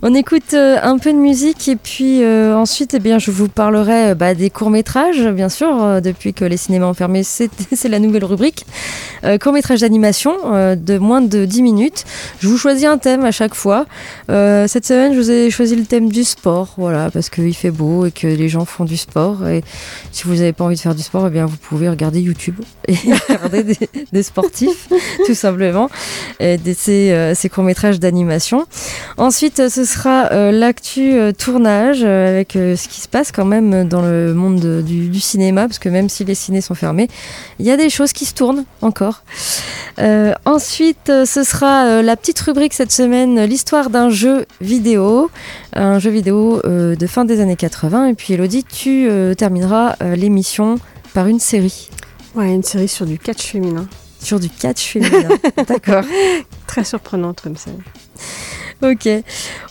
On 0.00 0.14
écoute 0.14 0.54
euh, 0.54 0.76
un 0.80 0.96
peu 0.98 1.12
de 1.12 1.18
musique 1.18 1.66
et 1.66 1.74
puis 1.74 2.22
euh, 2.22 2.56
ensuite, 2.56 2.94
eh 2.94 3.00
bien, 3.00 3.18
je 3.18 3.32
vous 3.32 3.48
parlerai 3.48 4.10
euh, 4.10 4.14
bah, 4.14 4.32
des 4.34 4.48
courts-métrages, 4.48 5.26
bien 5.26 5.48
sûr, 5.48 6.00
depuis 6.00 6.32
que 6.32 6.44
les 6.44 6.56
cinémas 6.56 6.86
ont 6.86 6.94
fermé, 6.94 7.24
c'est 7.24 7.50
la 7.88 7.98
nouvelle 7.98 8.24
rubrique. 8.24 8.64
Courts-métrages 9.42 9.80
d'animation 9.80 10.32
de 10.76 10.98
moins 10.98 11.20
de 11.20 11.44
10 11.44 11.62
minutes. 11.62 12.04
Je 12.38 12.46
vous 12.46 12.56
choisis 12.56 12.84
un 12.84 12.98
thème 12.98 13.24
à 13.24 13.32
chaque 13.32 13.54
fois. 13.54 13.86
Cette 14.28 14.86
semaine, 14.86 15.12
je 15.12 15.18
vous 15.18 15.30
ai 15.30 15.50
choisi 15.50 15.74
le 15.74 15.84
thème 15.84 16.08
du 16.08 16.22
sport, 16.22 16.74
voilà, 16.76 17.10
parce 17.10 17.28
qu'il 17.28 17.54
fait 17.54 17.72
beau 17.72 18.06
et 18.06 18.12
que 18.12 18.28
les 18.28 18.48
gens 18.48 18.64
font 18.64 18.84
du 18.84 18.96
sport. 18.96 19.46
Et 19.48 19.64
si 20.12 20.24
vous 20.24 20.36
n'avez 20.36 20.52
pas 20.52 20.64
envie 20.64 20.76
de 20.76 20.80
faire 20.80 20.94
du 20.94 21.02
sport, 21.02 21.26
eh 21.26 21.30
bien, 21.30 21.46
vous 21.46 21.56
pouvez 21.56 21.88
regarder 21.88 22.20
YouTube 22.20 22.60
et 22.88 22.94
regarder 23.28 23.76
des, 24.12 24.22
sportifs, 24.22 24.88
tout 25.26 25.34
simplement, 25.34 25.90
et 26.38 26.56
des, 26.56 26.74
ces, 26.74 27.32
ces 27.34 27.48
courts-métrages 27.48 27.98
d'animation. 27.98 28.66
Ensuite, 29.16 29.68
ce 29.68 29.84
sera 29.88 30.30
euh, 30.32 30.52
l'actu 30.52 31.12
euh, 31.14 31.32
tournage 31.32 32.00
euh, 32.04 32.28
avec 32.28 32.52
ce 32.52 32.86
qui 32.88 33.00
se 33.00 33.08
passe 33.08 33.32
quand 33.32 33.44
même 33.44 33.88
dans 33.88 34.02
le 34.02 34.34
monde 34.34 34.60
de- 34.60 34.82
du, 34.82 35.08
du 35.08 35.18
cinéma, 35.20 35.62
parce 35.66 35.78
que 35.80 35.88
même 35.88 36.08
si 36.08 36.24
les 36.24 36.34
ciné 36.36 36.60
sont 36.60 36.74
fermés, 36.74 37.08
il 37.58 37.66
y 37.66 37.70
a 37.70 37.76
des 37.76 37.90
choses 37.90 38.12
qui 38.12 38.24
se 38.24 38.34
tournent 38.34 38.64
encore. 38.82 39.22
Ensuite, 40.44 41.10
ce 41.24 41.42
sera 41.42 42.02
la 42.02 42.16
petite 42.16 42.38
rubrique 42.40 42.72
cette 42.74 42.92
semaine, 42.92 43.42
l'histoire 43.44 43.90
d'un 43.90 44.10
jeu 44.10 44.46
vidéo, 44.60 45.30
un 45.72 45.98
jeu 45.98 46.10
vidéo 46.10 46.60
de 46.64 47.06
fin 47.06 47.24
des 47.24 47.40
années 47.40 47.56
80. 47.56 48.06
Et 48.06 48.14
puis 48.14 48.34
Elodie, 48.34 48.64
tu 48.64 49.08
termineras 49.36 49.96
l'émission 50.16 50.76
par 51.14 51.26
une 51.26 51.40
série 51.40 51.88
Ouais, 52.34 52.54
une 52.54 52.62
série 52.62 52.88
sur 52.88 53.06
du 53.06 53.18
catch 53.18 53.42
féminin. 53.46 53.86
sur 54.20 54.38
du 54.38 54.48
catch 54.48 54.84
féminin. 54.92 55.28
D'accord. 55.68 56.04
Très 56.66 56.84
surprenante 56.84 57.40
comme 57.40 57.56
série. 57.56 57.76
Ok. 58.80 59.08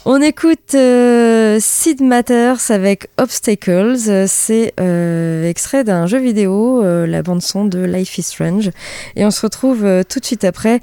On 0.04 0.20
écoute 0.20 0.74
euh, 0.74 1.56
Sid 1.60 2.02
Matters 2.02 2.70
avec 2.70 3.08
Obstacles. 3.16 3.96
C'est 4.26 4.74
euh, 4.78 5.48
extrait 5.48 5.82
d'un 5.82 6.06
jeu 6.06 6.18
vidéo, 6.18 6.84
euh, 6.84 7.06
la 7.06 7.22
bande-son 7.22 7.64
de 7.64 7.82
Life 7.82 8.18
is 8.18 8.24
Strange. 8.24 8.70
Et 9.16 9.24
on 9.24 9.30
se 9.30 9.40
retrouve 9.40 9.86
euh, 9.86 10.02
tout 10.06 10.20
de 10.20 10.26
suite 10.26 10.44
après, 10.44 10.80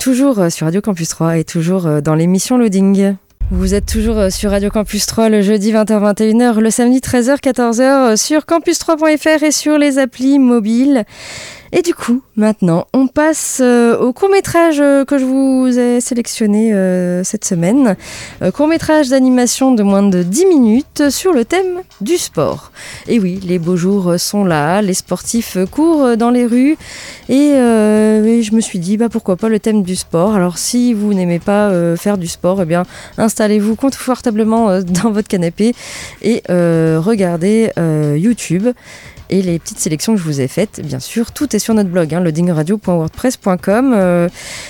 toujours 0.00 0.38
euh, 0.38 0.48
sur 0.48 0.66
Radio 0.66 0.80
Campus 0.80 1.10
3 1.10 1.36
et 1.36 1.44
toujours 1.44 2.00
dans 2.00 2.14
l'émission 2.14 2.56
Loading. 2.56 3.16
Vous 3.52 3.74
êtes 3.74 3.86
toujours 3.86 4.32
sur 4.32 4.50
Radio 4.50 4.70
Campus 4.70 5.06
3 5.06 5.28
le 5.28 5.40
jeudi 5.40 5.72
20h-21h, 5.72 6.58
le 6.58 6.68
samedi 6.68 6.98
13h-14h 6.98 7.80
euh, 7.80 8.16
sur 8.16 8.40
campus3.fr 8.40 9.44
et 9.44 9.52
sur 9.52 9.78
les 9.78 10.00
applis 10.00 10.40
mobiles. 10.40 11.04
Et 11.78 11.82
du 11.82 11.92
coup, 11.92 12.22
maintenant, 12.36 12.86
on 12.94 13.06
passe 13.06 13.58
euh, 13.62 13.98
au 13.98 14.14
court 14.14 14.30
métrage 14.30 14.80
euh, 14.80 15.04
que 15.04 15.18
je 15.18 15.26
vous 15.26 15.78
ai 15.78 16.00
sélectionné 16.00 16.72
euh, 16.72 17.22
cette 17.22 17.44
semaine. 17.44 17.96
Euh, 18.40 18.50
court 18.50 18.66
métrage 18.66 19.10
d'animation 19.10 19.72
de 19.72 19.82
moins 19.82 20.02
de 20.02 20.22
10 20.22 20.46
minutes 20.46 21.10
sur 21.10 21.34
le 21.34 21.44
thème 21.44 21.82
du 22.00 22.16
sport. 22.16 22.72
Et 23.08 23.20
oui, 23.20 23.40
les 23.46 23.58
beaux 23.58 23.76
jours 23.76 24.18
sont 24.18 24.42
là, 24.42 24.80
les 24.80 24.94
sportifs 24.94 25.58
courent 25.70 26.16
dans 26.16 26.30
les 26.30 26.46
rues. 26.46 26.78
Et, 27.28 27.50
je 28.42 28.54
me 28.54 28.62
suis 28.62 28.78
dit, 28.78 28.96
bah, 28.96 29.10
pourquoi 29.10 29.36
pas 29.36 29.50
le 29.50 29.60
thème 29.60 29.82
du 29.82 29.96
sport. 29.96 30.34
Alors 30.34 30.56
si 30.56 30.94
vous 30.94 31.12
n'aimez 31.12 31.40
pas 31.40 31.70
faire 31.96 32.16
du 32.16 32.26
sport, 32.26 32.62
eh 32.62 32.64
bien, 32.64 32.84
installez-vous 33.18 33.76
confortablement 33.76 34.80
dans 34.80 35.10
votre 35.10 35.28
canapé 35.28 35.74
et 36.22 36.42
regardez 36.48 37.70
YouTube 38.16 38.68
et 39.30 39.42
les 39.42 39.58
petites 39.58 39.78
sélections 39.78 40.14
que 40.14 40.20
je 40.20 40.24
vous 40.24 40.40
ai 40.40 40.48
faites, 40.48 40.80
bien 40.80 41.00
sûr, 41.00 41.32
tout 41.32 41.54
est 41.54 41.58
sur 41.58 41.74
notre 41.74 41.90
blog, 41.90 42.14
hein, 42.14 42.20
loadingradio.wordpress.com. 42.20 43.92
Euh, 43.94 44.28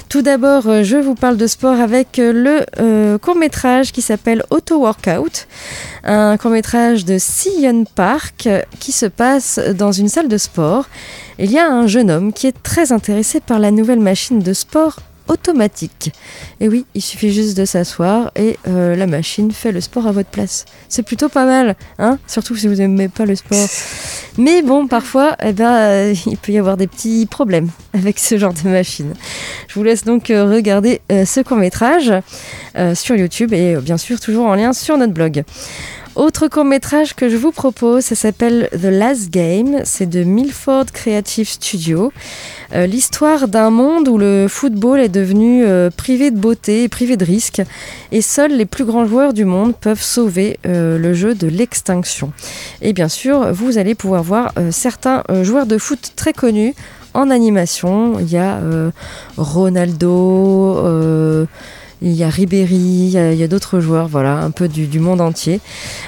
tout 0.08 0.22
d'abord, 0.22 0.66
euh, 0.66 0.82
je 0.82 0.96
vous 0.96 1.14
parle 1.14 1.36
de 1.36 1.46
sport 1.46 1.80
avec 1.80 2.18
euh, 2.18 2.64
le 2.76 3.18
court-métrage 3.18 3.92
qui 3.92 4.02
s'appelle 4.02 4.42
Auto 4.50 4.78
Workout, 4.80 5.46
un 6.04 6.36
court-métrage 6.36 7.04
de 7.04 7.18
Sion 7.18 7.84
Park 7.94 8.48
qui 8.80 8.92
se 8.92 9.06
passe 9.06 9.58
dans 9.58 9.92
une 9.92 10.08
salle 10.08 10.28
de 10.28 10.38
sport. 10.38 10.86
Il 11.38 11.50
y 11.50 11.58
a 11.58 11.70
un 11.70 11.86
jeune 11.86 12.10
homme 12.10 12.32
qui 12.32 12.46
est 12.46 12.62
très 12.62 12.92
intéressé 12.92 13.40
par 13.40 13.58
la 13.58 13.70
nouvelle 13.70 14.00
machine 14.00 14.40
de 14.40 14.52
sport 14.52 14.96
automatique. 15.28 16.12
Et 16.60 16.68
oui, 16.68 16.84
il 16.94 17.02
suffit 17.02 17.32
juste 17.32 17.56
de 17.56 17.64
s'asseoir 17.64 18.30
et 18.36 18.58
euh, 18.68 18.96
la 18.96 19.06
machine 19.06 19.50
fait 19.52 19.72
le 19.72 19.80
sport 19.80 20.06
à 20.06 20.12
votre 20.12 20.28
place. 20.28 20.64
C'est 20.88 21.02
plutôt 21.02 21.28
pas 21.28 21.46
mal, 21.46 21.76
hein 21.98 22.18
Surtout 22.26 22.56
si 22.56 22.68
vous 22.68 22.74
n'aimez 22.74 23.08
pas 23.08 23.26
le 23.26 23.34
sport. 23.34 23.58
Mais 24.38 24.62
bon, 24.62 24.86
parfois, 24.86 25.36
eh 25.42 25.52
ben, 25.52 25.72
euh, 25.72 26.14
il 26.26 26.36
peut 26.36 26.52
y 26.52 26.58
avoir 26.58 26.76
des 26.76 26.86
petits 26.86 27.26
problèmes 27.26 27.68
avec 27.94 28.18
ce 28.18 28.38
genre 28.38 28.52
de 28.52 28.68
machine. 28.68 29.14
Je 29.68 29.74
vous 29.74 29.82
laisse 29.82 30.04
donc 30.04 30.30
euh, 30.30 30.44
regarder 30.44 31.00
ce 31.10 31.40
court 31.40 31.56
métrage 31.56 32.12
sur 32.94 33.16
YouTube 33.16 33.52
et 33.52 33.76
bien 33.76 33.96
sûr 33.96 34.20
toujours 34.20 34.46
en 34.46 34.54
lien 34.54 34.72
sur 34.72 34.98
notre 34.98 35.12
blog. 35.12 35.44
Autre 36.16 36.48
court 36.48 36.64
métrage 36.64 37.14
que 37.14 37.28
je 37.28 37.36
vous 37.36 37.52
propose, 37.52 38.02
ça 38.02 38.14
s'appelle 38.14 38.70
The 38.72 38.86
Last 38.86 39.28
Game, 39.28 39.82
c'est 39.84 40.08
de 40.08 40.24
Milford 40.24 40.86
Creative 40.90 41.46
Studio. 41.46 42.10
Euh, 42.74 42.86
L'histoire 42.86 43.48
d'un 43.48 43.68
monde 43.68 44.08
où 44.08 44.16
le 44.16 44.46
football 44.48 44.98
est 44.98 45.10
devenu 45.10 45.66
euh, 45.66 45.90
privé 45.94 46.30
de 46.30 46.38
beauté 46.38 46.84
et 46.84 46.88
privé 46.88 47.18
de 47.18 47.24
risque, 47.26 47.60
et 48.12 48.22
seuls 48.22 48.56
les 48.56 48.64
plus 48.64 48.86
grands 48.86 49.04
joueurs 49.04 49.34
du 49.34 49.44
monde 49.44 49.74
peuvent 49.78 50.00
sauver 50.00 50.58
euh, 50.64 50.96
le 50.96 51.12
jeu 51.12 51.34
de 51.34 51.48
l'extinction. 51.48 52.32
Et 52.80 52.94
bien 52.94 53.08
sûr, 53.08 53.52
vous 53.52 53.76
allez 53.76 53.94
pouvoir 53.94 54.22
voir 54.22 54.54
certains 54.70 55.22
joueurs 55.42 55.66
de 55.66 55.76
foot 55.76 56.12
très 56.16 56.32
connus 56.32 56.74
en 57.12 57.28
animation. 57.28 58.18
Il 58.20 58.30
y 58.30 58.38
a 58.38 58.58
Ronaldo, 59.36 61.46
il 62.02 62.12
y 62.12 62.24
a 62.24 62.28
Ribéry, 62.28 62.76
il 62.76 63.34
y 63.34 63.42
a, 63.42 63.48
d'autres 63.48 63.80
joueurs, 63.80 64.08
voilà, 64.08 64.34
un 64.38 64.50
peu 64.50 64.68
du, 64.68 65.00
monde 65.00 65.20
entier. 65.20 65.60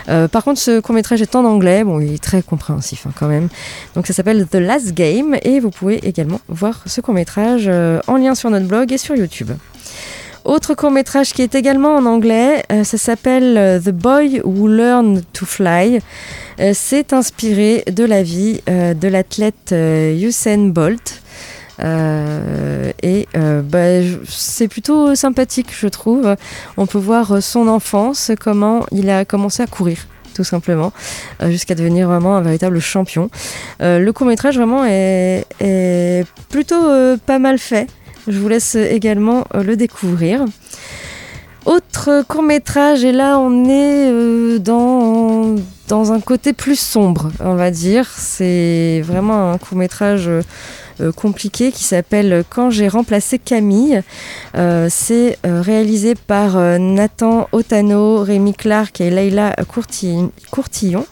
Euh, 0.09 0.29
par 0.29 0.44
contre, 0.44 0.61
ce 0.61 0.81
court-métrage 0.81 1.22
est 1.22 1.35
en 1.35 1.44
anglais, 1.44 1.85
bon, 1.85 2.01
il 2.01 2.14
est 2.14 2.22
très 2.22 2.42
compréhensif 2.42 3.07
hein, 3.07 3.12
quand 3.18 3.29
même. 3.29 3.48
Donc 3.94 4.07
ça 4.07 4.12
s'appelle 4.12 4.46
The 4.46 4.57
Last 4.57 4.92
Game 4.92 5.37
et 5.42 5.61
vous 5.61 5.70
pouvez 5.70 6.07
également 6.07 6.40
voir 6.48 6.83
ce 6.87 7.01
court-métrage 7.01 7.64
euh, 7.68 8.01
en 8.07 8.16
lien 8.16 8.35
sur 8.35 8.51
notre 8.51 8.66
blog 8.66 8.92
et 8.92 8.98
sur 8.98 9.16
YouTube. 9.16 9.51
Autre 10.44 10.74
court-métrage 10.74 11.33
qui 11.33 11.42
est 11.42 11.55
également 11.55 11.96
en 11.96 12.07
anglais, 12.07 12.64
euh, 12.70 12.85
ça 12.85 12.98
s'appelle 12.98 13.81
The 13.83 13.90
Boy 13.90 14.40
Who 14.44 14.68
Learned 14.68 15.24
to 15.33 15.46
Fly. 15.46 16.01
C'est 16.72 17.12
inspiré 17.12 17.85
de 17.87 18.03
la 18.03 18.24
vie 18.24 18.61
de 18.66 19.07
l'athlète 19.07 19.72
Usain 19.72 20.70
Bolt. 20.70 21.22
Euh, 21.81 22.93
et 23.03 23.29
euh, 23.37 23.62
bah, 23.62 24.03
c'est 24.29 24.69
plutôt 24.69 25.14
sympathique, 25.14 25.69
je 25.79 25.88
trouve. 25.88 26.37
On 26.77 26.87
peut 26.87 26.99
voir 26.99 27.33
euh, 27.33 27.41
son 27.41 27.69
enfance, 27.69 28.33
comment 28.41 28.85
il 28.91 29.11
a 29.11 29.25
commencé 29.25 29.62
à 29.62 29.67
courir 29.67 30.07
tout 30.35 30.45
simplement, 30.45 30.93
jusqu'à 31.49 31.75
devenir 31.75 32.07
vraiment 32.07 32.37
un 32.37 32.41
véritable 32.43 32.79
champion. 32.79 33.29
Le 33.81 34.09
court-métrage 34.12 34.57
vraiment 34.57 34.85
est, 34.87 36.25
plutôt 36.49 36.85
pas 37.27 37.41
mal 37.41 37.59
fait. 37.59 37.88
Je 38.29 38.38
vous 38.38 38.47
laisse 38.47 38.77
également 38.77 39.47
le 39.53 39.75
découvrir. 39.75 40.45
Autre 41.67 42.23
court 42.29 42.45
métrage, 42.45 43.03
et 43.03 43.11
là 43.11 43.41
on 43.41 43.69
est 43.69 44.61
dans, 44.61 45.57
dans 45.88 46.12
un 46.12 46.20
côté 46.20 46.53
plus 46.53 46.79
sombre, 46.79 47.31
on 47.40 47.55
va 47.55 47.70
dire. 47.70 48.07
C'est 48.16 49.03
vraiment 49.05 49.53
un 49.53 49.59
court 49.59 49.77
métrage 49.77 50.29
euh, 50.29 51.12
compliqué 51.12 51.72
qui 51.72 51.85
s'appelle 51.85 52.44
Quand 52.51 52.70
j'ai 52.70 52.88
remplacé 52.88 53.38
Camille. 53.38 54.03
Euh, 54.57 54.88
C'est 54.90 55.38
euh, 55.46 55.62
réalisé 55.62 56.14
par 56.14 56.57
euh, 56.57 56.79
Nathan 56.79 57.48
Otano, 57.53 58.22
Rémi 58.22 58.53
Clark 58.55 59.01
et 59.01 59.11
Leila 59.11 59.55
Courti- 59.68 60.31
Courtillon. 60.51 61.07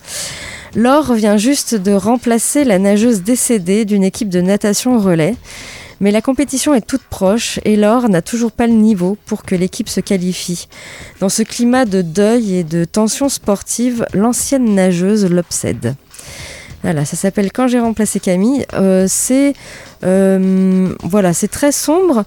Laure 0.75 1.15
vient 1.15 1.39
juste 1.39 1.75
de 1.75 1.93
remplacer 1.93 2.65
la 2.65 2.79
nageuse 2.79 3.23
décédée 3.23 3.85
d'une 3.87 4.05
équipe 4.05 4.29
de 4.29 4.43
natation 4.43 4.99
relais. 4.99 5.35
Mais 6.01 6.11
la 6.11 6.21
compétition 6.21 6.75
est 6.75 6.87
toute 6.87 7.03
proche 7.03 7.59
et 7.65 7.77
Laure 7.77 8.09
n'a 8.09 8.23
toujours 8.23 8.53
pas 8.53 8.67
le 8.67 8.75
niveau 8.75 9.17
pour 9.27 9.43
que 9.43 9.55
l'équipe 9.55 9.89
se 9.89 10.01
qualifie. 10.01 10.69
Dans 11.21 11.29
ce 11.29 11.43
climat 11.43 11.85
de 11.85 12.03
deuil 12.03 12.57
et 12.57 12.65
de 12.65 12.85
tension 12.85 13.29
sportive, 13.29 14.07
l'ancienne 14.13 14.75
nageuse 14.75 15.25
l'obsède. 15.31 15.95
Voilà, 16.83 17.05
ça 17.05 17.17
s'appelle 17.17 17.51
Quand 17.51 17.67
j'ai 17.67 17.81
remplacé 17.81 18.21
Camille. 18.21 18.65
Euh, 18.75 19.07
c'est 19.09 19.55
euh, 20.05 20.95
voilà, 21.03 21.33
c'est 21.33 21.49
très 21.49 21.73
sombre. 21.73 22.25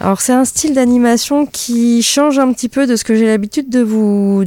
Alors 0.00 0.20
c'est 0.20 0.32
un 0.32 0.44
style 0.44 0.74
d'animation 0.74 1.46
qui 1.46 2.02
change 2.02 2.38
un 2.38 2.52
petit 2.52 2.68
peu 2.68 2.86
de 2.86 2.96
ce 2.96 3.04
que 3.04 3.14
j'ai 3.14 3.26
l'habitude 3.26 3.70
de 3.70 3.80
vous 3.80 4.44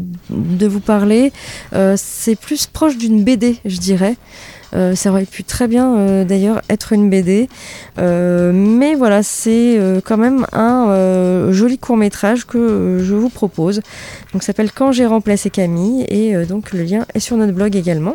parler. 0.86 1.32
Euh, 1.74 1.96
c'est 1.98 2.36
plus 2.36 2.68
proche 2.68 2.98
d'une 2.98 3.24
BD, 3.24 3.58
je 3.66 3.78
dirais. 3.78 4.18
Euh, 4.76 4.94
ça 4.94 5.10
aurait 5.10 5.26
pu 5.26 5.44
très 5.44 5.68
bien 5.68 5.96
euh, 5.96 6.26
d'ailleurs 6.26 6.62
être 6.70 6.92
une 6.94 7.10
BD. 7.10 7.48
Euh, 7.98 8.52
mais 8.54 8.96
voilà, 8.96 9.24
c'est 9.24 9.80
quand 10.04 10.18
même 10.18 10.46
un 10.52 11.52
joli 11.52 11.78
court 11.78 11.98
métrage 11.98 12.46
que 12.46 13.00
je 13.02 13.16
vous 13.16 13.30
propose. 13.30 13.82
Donc 14.34 14.44
ça 14.44 14.48
s'appelle 14.48 14.72
Quand 14.72 14.92
j'ai 14.92 15.06
remplacé 15.06 15.50
Camille 15.50 16.06
et 16.10 16.36
donc 16.46 16.74
le 16.74 16.84
lien 16.84 17.06
est 17.14 17.20
sur 17.20 17.38
notre 17.38 17.54
blog 17.54 17.76
également. 17.76 18.14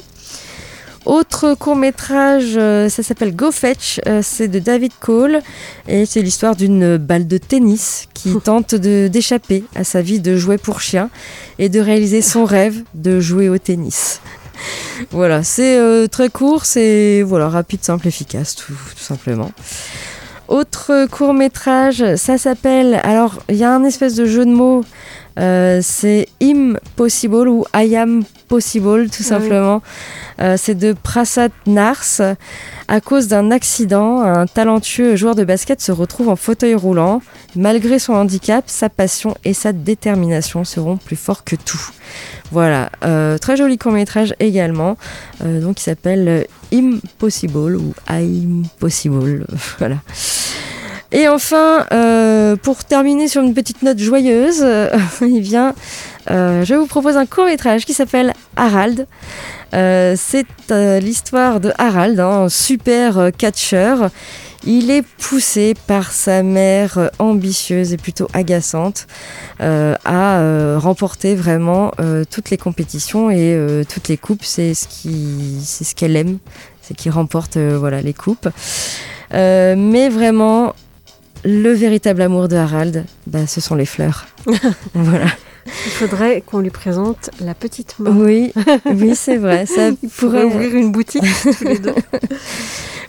Autre 1.06 1.54
court 1.54 1.76
métrage, 1.76 2.54
ça 2.54 3.02
s'appelle 3.02 3.34
Go 3.34 3.50
Fetch, 3.50 4.00
c'est 4.22 4.48
de 4.48 4.58
David 4.58 4.92
Cole 5.00 5.40
et 5.88 6.04
c'est 6.04 6.20
l'histoire 6.20 6.56
d'une 6.56 6.98
balle 6.98 7.26
de 7.26 7.38
tennis 7.38 8.06
qui 8.12 8.34
tente 8.38 8.74
de- 8.74 9.08
d'échapper 9.08 9.64
à 9.74 9.82
sa 9.82 10.02
vie 10.02 10.20
de 10.20 10.36
jouet 10.36 10.58
pour 10.58 10.80
chien 10.82 11.08
et 11.58 11.70
de 11.70 11.80
réaliser 11.80 12.20
son 12.20 12.44
rêve 12.56 12.82
de 12.94 13.18
jouer 13.18 13.48
au 13.48 13.56
tennis. 13.56 14.20
Voilà, 15.10 15.42
c'est 15.42 15.78
euh, 15.78 16.06
très 16.06 16.28
court, 16.28 16.64
c'est 16.64 17.22
voilà, 17.22 17.48
rapide, 17.48 17.82
simple, 17.82 18.06
efficace, 18.06 18.54
tout, 18.54 18.72
tout 18.72 19.02
simplement. 19.02 19.50
Autre 20.48 21.06
court 21.06 21.32
métrage, 21.32 22.16
ça 22.16 22.36
s'appelle. 22.36 23.00
Alors, 23.04 23.38
il 23.48 23.56
y 23.56 23.64
a 23.64 23.72
un 23.72 23.84
espèce 23.84 24.16
de 24.16 24.26
jeu 24.26 24.44
de 24.44 24.50
mots. 24.50 24.84
Euh, 25.38 25.80
c'est 25.82 26.26
Impossible 26.42 27.48
ou 27.48 27.64
I 27.74 27.96
am 27.96 28.24
possible, 28.48 29.08
tout 29.10 29.22
simplement. 29.22 29.82
Euh, 30.40 30.56
c'est 30.58 30.74
de 30.74 30.92
Prasad 30.92 31.52
Nars. 31.66 32.20
À 32.88 33.00
cause 33.00 33.28
d'un 33.28 33.50
accident, 33.50 34.22
un 34.22 34.46
talentueux 34.46 35.14
joueur 35.14 35.34
de 35.34 35.44
basket 35.44 35.80
se 35.80 35.92
retrouve 35.92 36.28
en 36.28 36.36
fauteuil 36.36 36.74
roulant. 36.74 37.22
Malgré 37.54 37.98
son 37.98 38.14
handicap, 38.14 38.64
sa 38.66 38.88
passion 38.88 39.36
et 39.44 39.54
sa 39.54 39.72
détermination 39.72 40.64
seront 40.64 40.96
plus 40.96 41.16
forts 41.16 41.44
que 41.44 41.56
tout. 41.56 41.90
Voilà, 42.50 42.90
euh, 43.04 43.38
très 43.38 43.56
joli 43.56 43.78
court 43.78 43.92
métrage 43.92 44.34
également, 44.40 44.96
donc 45.44 45.80
il 45.80 45.84
s'appelle 45.84 46.46
Impossible 46.72 47.76
ou 47.76 47.94
Impossible, 48.08 49.46
voilà. 49.78 49.96
Et 51.12 51.28
enfin, 51.28 51.86
euh, 51.92 52.54
pour 52.56 52.84
terminer 52.84 53.26
sur 53.26 53.42
une 53.42 53.52
petite 53.52 53.82
note 53.82 53.98
joyeuse, 53.98 54.60
euh, 54.62 54.88
eh 55.22 55.42
euh, 56.30 56.64
je 56.64 56.74
vous 56.74 56.86
propose 56.86 57.16
un 57.16 57.26
court 57.26 57.46
métrage 57.46 57.84
qui 57.84 57.94
s'appelle 57.94 58.32
Harald. 58.56 59.06
Euh, 59.72 60.14
c'est 60.16 60.46
euh, 60.70 60.98
l'histoire 61.00 61.60
de 61.60 61.72
Harald, 61.78 62.18
hein, 62.18 62.44
un 62.44 62.48
super 62.48 63.18
euh, 63.18 63.30
catcheur. 63.30 64.10
Il 64.64 64.90
est 64.90 65.04
poussé 65.18 65.74
par 65.86 66.12
sa 66.12 66.42
mère 66.42 67.10
ambitieuse 67.18 67.94
et 67.94 67.96
plutôt 67.96 68.28
agaçante 68.34 69.06
à 69.58 70.76
remporter 70.76 71.34
vraiment 71.34 71.92
toutes 72.30 72.50
les 72.50 72.58
compétitions 72.58 73.30
et 73.30 73.58
toutes 73.88 74.08
les 74.08 74.18
coupes. 74.18 74.44
C'est 74.44 74.74
ce 74.74 74.86
ce 74.90 75.94
qu'elle 75.94 76.14
aime, 76.14 76.36
c'est 76.82 76.94
qu'il 76.94 77.10
remporte 77.10 77.56
voilà 77.56 78.02
les 78.02 78.12
coupes. 78.12 78.50
Mais 79.32 80.10
vraiment, 80.10 80.74
le 81.44 81.72
véritable 81.72 82.22
amour 82.22 82.48
de 82.48 82.56
Harald, 82.56 83.04
bah, 83.26 83.46
ce 83.46 83.60
sont 83.60 83.74
les 83.74 83.86
fleurs. 83.86 84.26
voilà. 84.94 85.26
Il 85.66 85.92
faudrait 85.92 86.42
qu'on 86.44 86.60
lui 86.60 86.70
présente 86.70 87.30
la 87.40 87.54
petite 87.54 87.98
main. 87.98 88.12
Oui, 88.16 88.52
oui, 88.86 89.14
c'est 89.14 89.36
vrai. 89.36 89.66
Ça 89.66 89.90
Il 90.02 90.08
pourrait 90.08 90.44
ouvrir 90.44 90.74
une 90.74 90.90
boutique 90.90 91.22
tous 91.42 91.64
les 91.64 91.78
deux. 91.78 91.94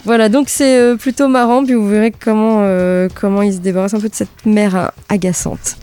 Voilà, 0.04 0.30
donc 0.30 0.50
c'est 0.50 0.78
euh, 0.78 0.96
plutôt 0.96 1.28
marrant, 1.28 1.64
puis 1.64 1.76
vous 1.76 1.88
verrez 1.88 2.12
comment, 2.12 2.62
euh, 2.62 3.08
comment 3.14 3.44
il 3.44 3.54
se 3.54 3.60
débarrasse 3.60 3.94
un 3.94 4.00
peu 4.00 4.10
de 4.10 4.16
cette 4.16 4.46
mère 4.48 4.76
hein, 4.76 4.92
agaçante. 5.10 5.78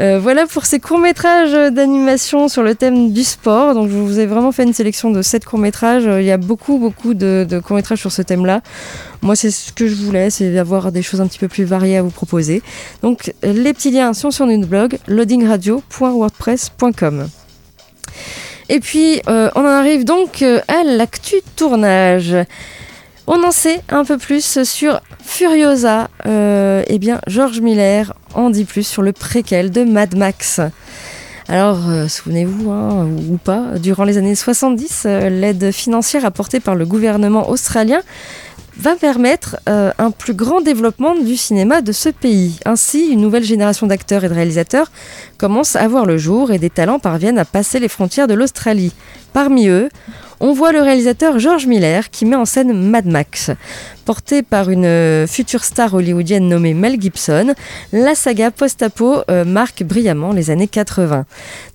Euh, 0.00 0.20
voilà 0.20 0.46
pour 0.46 0.66
ces 0.66 0.78
courts-métrages 0.78 1.72
d'animation 1.72 2.48
sur 2.48 2.62
le 2.62 2.76
thème 2.76 3.12
du 3.12 3.24
sport. 3.24 3.74
Donc 3.74 3.90
je 3.90 3.94
vous 3.96 4.20
ai 4.20 4.26
vraiment 4.26 4.52
fait 4.52 4.62
une 4.62 4.72
sélection 4.72 5.10
de 5.10 5.20
7 5.20 5.44
courts-métrages. 5.44 6.04
Il 6.04 6.24
y 6.24 6.30
a 6.30 6.36
beaucoup, 6.36 6.78
beaucoup 6.78 7.14
de, 7.14 7.44
de 7.48 7.58
courts-métrages 7.58 7.98
sur 7.98 8.12
ce 8.12 8.22
thème-là. 8.22 8.60
Moi, 9.24 9.34
c'est 9.36 9.50
ce 9.50 9.72
que 9.72 9.88
je 9.88 9.94
voulais, 9.94 10.28
c'est 10.28 10.52
d'avoir 10.52 10.92
des 10.92 11.00
choses 11.00 11.22
un 11.22 11.26
petit 11.26 11.38
peu 11.38 11.48
plus 11.48 11.64
variées 11.64 11.96
à 11.96 12.02
vous 12.02 12.10
proposer. 12.10 12.62
Donc 13.00 13.32
les 13.42 13.72
petits 13.72 13.90
liens 13.90 14.12
sont 14.12 14.30
sur 14.30 14.46
notre 14.46 14.66
blog 14.66 14.98
loadingradio.wordpress.com. 15.08 17.30
Et 18.68 18.80
puis, 18.80 19.22
euh, 19.28 19.48
on 19.54 19.62
en 19.62 19.64
arrive 19.64 20.04
donc 20.04 20.42
euh, 20.42 20.60
à 20.68 20.84
l'actu 20.84 21.36
tournage. 21.56 22.36
On 23.26 23.42
en 23.42 23.50
sait 23.50 23.80
un 23.88 24.04
peu 24.04 24.18
plus 24.18 24.62
sur 24.62 25.00
Furiosa. 25.24 26.10
Euh, 26.26 26.82
eh 26.86 26.98
bien, 26.98 27.22
George 27.26 27.60
Miller 27.60 28.12
en 28.34 28.50
dit 28.50 28.66
plus 28.66 28.86
sur 28.86 29.00
le 29.00 29.12
préquel 29.12 29.70
de 29.70 29.84
Mad 29.84 30.14
Max. 30.16 30.60
Alors, 31.48 31.78
souvenez-vous, 32.08 32.70
hein, 32.70 33.06
ou, 33.30 33.36
pas, 33.36 33.78
durant 33.78 34.04
les 34.04 34.16
années 34.16 34.34
70, 34.34 35.02
euh, 35.06 35.28
l'aide 35.28 35.72
financière 35.72 36.24
apportée 36.24 36.58
par 36.58 36.74
le 36.74 36.86
gouvernement 36.86 37.50
australien 37.50 38.00
va 38.76 38.96
permettre 38.96 39.56
euh, 39.68 39.92
un 39.98 40.10
plus 40.10 40.34
grand 40.34 40.60
développement 40.60 41.14
du 41.14 41.36
cinéma 41.36 41.80
de 41.80 41.92
ce 41.92 42.08
pays. 42.08 42.58
Ainsi, 42.64 43.06
une 43.06 43.20
nouvelle 43.20 43.44
génération 43.44 43.86
d'acteurs 43.86 44.24
et 44.24 44.28
de 44.28 44.34
réalisateurs 44.34 44.90
commence 45.38 45.76
à 45.76 45.86
voir 45.86 46.06
le 46.06 46.18
jour 46.18 46.50
et 46.50 46.58
des 46.58 46.70
talents 46.70 46.98
parviennent 46.98 47.38
à 47.38 47.44
passer 47.44 47.78
les 47.78 47.88
frontières 47.88 48.26
de 48.26 48.34
l'Australie. 48.34 48.92
Parmi 49.32 49.68
eux, 49.68 49.88
on 50.40 50.52
voit 50.52 50.72
le 50.72 50.80
réalisateur 50.80 51.38
George 51.38 51.66
Miller 51.66 52.10
qui 52.10 52.24
met 52.24 52.36
en 52.36 52.44
scène 52.44 52.72
Mad 52.72 53.06
Max. 53.06 53.50
Porté 54.04 54.42
par 54.42 54.68
une 54.68 54.84
euh, 54.84 55.26
future 55.26 55.64
star 55.64 55.94
hollywoodienne 55.94 56.48
nommée 56.48 56.74
Mel 56.74 57.00
Gibson, 57.00 57.54
la 57.92 58.14
saga 58.14 58.50
post-apo 58.50 59.22
euh, 59.30 59.44
marque 59.44 59.84
brillamment 59.84 60.32
les 60.32 60.50
années 60.50 60.68
80. 60.68 61.24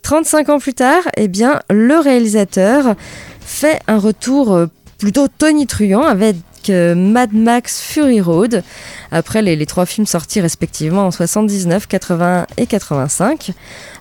35 0.01 0.49
ans 0.49 0.59
plus 0.59 0.73
tard, 0.73 1.03
eh 1.15 1.27
bien, 1.27 1.61
le 1.69 1.97
réalisateur 1.97 2.95
fait 3.39 3.79
un 3.87 3.97
retour 3.97 4.67
plutôt 4.99 5.27
tonitruant 5.29 6.03
avec 6.03 6.35
Mad 6.67 7.33
Max 7.33 7.81
Fury 7.81 8.19
Road, 8.19 8.63
après 9.11 9.41
les, 9.41 9.65
trois 9.65 9.85
films 9.85 10.05
sortis 10.05 10.41
respectivement 10.41 11.07
en 11.07 11.11
79, 11.11 11.87
81 11.87 12.47
et 12.57 12.65
85. 12.65 13.51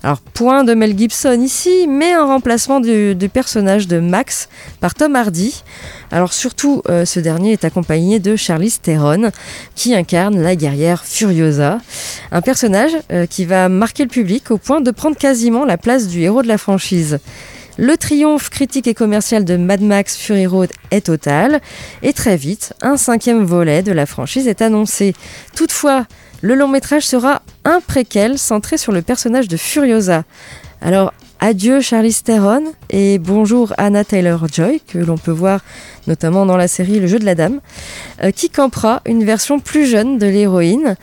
Alors, 0.02 0.18
point 0.20 0.64
de 0.64 0.74
Mel 0.74 0.96
Gibson 0.98 1.40
ici, 1.40 1.86
mais 1.88 2.16
en 2.16 2.26
remplacement 2.26 2.80
du, 2.80 3.14
du 3.14 3.28
personnage 3.28 3.86
de 3.86 4.00
Max 4.00 4.48
par 4.80 4.94
Tom 4.94 5.16
Hardy. 5.16 5.62
Alors, 6.10 6.32
surtout, 6.32 6.82
euh, 6.88 7.04
ce 7.04 7.20
dernier 7.20 7.52
est 7.52 7.64
accompagné 7.64 8.18
de 8.18 8.36
Charlize 8.36 8.80
Theron, 8.80 9.30
qui 9.74 9.94
incarne 9.94 10.40
la 10.40 10.56
guerrière 10.56 11.04
Furiosa. 11.04 11.80
Un 12.32 12.40
personnage 12.40 12.92
euh, 13.12 13.26
qui 13.26 13.44
va 13.44 13.68
marquer 13.68 14.04
le 14.04 14.08
public 14.08 14.50
au 14.50 14.58
point 14.58 14.80
de 14.80 14.90
prendre 14.90 15.16
quasiment 15.16 15.64
la 15.64 15.76
place 15.76 16.08
du 16.08 16.22
héros 16.22 16.42
de 16.42 16.48
la 16.48 16.58
franchise. 16.58 17.18
Le 17.80 17.96
triomphe 17.96 18.50
critique 18.50 18.88
et 18.88 18.94
commercial 18.94 19.44
de 19.44 19.56
Mad 19.56 19.80
Max 19.80 20.16
Fury 20.16 20.48
Road 20.48 20.72
est 20.90 21.06
total 21.06 21.60
et 22.02 22.12
très 22.12 22.36
vite, 22.36 22.74
un 22.82 22.96
cinquième 22.96 23.44
volet 23.44 23.84
de 23.84 23.92
la 23.92 24.04
franchise 24.04 24.48
est 24.48 24.62
annoncé. 24.62 25.14
Toutefois, 25.54 26.04
le 26.42 26.56
long 26.56 26.66
métrage 26.66 27.06
sera 27.06 27.40
un 27.64 27.80
préquel 27.80 28.36
centré 28.36 28.78
sur 28.78 28.90
le 28.90 29.00
personnage 29.00 29.46
de 29.46 29.56
Furiosa. 29.56 30.24
Alors, 30.80 31.14
adieu 31.40 31.80
Charlize 31.80 32.22
Theron 32.22 32.64
et 32.90 33.18
bonjour 33.18 33.72
Anna 33.78 34.04
Taylor-Joy, 34.04 34.80
que 34.86 34.98
l'on 34.98 35.16
peut 35.16 35.32
voir 35.32 35.60
notamment 36.06 36.46
dans 36.46 36.56
la 36.56 36.68
série 36.68 37.00
Le 37.00 37.06
jeu 37.06 37.18
de 37.18 37.24
la 37.24 37.34
dame, 37.34 37.60
euh, 38.22 38.30
qui 38.30 38.50
campera 38.50 39.02
une 39.06 39.24
version 39.24 39.60
plus 39.60 39.86
jeune 39.86 40.18
de 40.18 40.26
l'héroïne. 40.26 40.96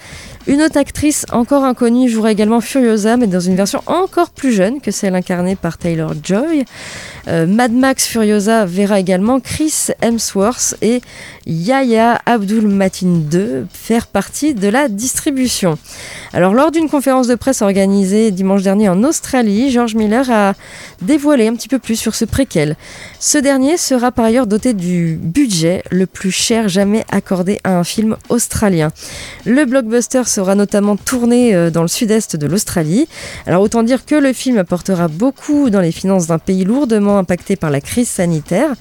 Une 0.47 0.61
autre 0.61 0.77
actrice 0.77 1.25
encore 1.31 1.63
inconnue 1.63 2.09
jouera 2.09 2.31
également 2.31 2.61
Furiosa, 2.61 3.17
mais 3.17 3.27
dans 3.27 3.39
une 3.39 3.55
version 3.55 3.81
encore 3.87 4.29
plus 4.29 4.51
jeune 4.51 4.81
que 4.81 4.91
celle 4.91 5.15
incarnée 5.15 5.55
par 5.55 5.77
Taylor 5.77 6.13
Joy. 6.23 6.65
Euh, 7.27 7.47
Mad 7.47 7.71
Max 7.71 8.05
Furiosa 8.05 8.65
verra 8.65 8.99
également 8.99 9.39
Chris 9.39 9.87
Hemsworth 10.01 10.75
et 10.81 11.01
Yahya 11.47 12.21
Abdul 12.25 12.67
Matin 12.67 13.21
II 13.31 13.65
faire 13.71 14.07
partie 14.07 14.53
de 14.53 14.67
la 14.67 14.89
distribution. 14.89 15.77
Alors, 16.33 16.53
lors 16.53 16.71
d'une 16.71 16.89
conférence 16.89 17.27
de 17.27 17.35
presse 17.35 17.61
organisée 17.61 18.31
dimanche 18.31 18.61
dernier 18.63 18.89
en 18.89 19.03
Australie, 19.03 19.71
George 19.71 19.95
Miller 19.95 20.29
a 20.29 20.53
dévoilé 21.01 21.47
un 21.47 21.55
petit 21.55 21.67
peu 21.67 21.79
plus 21.79 21.95
sur 21.95 22.15
ce 22.15 22.25
préquel. 22.25 22.75
Ce 23.19 23.37
dernier 23.37 23.77
sera 23.77 24.11
par 24.11 24.25
ailleurs 24.25 24.47
doté 24.47 24.73
du 24.73 25.17
budget 25.21 25.83
le 25.91 26.05
plus 26.05 26.31
cher 26.31 26.67
jamais 26.67 27.05
accordé 27.11 27.59
à 27.63 27.77
un 27.77 27.83
film 27.83 28.17
australien. 28.29 28.89
Le 29.45 29.65
blockbuster 29.65 30.23
sera 30.25 30.55
notamment 30.55 30.95
tourné 30.95 31.55
euh, 31.55 31.69
dans 31.69 31.81
le 31.81 31.87
sud-est 31.87 32.35
de 32.35 32.47
l'Australie. 32.47 33.07
Alors 33.47 33.61
autant 33.61 33.83
dire 33.83 34.05
que 34.05 34.15
le 34.15 34.33
film 34.33 34.57
apportera 34.57 35.07
beaucoup 35.07 35.69
dans 35.69 35.81
les 35.81 35.91
finances 35.91 36.27
d'un 36.27 36.39
pays 36.39 36.65
lourdement 36.65 37.14
impacté 37.17 37.55
par 37.55 37.71
la 37.71 37.81
crise 37.81 38.09
sanitaire. 38.09 38.73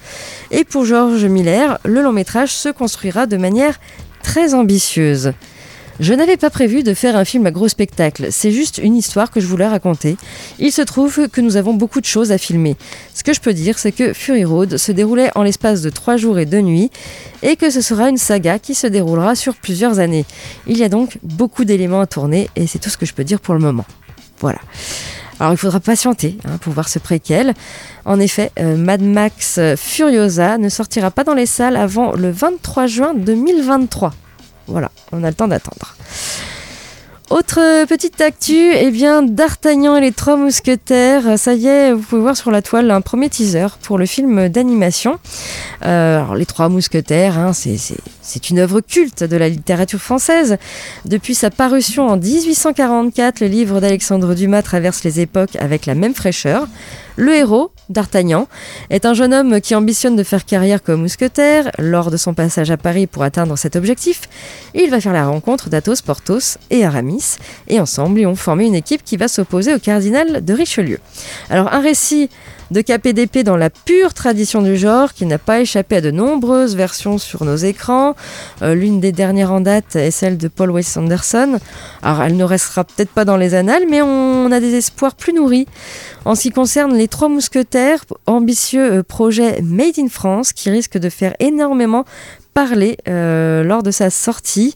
Et 0.51 0.63
pour 0.63 0.85
George 0.85 1.25
Miller, 1.25 1.79
le 1.85 2.01
long 2.01 2.13
métrage 2.13 2.51
se 2.51 2.69
construira 2.69 3.25
de 3.25 3.37
manière 3.37 3.79
très 4.23 4.53
ambitieuse. 4.53 5.33
Je 6.01 6.13
n'avais 6.13 6.35
pas 6.35 6.49
prévu 6.49 6.83
de 6.83 6.93
faire 6.93 7.15
un 7.15 7.23
film 7.23 7.45
à 7.45 7.51
gros 7.51 7.69
spectacle, 7.69 8.27
c'est 8.29 8.51
juste 8.51 8.79
une 8.83 8.97
histoire 8.97 9.31
que 9.31 9.39
je 9.39 9.47
voulais 9.47 9.67
raconter. 9.67 10.17
Il 10.59 10.73
se 10.73 10.81
trouve 10.81 11.29
que 11.29 11.39
nous 11.39 11.55
avons 11.55 11.73
beaucoup 11.73 12.01
de 12.01 12.05
choses 12.05 12.33
à 12.33 12.37
filmer. 12.37 12.75
Ce 13.13 13.23
que 13.23 13.31
je 13.31 13.39
peux 13.39 13.53
dire, 13.53 13.79
c'est 13.79 13.93
que 13.93 14.11
Fury 14.11 14.43
Road 14.43 14.75
se 14.75 14.91
déroulait 14.91 15.29
en 15.35 15.43
l'espace 15.43 15.81
de 15.81 15.89
trois 15.89 16.17
jours 16.17 16.37
et 16.37 16.45
deux 16.45 16.59
nuits, 16.59 16.91
et 17.43 17.55
que 17.55 17.69
ce 17.69 17.79
sera 17.79 18.09
une 18.09 18.17
saga 18.17 18.59
qui 18.59 18.75
se 18.75 18.87
déroulera 18.87 19.35
sur 19.35 19.55
plusieurs 19.55 19.99
années. 19.99 20.25
Il 20.67 20.77
y 20.77 20.83
a 20.83 20.89
donc 20.89 21.17
beaucoup 21.23 21.63
d'éléments 21.63 22.01
à 22.01 22.07
tourner, 22.07 22.49
et 22.57 22.67
c'est 22.67 22.79
tout 22.79 22.89
ce 22.89 22.97
que 22.97 23.05
je 23.05 23.13
peux 23.13 23.23
dire 23.23 23.39
pour 23.39 23.53
le 23.53 23.61
moment. 23.61 23.85
Voilà. 24.41 24.59
Alors 25.39 25.53
il 25.53 25.57
faudra 25.57 25.79
patienter 25.79 26.37
hein, 26.45 26.57
pour 26.61 26.73
voir 26.73 26.87
ce 26.87 26.99
préquel. 26.99 27.53
En 28.05 28.19
effet, 28.19 28.51
euh, 28.59 28.77
Mad 28.77 29.01
Max 29.01 29.59
Furiosa 29.75 30.57
ne 30.57 30.69
sortira 30.69 31.11
pas 31.11 31.23
dans 31.23 31.33
les 31.33 31.45
salles 31.45 31.75
avant 31.75 32.13
le 32.13 32.31
23 32.31 32.87
juin 32.87 33.13
2023. 33.13 34.13
Voilà, 34.67 34.91
on 35.11 35.23
a 35.23 35.29
le 35.29 35.35
temps 35.35 35.47
d'attendre. 35.47 35.95
Autre 37.31 37.85
petite 37.85 38.21
actu, 38.21 38.73
eh 38.75 38.91
bien 38.91 39.23
D'Artagnan 39.23 39.95
et 39.95 40.01
les 40.01 40.11
Trois 40.11 40.37
Mousquetaires, 40.37 41.39
ça 41.39 41.55
y 41.55 41.65
est, 41.65 41.91
vous 41.91 42.01
pouvez 42.01 42.21
voir 42.21 42.37
sur 42.37 42.51
la 42.51 42.61
toile 42.61 42.91
un 42.91 43.01
premier 43.01 43.29
teaser 43.29 43.65
pour 43.81 43.97
le 43.97 44.05
film 44.05 44.47
d'animation. 44.47 45.17
Euh, 45.83 46.19
alors 46.19 46.35
les 46.35 46.45
Trois 46.45 46.69
Mousquetaires, 46.69 47.39
hein, 47.39 47.51
c'est 47.51 47.77
c'est- 48.25 48.49
une 48.49 48.59
œuvre 48.59 48.81
culte 48.81 49.23
de 49.23 49.37
la 49.37 49.49
littérature 49.49 49.99
française. 49.99 50.57
Depuis 51.05 51.35
sa 51.35 51.49
parution 51.49 52.07
en 52.07 52.17
1844, 52.17 53.39
le 53.39 53.47
livre 53.47 53.79
d'Alexandre 53.79 54.33
Dumas 54.35 54.61
traverse 54.61 55.03
les 55.03 55.19
époques 55.19 55.55
avec 55.57 55.85
la 55.85 55.95
même 55.95 56.13
fraîcheur. 56.13 56.67
Le 57.17 57.33
héros, 57.33 57.71
D'Artagnan, 57.87 58.47
est 58.89 59.05
un 59.05 59.13
jeune 59.13 59.31
homme 59.33 59.61
qui 59.61 59.75
ambitionne 59.75 60.15
de 60.15 60.23
faire 60.23 60.43
carrière 60.43 60.81
comme 60.81 61.01
mousquetaire. 61.01 61.69
Lors 61.77 62.09
de 62.09 62.17
son 62.17 62.33
passage 62.33 62.71
à 62.71 62.77
Paris 62.77 63.05
pour 63.05 63.21
atteindre 63.21 63.55
cet 63.57 63.75
objectif, 63.75 64.21
il 64.73 64.89
va 64.89 64.99
faire 64.99 65.13
la 65.13 65.27
rencontre 65.27 65.69
d'Athos, 65.69 66.01
Porthos 66.03 66.57
et 66.71 66.83
Aramis, 66.83 67.37
et 67.67 67.79
ensemble 67.79 68.19
ils 68.19 68.25
ont 68.25 68.35
formé 68.35 68.65
une 68.65 68.73
équipe 68.75 69.03
qui 69.03 69.17
va 69.17 69.27
s'opposer 69.27 69.75
au 69.75 69.79
cardinal 69.79 70.43
de 70.43 70.53
Richelieu. 70.53 70.99
Alors 71.51 71.71
un 71.71 71.79
récit 71.79 72.29
de 72.71 72.81
KPDP 72.81 73.43
dans 73.43 73.57
la 73.57 73.69
pure 73.69 74.15
tradition 74.15 74.63
du 74.63 74.75
genre, 74.75 75.13
qui 75.13 75.27
n'a 75.27 75.37
pas 75.37 75.61
échappé 75.61 75.97
à 75.97 76.01
de 76.01 76.09
nombreuses 76.09 76.75
versions 76.75 77.19
sur 77.19 77.45
nos 77.45 77.55
écrans. 77.55 78.14
Euh, 78.61 78.75
l'une 78.75 78.99
des 78.99 79.11
dernières 79.11 79.51
en 79.51 79.61
date 79.61 79.95
est 79.95 80.11
celle 80.11 80.37
de 80.37 80.47
Paul 80.47 80.71
Wes 80.71 80.97
Anderson. 80.97 81.59
Alors, 82.01 82.23
elle 82.23 82.37
ne 82.37 82.43
restera 82.43 82.83
peut-être 82.83 83.11
pas 83.11 83.25
dans 83.25 83.37
les 83.37 83.53
annales, 83.53 83.83
mais 83.89 84.01
on 84.01 84.51
a 84.51 84.59
des 84.59 84.75
espoirs 84.75 85.15
plus 85.15 85.33
nourris. 85.33 85.67
En 86.25 86.35
ce 86.35 86.43
qui 86.43 86.51
concerne 86.51 86.95
les 86.95 87.07
Trois 87.07 87.29
Mousquetaires, 87.29 88.03
ambitieux 88.25 88.93
euh, 88.93 89.03
projet 89.03 89.61
Made 89.61 89.99
in 89.99 90.09
France, 90.09 90.53
qui 90.53 90.69
risque 90.69 90.97
de 90.97 91.09
faire 91.09 91.35
énormément 91.39 92.05
parler 92.55 92.97
euh, 93.09 93.63
lors 93.63 93.83
de 93.83 93.91
sa 93.91 94.09
sortie 94.09 94.75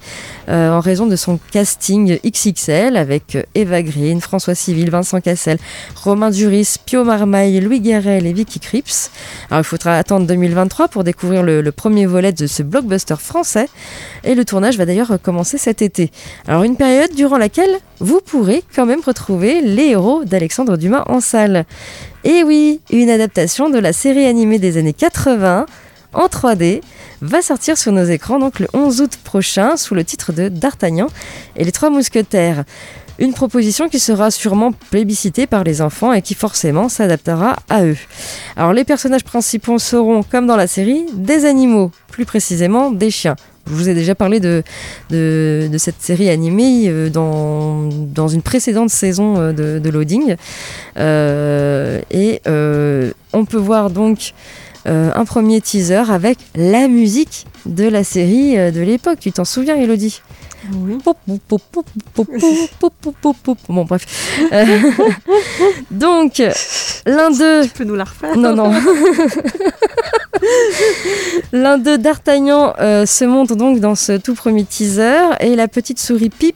euh, 0.50 0.70
en 0.70 0.82
raison 0.82 1.08
de 1.08 1.16
son 1.16 1.40
casting 1.54 2.20
XXL 2.26 2.98
avec 2.98 3.38
euh, 3.38 3.44
Eva 3.56 3.82
Green, 3.82 4.20
François 4.20 4.54
Civil, 4.54 4.92
Vincent 4.92 5.22
Cassel, 5.22 5.58
Romain 5.96 6.30
Duris, 6.30 6.76
Pio 6.86 7.06
Marmaille, 7.06 7.62
Louis 7.62 7.80
Garrel 7.80 8.26
et 8.26 8.34
Vicky 8.34 8.60
Cripps. 8.60 9.12
Alors 9.50 9.62
il 9.62 9.64
faudra 9.64 9.96
attendre 9.96 10.28
2023 10.28 10.90
pour 10.90 11.06
découvrir 11.06 11.42
le, 11.42 11.62
le, 11.62 11.72
premier 11.72 12.06
volet 12.06 12.34
de 12.34 12.48
ce 12.48 12.64
blockbuster 12.64 13.16
français 13.16 13.70
et 14.26 14.36
le 14.36 14.44
tournage 14.44 14.78
va 14.78 14.86
d'ailleurs 14.86 15.18
commencer 15.24 15.58
cet 15.58 15.82
été. 15.82 16.12
Alors 16.50 16.64
une 16.64 16.76
période 16.76 17.16
durant 17.16 17.38
laquelle 17.38 17.78
vous 18.02 18.20
pourrez 18.20 18.62
quand 18.76 18.86
même 18.86 19.02
retrouver 19.06 19.62
les 19.62 19.92
héros 19.92 20.26
d'Alexandre 20.26 20.76
Dumas 20.76 21.06
en 21.08 21.22
salle. 21.22 21.64
Et 22.26 22.44
oui, 22.44 22.82
une 22.92 23.10
adaptation 23.10 23.70
de 23.70 23.80
la 23.80 23.94
série 23.94 24.26
animée 24.26 24.60
des 24.60 24.76
années 24.76 24.92
80 24.92 25.66
en 26.14 26.28
3D 26.28 26.82
va 27.22 27.42
sortir 27.42 27.78
sur 27.78 27.92
nos 27.92 28.06
écrans 28.06 28.40
donc 28.40 28.60
le 28.60 28.68
11 28.74 29.02
août 29.02 29.18
prochain 29.24 29.78
sous 29.78 29.96
le 29.96 30.04
titre 30.04 30.34
de 30.34 30.50
D'Artagnan 30.50 31.08
et 31.56 31.64
les 31.64 31.72
Trois 31.72 31.90
Mousquetaires. 31.90 32.64
Une 33.20 33.34
proposition 33.34 33.90
qui 33.90 34.00
sera 34.00 34.32
sûrement 34.32 34.72
plébiscitée 34.72 35.46
par 35.46 35.66
les 35.66 35.82
enfants 35.82 36.14
et 36.14 36.22
qui 36.22 36.36
forcément 36.36 36.88
s'adaptera 36.88 37.58
à 37.68 37.84
eux. 37.84 37.98
Alors 38.56 38.72
les 38.72 38.86
personnages 38.86 39.26
principaux 39.26 39.78
seront, 39.78 40.24
comme 40.24 40.48
dans 40.48 40.56
la 40.56 40.68
série, 40.68 41.06
des 41.14 41.44
animaux, 41.44 41.92
plus 42.08 42.26
précisément 42.26 42.92
des 42.92 43.12
chiens. 43.12 43.36
Je 43.70 43.76
vous 43.76 43.90
ai 43.90 43.94
déjà 43.94 44.16
parlé 44.16 44.40
de, 44.40 44.64
cette 45.78 46.02
série 46.02 46.30
animée 46.30 46.86
euh, 46.88 47.10
dans, 47.10 47.90
dans, 47.92 48.28
une 48.28 48.42
précédente 48.42 48.90
saison 48.90 49.36
euh, 49.38 49.80
de, 49.80 49.90
Loading. 49.90 50.36
Euh, 50.98 52.02
et 52.10 52.42
on 53.34 53.46
peut 53.46 53.58
voir 53.58 53.90
donc 53.90 54.34
euh, 54.90 55.12
un 55.16 55.26
premier 55.26 55.62
teaser 55.62 56.12
avec 56.12 56.38
la 56.56 56.88
musique 56.88 57.46
de 57.66 57.88
la 57.88 58.04
série 58.04 58.58
euh, 58.58 58.72
de 58.72 58.82
l'époque. 58.82 59.20
Tu 59.20 59.32
t'en 59.32 59.46
souviens, 59.46 59.76
Elodie? 59.76 60.22
Oui. 60.74 60.98
Bon, 61.06 61.16
bref. 63.86 64.06
Euh, 64.52 64.66
donc, 65.92 66.42
l'un 67.06 67.32
d'eux. 67.32 67.64
Tu 67.64 67.70
peux 67.70 67.84
nous 67.86 67.96
la 67.96 68.04
refaire 68.04 68.36
Non, 68.36 68.54
non. 68.56 68.72
l'un 71.54 71.78
d'eux, 71.78 71.98
D'Artagnan, 71.98 72.74
euh, 72.80 73.06
se 73.06 73.24
montre 73.26 73.56
donc 73.56 73.80
dans 73.80 73.96
ce 73.96 74.18
tout 74.18 74.36
premier 74.36 74.66
teaser 74.66 75.22
et 75.40 75.56
la 75.56 75.68
petite 75.68 76.00
souris 76.00 76.30
Pipe 76.30 76.56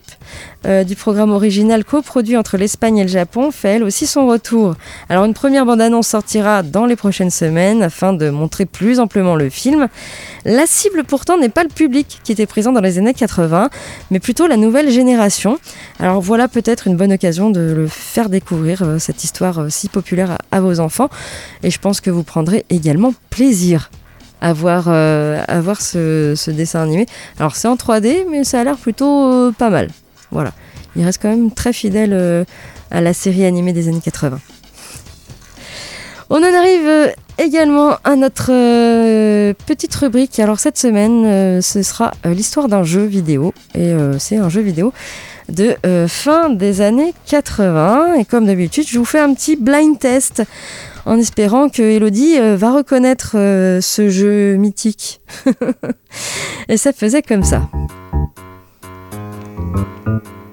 euh, 0.65 0.85
du 0.85 0.95
programme 0.95 1.31
original 1.31 1.83
coproduit 1.83 2.37
entre 2.37 2.55
l'Espagne 2.55 2.99
et 2.99 3.03
le 3.03 3.09
Japon 3.09 3.51
fait 3.51 3.75
elle 3.75 3.83
aussi 3.83 4.07
son 4.07 4.27
retour. 4.27 4.75
Alors 5.09 5.25
une 5.25 5.33
première 5.33 5.65
bande-annonce 5.65 6.07
sortira 6.07 6.63
dans 6.63 6.85
les 6.85 6.95
prochaines 6.95 7.31
semaines 7.31 7.83
afin 7.83 8.13
de 8.13 8.29
montrer 8.29 8.65
plus 8.65 9.01
amplement 9.01 9.35
le 9.35 9.49
film. 9.49 9.89
La 10.45 10.65
cible 10.65 11.03
pourtant 11.03 11.37
n'est 11.37 11.49
pas 11.49 11.63
le 11.63 11.69
public 11.69 12.19
qui 12.23 12.31
était 12.31 12.45
présent 12.45 12.71
dans 12.71 12.79
les 12.79 12.97
années 12.97 13.13
80, 13.13 13.69
mais 14.09 14.19
plutôt 14.19 14.47
la 14.47 14.55
nouvelle 14.55 14.89
génération. 14.89 15.59
Alors 15.99 16.21
voilà 16.21 16.47
peut-être 16.47 16.87
une 16.87 16.95
bonne 16.95 17.11
occasion 17.11 17.49
de 17.49 17.59
le 17.59 17.87
faire 17.87 18.29
découvrir 18.29 18.83
euh, 18.83 18.99
cette 18.99 19.23
histoire 19.25 19.59
euh, 19.59 19.69
si 19.69 19.89
populaire 19.89 20.37
à, 20.51 20.61
vos 20.61 20.79
enfants 20.79 21.09
et 21.61 21.71
je 21.71 21.79
pense 21.79 21.99
que 21.99 22.09
vous 22.09 22.23
prendrez 22.23 22.65
également 22.69 23.13
plaisir 23.29 23.91
à 24.39 24.51
voir, 24.51 24.89
à 24.89 25.61
voir 25.61 25.79
ce, 25.79 26.33
ce, 26.35 26.51
dessin 26.51 26.81
animé. 26.83 27.05
Alors 27.39 27.55
c'est 27.55 27.69
en 27.69 27.75
3D 27.75 28.25
mais 28.29 28.43
ça 28.43 28.59
a 28.59 28.63
l'air 28.65 28.75
plutôt 28.75 29.53
pas 29.53 29.69
mal. 29.69 29.87
Voilà. 30.33 30.51
Il 30.95 31.05
reste 31.05 31.21
quand 31.21 31.29
même 31.29 31.51
très 31.51 31.73
fidèle 31.73 32.11
euh, 32.13 32.43
à 32.91 33.01
la 33.01 33.13
série 33.13 33.45
animée 33.45 33.73
des 33.73 33.87
années 33.87 34.01
80. 34.03 34.39
On 36.29 36.37
en 36.37 36.43
arrive 36.43 36.87
euh, 36.87 37.07
également 37.37 37.97
à 38.03 38.15
notre 38.15 38.51
euh, 38.51 39.53
petite 39.65 39.93
rubrique. 39.95 40.39
Alors 40.39 40.59
cette 40.59 40.77
semaine, 40.77 41.61
ce 41.61 41.83
sera 41.83 42.11
l'histoire 42.25 42.67
d'un 42.67 42.83
jeu 42.83 43.03
vidéo. 43.05 43.53
Et 43.75 43.93
c'est 44.19 44.37
un 44.37 44.49
jeu 44.49 44.61
vidéo 44.61 44.93
de 45.49 45.75
fin 46.07 46.49
des 46.49 46.81
années 46.81 47.13
80. 47.27 48.15
Et 48.15 48.25
comme 48.25 48.45
d'habitude, 48.45 48.87
je 48.87 48.97
vous 48.97 49.05
fais 49.05 49.19
un 49.19 49.33
petit 49.33 49.55
blind 49.55 49.97
test 49.99 50.43
en 51.05 51.19
espérant 51.19 51.69
que 51.69 51.81
Elodie 51.81 52.39
va 52.55 52.71
reconnaître 52.71 53.31
ce 53.33 54.09
jeu 54.09 54.55
mythique. 54.55 55.21
et 56.69 56.77
ça 56.77 56.93
faisait 56.93 57.23
comme 57.23 57.43
ça. 57.43 57.63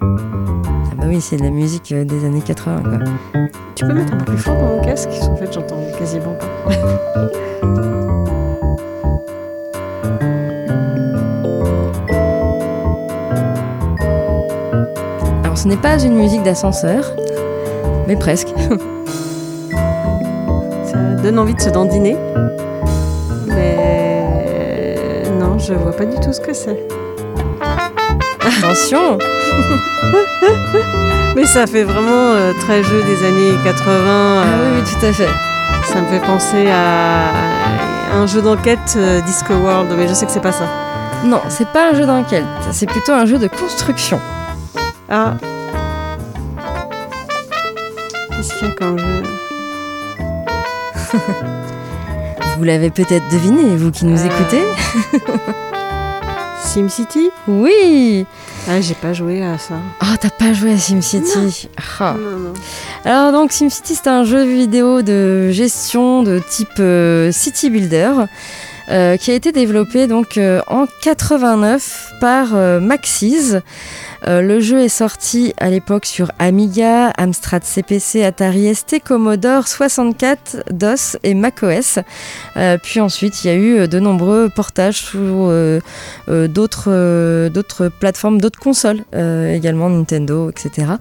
Ah 0.02 0.94
bah 0.96 1.04
oui, 1.06 1.20
c'est 1.20 1.36
de 1.36 1.42
la 1.42 1.50
musique 1.50 1.92
des 1.94 2.24
années 2.24 2.40
80. 2.40 2.82
Quoi. 2.82 2.98
Tu 3.74 3.84
peux 3.86 3.92
mettre 3.92 4.14
un 4.14 4.16
peu 4.18 4.24
plus 4.24 4.38
fort 4.38 4.56
dans 4.56 4.76
mon 4.76 4.80
casque 4.80 5.08
Parce 5.10 5.28
qu'en 5.28 5.36
fait, 5.36 5.52
j'entends 5.52 5.80
quasiment 5.98 6.34
pas. 6.34 6.46
Alors, 15.44 15.58
ce 15.58 15.68
n'est 15.68 15.76
pas 15.76 15.98
une 16.02 16.14
musique 16.14 16.42
d'ascenseur, 16.42 17.14
mais 18.06 18.16
presque. 18.16 18.48
Ça 20.84 20.98
donne 21.22 21.38
envie 21.38 21.54
de 21.54 21.60
se 21.60 21.70
dandiner. 21.70 22.16
Mais 23.46 24.96
non, 25.38 25.58
je 25.58 25.74
vois 25.74 25.92
pas 25.92 26.06
du 26.06 26.18
tout 26.20 26.32
ce 26.32 26.40
que 26.40 26.52
c'est. 26.52 26.99
Attention 28.42 29.18
Mais 31.36 31.44
ça 31.46 31.66
fait 31.66 31.84
vraiment 31.84 32.32
euh, 32.32 32.52
très 32.60 32.82
jeu 32.82 33.02
des 33.02 33.24
années 33.26 33.52
80. 33.64 33.86
Euh, 33.86 34.42
ah 34.44 34.46
oui, 34.62 34.68
oui, 34.76 34.82
tout 34.90 35.04
à 35.06 35.12
fait. 35.12 35.28
Ça 35.92 36.00
me 36.00 36.06
fait 36.08 36.20
penser 36.20 36.68
à, 36.70 37.30
un 38.14 38.26
jeu 38.26 38.40
d'enquête 38.42 38.94
euh, 38.96 39.20
Disco 39.22 39.54
World, 39.54 39.92
mais 39.96 40.08
je 40.08 40.14
sais 40.14 40.26
que 40.26 40.32
c'est 40.32 40.40
pas 40.40 40.52
ça. 40.52 40.64
Non, 41.24 41.40
c'est 41.48 41.68
pas 41.68 41.90
un 41.90 41.94
jeu 41.94 42.06
d'enquête, 42.06 42.44
c'est 42.72 42.86
plutôt 42.86 43.12
un 43.12 43.26
jeu 43.26 43.38
de 43.38 43.46
construction. 43.46 44.18
Ah. 45.08 45.34
Qu'est-ce 48.30 48.54
qu'il 48.58 48.68
y 48.68 48.70
a 48.70 48.74
comme 48.74 48.98
jeu? 48.98 49.22
Vous 52.58 52.64
l'avez 52.64 52.90
peut-être 52.90 53.28
deviné, 53.30 53.76
vous 53.76 53.90
qui 53.90 54.04
nous 54.06 54.18
Euh. 54.20 54.26
écoutez 54.26 54.62
SimCity 56.64 57.30
Oui 57.48 58.26
Ah, 58.68 58.80
j'ai 58.80 58.94
pas 58.94 59.12
joué 59.12 59.42
à 59.42 59.58
ça. 59.58 59.74
Ah, 60.00 60.16
t'as 60.20 60.30
pas 60.30 60.52
joué 60.52 60.72
à 60.72 60.78
SimCity 60.78 61.68
Ah. 61.98 62.14
Non, 62.18 62.38
non. 62.38 62.52
Alors 63.04 63.32
donc 63.32 63.52
SimCity 63.52 63.94
c'est 63.94 64.08
un 64.08 64.24
jeu 64.24 64.44
vidéo 64.44 65.02
de 65.02 65.50
gestion 65.50 66.22
de 66.22 66.38
type 66.38 66.68
euh, 66.78 67.32
City 67.32 67.70
Builder 67.70 68.12
euh, 68.90 69.16
qui 69.16 69.30
a 69.30 69.34
été 69.34 69.52
développé 69.52 70.06
donc 70.06 70.36
euh, 70.36 70.60
en 70.68 70.86
89 71.02 72.12
par 72.20 72.48
Maxis. 72.80 73.56
Euh, 74.26 74.42
le 74.42 74.60
jeu 74.60 74.80
est 74.80 74.88
sorti 74.88 75.54
à 75.58 75.70
l'époque 75.70 76.06
sur 76.06 76.30
Amiga, 76.38 77.12
Amstrad 77.16 77.64
CPC, 77.64 78.22
Atari 78.22 78.74
ST, 78.74 79.00
Commodore 79.04 79.66
64, 79.68 80.64
DOS 80.70 81.16
et 81.22 81.34
macOS. 81.34 81.98
Euh, 82.56 82.76
puis 82.82 83.00
ensuite, 83.00 83.44
il 83.44 83.46
y 83.48 83.50
a 83.50 83.56
eu 83.56 83.88
de 83.88 83.98
nombreux 83.98 84.48
portages 84.54 84.98
sur 84.98 85.20
euh, 85.20 85.80
euh, 86.28 86.48
d'autres 86.48 86.88
euh, 86.88 87.48
d'autres 87.48 87.88
plateformes, 87.88 88.40
d'autres 88.40 88.60
consoles, 88.60 89.04
euh, 89.14 89.54
également 89.54 89.88
Nintendo, 89.88 90.50
etc. 90.50 90.92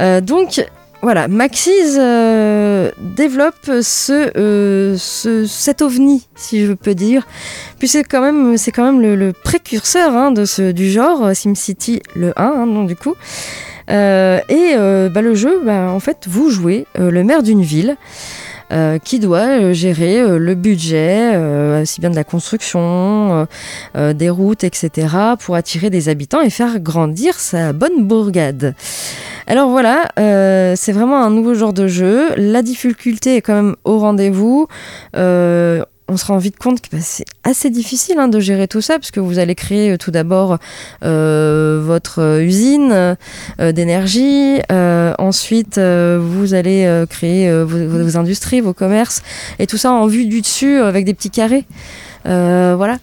Euh, 0.00 0.20
donc 0.20 0.64
voilà, 1.04 1.28
Maxis 1.28 1.98
euh, 1.98 2.90
développe 2.98 3.70
ce, 3.82 4.30
euh, 4.38 4.96
ce, 4.96 5.44
cet 5.44 5.82
ovni, 5.82 6.26
si 6.34 6.64
je 6.64 6.72
peux 6.72 6.94
dire, 6.94 7.26
puis 7.78 7.88
c'est 7.88 8.04
quand 8.04 8.22
même, 8.22 8.56
c'est 8.56 8.72
quand 8.72 8.90
même 8.90 9.02
le, 9.02 9.32
précurseur 9.32 10.14
hein, 10.16 10.32
de 10.32 10.46
ce, 10.46 10.72
du 10.72 10.90
genre 10.90 11.36
SimCity 11.36 12.00
le 12.16 12.32
1, 12.40 12.42
hein, 12.42 12.66
donc 12.66 12.88
du 12.88 12.96
coup. 12.96 13.14
Euh, 13.90 14.40
et 14.48 14.72
euh, 14.76 15.10
bah, 15.10 15.20
le 15.20 15.34
jeu, 15.34 15.60
bah, 15.62 15.90
en 15.90 16.00
fait, 16.00 16.24
vous 16.26 16.48
jouez 16.48 16.86
le 16.98 17.22
maire 17.22 17.42
d'une 17.42 17.62
ville. 17.62 17.96
qui 19.04 19.20
doit 19.20 19.72
gérer 19.72 20.38
le 20.38 20.54
budget, 20.54 21.36
aussi 21.82 22.00
bien 22.00 22.10
de 22.10 22.16
la 22.16 22.24
construction, 22.24 23.46
des 23.94 24.30
routes, 24.30 24.64
etc., 24.64 24.90
pour 25.38 25.54
attirer 25.54 25.90
des 25.90 26.08
habitants 26.08 26.40
et 26.40 26.50
faire 26.50 26.80
grandir 26.80 27.38
sa 27.38 27.72
bonne 27.72 28.08
bourgade. 28.08 28.74
Alors 29.46 29.68
voilà, 29.68 30.08
euh, 30.18 30.72
c'est 30.76 30.92
vraiment 30.92 31.22
un 31.22 31.30
nouveau 31.30 31.54
genre 31.54 31.74
de 31.74 31.86
jeu. 31.86 32.34
La 32.36 32.62
difficulté 32.62 33.36
est 33.36 33.42
quand 33.42 33.54
même 33.54 33.76
au 33.84 33.98
rendez-vous. 33.98 34.68
Euh, 35.16 35.84
on 36.08 36.16
se 36.16 36.26
rend 36.26 36.38
vite 36.38 36.58
compte 36.58 36.80
que 36.80 36.88
bah, 36.92 37.02
c'est 37.02 37.26
assez 37.44 37.68
difficile 37.68 38.18
hein, 38.18 38.28
de 38.28 38.40
gérer 38.40 38.68
tout 38.68 38.80
ça, 38.80 38.94
parce 38.94 39.10
que 39.10 39.20
vous 39.20 39.38
allez 39.38 39.54
créer 39.54 39.92
euh, 39.92 39.96
tout 39.98 40.10
d'abord 40.10 40.58
votre 41.02 42.40
usine 42.40 43.16
d'énergie, 43.58 44.60
ensuite 45.18 45.78
vous 45.78 46.54
allez 46.54 47.04
créer 47.10 47.62
vos, 47.62 48.16
industries, 48.16 48.60
vos 48.60 48.72
commerces, 48.72 49.22
et 49.58 49.66
tout 49.66 49.76
ça 49.76 49.92
en 49.92 50.06
vue 50.06 50.24
du 50.24 50.40
dessus 50.40 50.78
avec 50.78 51.04
des 51.04 51.12
petits 51.12 51.30
carrés. 51.30 51.66
Voilà. 52.24 52.96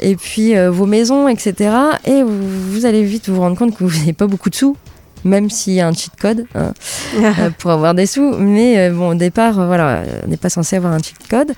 Et 0.00 0.16
puis 0.16 0.54
vos 0.68 0.86
maisons, 0.86 1.28
etc. 1.28 1.74
Et 2.06 2.22
vous 2.22 2.86
allez 2.86 3.02
vite 3.02 3.28
vous 3.28 3.40
rendre 3.40 3.56
compte 3.58 3.76
que 3.76 3.84
vous 3.84 3.98
n'avez 3.98 4.14
pas 4.14 4.26
beaucoup 4.26 4.48
de 4.48 4.54
sous. 4.54 4.76
Même 5.24 5.50
s'il 5.50 5.74
y 5.74 5.80
a 5.80 5.86
un 5.86 5.92
cheat 5.92 6.12
code 6.20 6.46
hein, 6.54 6.72
euh, 7.16 7.50
pour 7.58 7.70
avoir 7.70 7.94
des 7.94 8.06
sous, 8.06 8.32
mais 8.38 8.78
euh, 8.78 8.90
bon, 8.92 9.10
au 9.10 9.14
départ, 9.14 9.58
euh, 9.60 9.66
voilà, 9.66 10.02
on 10.24 10.28
n'est 10.28 10.36
pas 10.36 10.48
censé 10.50 10.76
avoir 10.76 10.92
un 10.92 10.98
cheat 10.98 11.16
code. 11.30 11.52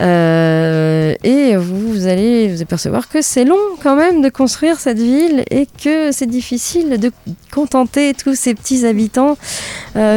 Euh, 0.00 1.14
et 1.24 1.56
vous, 1.56 1.92
vous 1.92 2.06
allez 2.06 2.48
vous 2.48 2.62
apercevoir 2.62 3.08
que 3.08 3.20
c'est 3.22 3.44
long 3.44 3.58
quand 3.82 3.96
même 3.96 4.22
de 4.22 4.28
construire 4.28 4.78
cette 4.78 4.98
ville 4.98 5.44
et 5.50 5.66
que 5.82 6.12
c'est 6.12 6.26
difficile 6.26 6.98
de 6.98 7.10
contenter 7.52 8.14
tous 8.14 8.34
ces 8.34 8.54
petits 8.54 8.86
habitants, 8.86 9.36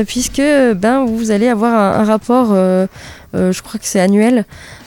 puisque 0.08 0.42
ben 0.76 1.06
vous 1.06 1.32
allez 1.32 1.48
avoir 1.48 1.74
un, 1.74 2.02
un 2.02 2.04
rapport, 2.06 2.48
je 3.34 3.62
crois 3.62 3.80
que 3.80 3.86
c'est 3.86 4.00
annuel, 4.00 4.46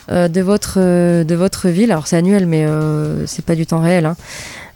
de 0.09 0.41
votre 0.41 0.79
de 0.79 1.35
votre 1.35 1.69
ville. 1.69 1.91
Alors 1.91 2.07
c'est 2.07 2.17
annuel, 2.17 2.47
mais 2.47 2.65
euh, 2.65 3.25
c'est 3.27 3.45
pas 3.45 3.55
du 3.55 3.65
temps 3.67 3.79
réel. 3.79 4.05
hein. 4.07 4.15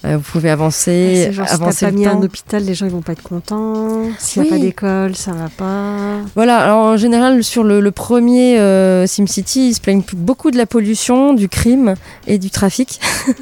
Euh, 0.05 0.17
vous 0.17 0.23
pouvez 0.23 0.49
avancer, 0.49 1.29
genre, 1.31 1.47
si 1.47 1.53
avancer 1.53 1.85
t'as 1.85 1.91
pas 1.91 1.97
mis 1.97 2.03
temps. 2.03 2.19
un 2.19 2.23
hôpital, 2.23 2.63
les 2.65 2.73
gens 2.73 2.85
ils 2.85 2.91
vont 2.91 3.01
pas 3.01 3.13
être 3.13 3.23
contents. 3.23 4.01
S'il 4.19 4.41
n'y 4.41 4.49
Oui. 4.49 4.53
a 4.53 4.57
pas 4.57 4.65
d'école, 4.65 5.15
ça 5.15 5.31
va 5.31 5.47
pas. 5.55 6.17
Voilà, 6.35 6.57
alors 6.59 6.79
en 6.79 6.97
général, 6.97 7.41
sur 7.41 7.63
le, 7.63 7.79
le 7.79 7.91
premier 7.91 8.59
euh, 8.59 9.07
SimCity, 9.07 9.69
ils 9.69 9.73
se 9.75 9.79
plaignent 9.79 10.03
beaucoup 10.17 10.51
de 10.51 10.57
la 10.57 10.65
pollution, 10.65 11.33
du 11.33 11.47
crime 11.47 11.95
et 12.27 12.37
du 12.37 12.49
trafic. 12.49 12.99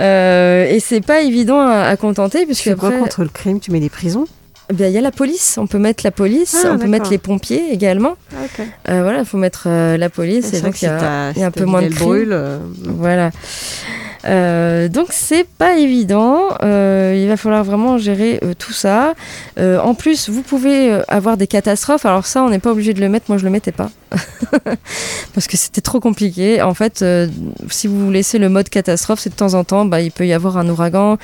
Euh, 0.00 0.66
et 0.68 0.80
c'est 0.80 1.00
pas 1.00 1.20
évident 1.22 1.60
à, 1.60 1.82
à 1.82 1.96
contenter, 1.96 2.40
Tu 2.40 2.46
puisque 2.46 2.64
fais 2.64 2.74
quoi 2.74 2.88
après, 2.88 3.00
contre 3.00 3.22
le 3.22 3.28
crime? 3.28 3.60
Tu 3.60 3.70
mets 3.70 3.78
des 3.78 3.88
prisons? 3.90 4.26
Eh 4.70 4.74
bien, 4.74 4.88
il 4.88 4.92
y 4.92 4.98
a 4.98 5.00
la 5.00 5.12
police. 5.12 5.56
On 5.56 5.66
peut 5.68 5.78
mettre 5.78 6.02
la 6.04 6.10
police, 6.10 6.56
Ah, 6.64 6.70
on 6.72 6.78
peut 6.78 6.88
mettre 6.88 7.10
les 7.10 7.18
pompiers 7.18 7.72
également. 7.72 8.14
Ok. 8.32 8.66
Euh, 8.88 9.02
voilà, 9.02 9.20
il 9.20 9.24
faut 9.24 9.36
mettre 9.38 9.64
euh, 9.68 9.96
la 9.96 10.08
police. 10.08 10.52
Et 10.52 10.62
donc, 10.62 10.82
il 10.82 10.86
y 10.86 10.88
a, 10.88 11.30
il 11.32 11.38
y 11.40 11.44
a 11.44 11.46
un 11.46 11.50
peu 11.52 11.64
moins 11.64 11.82
de 11.82 11.88
crime. 11.90 11.98
brûle. 12.08 12.32
euh, 12.32 12.58
Voilà. 12.82 13.30
Euh, 14.26 14.88
donc 14.88 15.08
c'est 15.10 15.46
pas 15.46 15.76
évident. 15.76 16.48
Euh, 16.62 17.18
il 17.20 17.28
va 17.28 17.36
falloir 17.36 17.64
vraiment 17.64 17.98
gérer 17.98 18.40
euh, 18.42 18.54
tout 18.58 18.72
ça. 18.72 19.14
En 19.58 19.94
plus, 19.94 20.28
vous 20.28 20.42
pouvez 20.42 21.00
avoir 21.08 21.36
des 21.36 21.46
catastrophes. 21.46 22.06
Alors 22.06 22.26
ça, 22.26 22.42
on 22.42 22.50
n'est 22.50 22.58
pas 22.58 22.72
obligé 22.72 22.94
de 22.94 23.00
le 23.00 23.08
mettre. 23.08 23.26
Moi, 23.28 23.38
je 23.38 23.44
le 23.44 23.50
mettais 23.50 23.72
pas 23.72 23.90
parce 25.34 25.46
que 25.46 25.56
c'était 25.56 25.80
trop 25.80 26.00
compliqué. 26.00 26.62
En 26.62 26.74
fait, 26.74 27.04
si 27.68 27.86
vous 27.86 28.10
laissez 28.10 28.38
le 28.38 28.48
mode 28.48 28.68
catastrophe, 28.68 29.20
c'est 29.20 29.30
de 29.30 29.34
temps 29.34 29.54
en 29.54 29.64
temps, 29.64 29.84
bah, 29.84 30.00
il 30.00 30.10
peut 30.10 30.26
y 30.26 30.32
avoir 30.32 30.56
un 30.58 30.68
ouragan, 30.68 31.18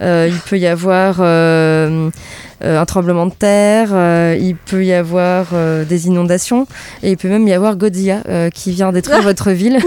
il 0.00 0.40
peut 0.48 0.58
y 0.58 0.66
avoir 0.66 1.20
un 1.20 2.84
tremblement 2.86 3.26
de 3.26 3.34
terre, 3.34 4.36
il 4.36 4.56
peut 4.56 4.84
y 4.84 4.92
avoir 4.92 5.46
des 5.88 6.06
inondations 6.06 6.66
et 7.02 7.12
il 7.12 7.16
peut 7.16 7.28
même 7.28 7.46
y 7.46 7.52
avoir 7.52 7.76
Godzilla 7.76 8.22
qui 8.50 8.72
vient 8.72 8.92
détruire 8.92 9.22
votre 9.22 9.50
ville. 9.50 9.78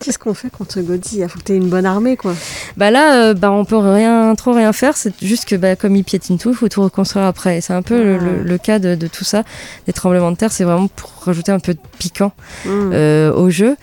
Qu'est-ce 0.00 0.18
qu'on 0.18 0.34
fait 0.34 0.50
contre 0.50 0.80
Godzilla? 0.80 1.26
Il 1.26 1.28
faut 1.28 1.38
que 1.38 1.44
tu 1.44 1.52
aies 1.52 1.56
une 1.56 1.68
bonne 1.68 1.86
armée, 1.86 2.03
quoi. 2.16 2.34
Bah 2.76 2.90
là, 2.90 3.28
euh, 3.30 3.34
bah 3.34 3.50
on 3.50 3.64
peut 3.64 3.76
rien, 3.76 4.34
trop 4.36 4.52
rien 4.52 4.72
faire. 4.72 4.96
C'est 4.96 5.12
juste 5.22 5.44
que 5.46 5.56
bah, 5.56 5.74
comme 5.76 5.96
il 5.96 6.04
piétine 6.04 6.38
tout, 6.38 6.50
il 6.50 6.56
faut 6.56 6.68
tout 6.68 6.82
reconstruire 6.82 7.26
après. 7.26 7.60
C'est 7.60 7.72
un 7.72 7.82
peu 7.82 7.96
le, 8.02 8.18
le- 8.18 8.42
le 8.44 8.58
cas 8.58 8.78
de, 8.78 8.94
de 8.94 9.06
tout 9.06 9.24
ça. 9.24 9.42
Des 9.86 9.92
tremblements 9.92 10.30
de 10.30 10.36
terre, 10.36 10.52
c'est 10.52 10.64
vraiment 10.64 10.88
pour 10.88 11.10
rajouter 11.24 11.52
un 11.52 11.58
peu 11.60 11.74
de 11.74 11.80
piquant 11.98 12.32
Mm. 12.64 12.90
euh, 12.92 13.32
au 13.32 13.50
jeu. 13.50 13.76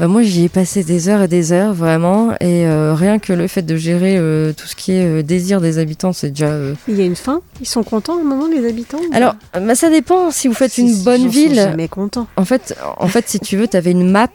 Euh, 0.00 0.08
moi, 0.08 0.22
j'y 0.22 0.44
ai 0.44 0.48
passé 0.48 0.82
des 0.84 1.08
heures 1.08 1.22
et 1.22 1.28
des 1.28 1.52
heures, 1.52 1.72
vraiment. 1.74 2.32
Et 2.40 2.66
euh, 2.66 2.94
rien 2.94 3.18
que 3.18 3.32
le 3.32 3.46
fait 3.48 3.62
de 3.62 3.76
gérer 3.76 4.16
tout 4.56 4.66
ce 4.66 4.74
qui 4.76 4.92
est 4.92 5.22
désir 5.22 5.60
des 5.60 5.78
habitants, 5.78 6.12
c'est 6.12 6.30
déjà... 6.30 6.50
Il 6.88 6.96
y 6.98 7.02
a 7.02 7.04
une 7.04 7.16
fin? 7.16 7.40
Ils 7.60 7.66
sont 7.66 7.82
contents 7.82 8.14
au 8.16 8.22
moment, 8.24 8.46
les 8.48 8.66
habitants 8.68 8.98
Alors, 9.12 9.34
bah, 9.54 9.74
ça 9.74 9.90
dépend. 9.90 10.30
Si 10.30 10.48
vous 10.48 10.54
faites 10.54 10.72
Si- 10.72 10.82
une 10.82 11.02
bonne 11.04 11.20
ils 11.22 11.28
en 11.28 11.32
sont 11.32 11.38
ville... 11.38 11.54
jamais 11.54 11.88
contents. 11.88 12.26
En 12.36 12.44
fait, 12.44 12.74
en 12.98 13.08
fait, 13.08 13.28
si 13.28 13.38
tu 13.40 13.56
veux, 13.56 13.68
tu 13.68 13.76
avais 13.76 13.90
une 13.92 14.10
map 14.10 14.28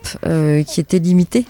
qui 0.67 0.79
était 0.79 0.99
limitée. 0.99 1.45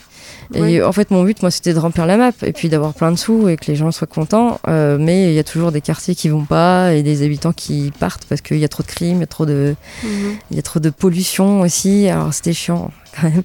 Et 0.54 0.82
en 0.82 0.92
fait, 0.92 1.12
mon 1.12 1.24
but, 1.24 1.42
moi, 1.42 1.52
c'était 1.52 1.74
de 1.74 1.80
remplir 1.80 2.06
la 2.06 2.18
map 2.18 2.32
et 2.44 2.54
puis 2.54 2.70
d'avoir 2.70 2.94
plein 2.94 3.12
de 3.12 3.18
sous 3.18 3.50
et 3.50 3.58
que 3.58 3.66
les 3.68 3.76
gens 3.76 3.92
soient 3.92 4.08
contents. 4.08 4.60
Euh, 4.68 4.98
mais 5.00 5.30
il 5.32 5.34
y 5.34 5.40
a 5.40 5.44
toujours 5.44 5.72
des 5.72 5.82
quartiers 5.82 6.16
qui 6.16 6.30
vont 6.30 6.46
pas 6.46 6.94
et 6.94 7.04
des 7.04 7.24
habitants 7.24 7.54
qui 7.54 7.92
partent 8.00 8.26
parce 8.26 8.42
qu'il 8.42 8.58
y 8.58 8.64
a 8.66 8.70
trop 8.70 8.84
de 8.84 8.88
crimes, 8.88 9.18
il 9.18 9.22
y 9.22 9.24
a 9.24 9.28
trop 9.28 9.46
de, 9.46 9.76
Mhm. 10.04 10.10
il 10.52 10.56
y 10.58 10.60
a 10.60 10.64
trop 10.64 10.80
de 10.80 10.90
pollution 10.90 11.62
aussi. 11.62 12.08
Alors 12.08 12.34
c'était 12.34 12.54
chiant 12.54 12.92
quand 13.20 13.30
même. 13.30 13.44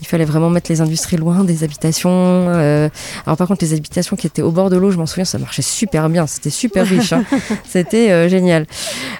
Il 0.00 0.06
fallait 0.06 0.24
vraiment 0.24 0.50
mettre 0.50 0.70
les 0.70 0.80
industries 0.80 1.16
loin 1.16 1.44
des 1.44 1.64
habitations. 1.64 2.10
euh. 2.12 2.88
Alors 3.26 3.36
par 3.36 3.46
contre, 3.48 3.64
les 3.64 3.74
habitations 3.74 4.16
qui 4.16 4.26
étaient 4.26 4.42
au 4.42 4.50
bord 4.50 4.70
de 4.70 4.76
l'eau, 4.76 4.90
je 4.90 4.96
m'en 4.98 5.06
souviens, 5.06 5.24
ça 5.24 5.38
marchait 5.38 5.62
super 5.62 6.08
bien. 6.08 6.26
C'était 6.26 6.50
super 6.50 6.86
riche. 6.86 7.12
hein. 7.12 7.24
C'était 7.68 8.10
euh, 8.10 8.28
génial. 8.28 8.66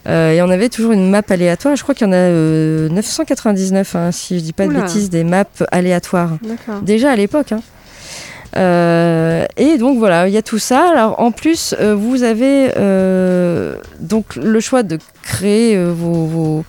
Euh, 0.09 0.33
et 0.33 0.43
on 0.43 0.51
avait 0.51 0.69
toujours 0.69 0.93
une 0.93 1.11
map 1.11 1.23
aléatoire. 1.29 1.77
Je 1.77 1.83
crois 1.83 1.95
qu'il 1.95 2.07
y 2.07 2.11
en 2.11 2.13
a 2.13 2.17
euh, 2.17 2.89
999, 2.89 3.95
hein, 3.97 4.13
si 4.13 4.39
je 4.39 4.43
dis 4.45 4.53
pas 4.53 4.67
de 4.67 4.73
bêtises, 4.83 5.11
des 5.11 5.25
maps 5.25 5.45
aléatoires. 5.71 6.31
Déjà 6.83 7.11
à 7.13 7.17
l'époque. 7.17 7.53
hein. 7.53 7.61
Euh, 8.57 9.45
et 9.57 9.79
donc 9.79 9.99
voilà, 9.99 10.27
il 10.27 10.35
y 10.35 10.37
a 10.37 10.43
tout 10.43 10.59
ça. 10.59 10.89
Alors 10.91 11.21
en 11.21 11.31
plus, 11.31 11.75
euh, 11.81 11.95
vous 11.95 12.25
avez 12.25 12.71
euh, 12.77 13.77
donc 14.01 14.35
le 14.37 14.59
choix 14.61 14.83
de 14.83 14.99
créer 15.23 15.77
euh, 15.77 15.93
vos, 15.97 16.27
vos- 16.27 16.65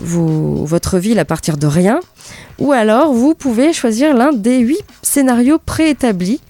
vos- 0.00 0.64
votre 0.64 0.98
ville 0.98 1.18
à 1.20 1.24
partir 1.24 1.56
de 1.56 1.66
rien, 1.68 2.00
ou 2.58 2.72
alors 2.72 3.12
vous 3.12 3.34
pouvez 3.34 3.72
choisir 3.72 4.14
l'un 4.14 4.32
des 4.32 4.58
huit 4.58 4.84
scénarios 5.02 5.58
préétablis. 5.58 6.40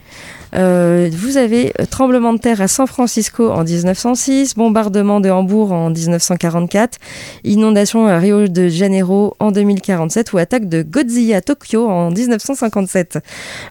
Euh, 0.55 1.11
vous 1.13 1.37
avez 1.37 1.73
euh, 1.81 1.85
tremblement 1.89 2.33
de 2.33 2.39
terre 2.39 2.61
à 2.61 2.69
San 2.69 2.87
Francisco 2.87 3.51
en 3.51 3.65
1906, 3.65 4.55
bombardement 4.55 5.21
de 5.21 5.29
Hambourg 5.29 5.73
en 5.73 5.91
1944, 5.91 6.99
inondation 7.45 8.07
à 8.07 8.19
Rio 8.19 8.49
de 8.49 8.69
Janeiro 8.69 9.35
en 9.41 9.51
2047 9.51 10.33
ou 10.33 10.39
attaque 10.39 10.69
de 10.69 10.83
Godzilla 10.83 11.39
à 11.39 11.41
Tokyo 11.41 11.89
en 11.89 12.11
1957. 12.11 13.19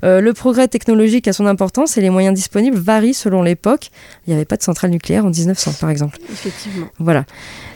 Euh, 0.03 0.21
le 0.21 0.33
progrès 0.33 0.67
technologique 0.67 1.27
a 1.27 1.33
son 1.33 1.47
importance 1.47 1.97
et 1.97 2.01
les 2.01 2.09
moyens 2.09 2.35
disponibles 2.35 2.77
varient 2.77 3.13
selon 3.13 3.41
l'époque. 3.41 3.89
Il 4.25 4.31
n'y 4.31 4.35
avait 4.35 4.45
pas 4.45 4.57
de 4.57 4.63
centrale 4.63 4.91
nucléaire 4.91 5.25
en 5.25 5.29
1900 5.29 5.73
par 5.79 5.89
exemple. 5.89 6.17
Effectivement. 6.31 6.87
Voilà. 6.99 7.25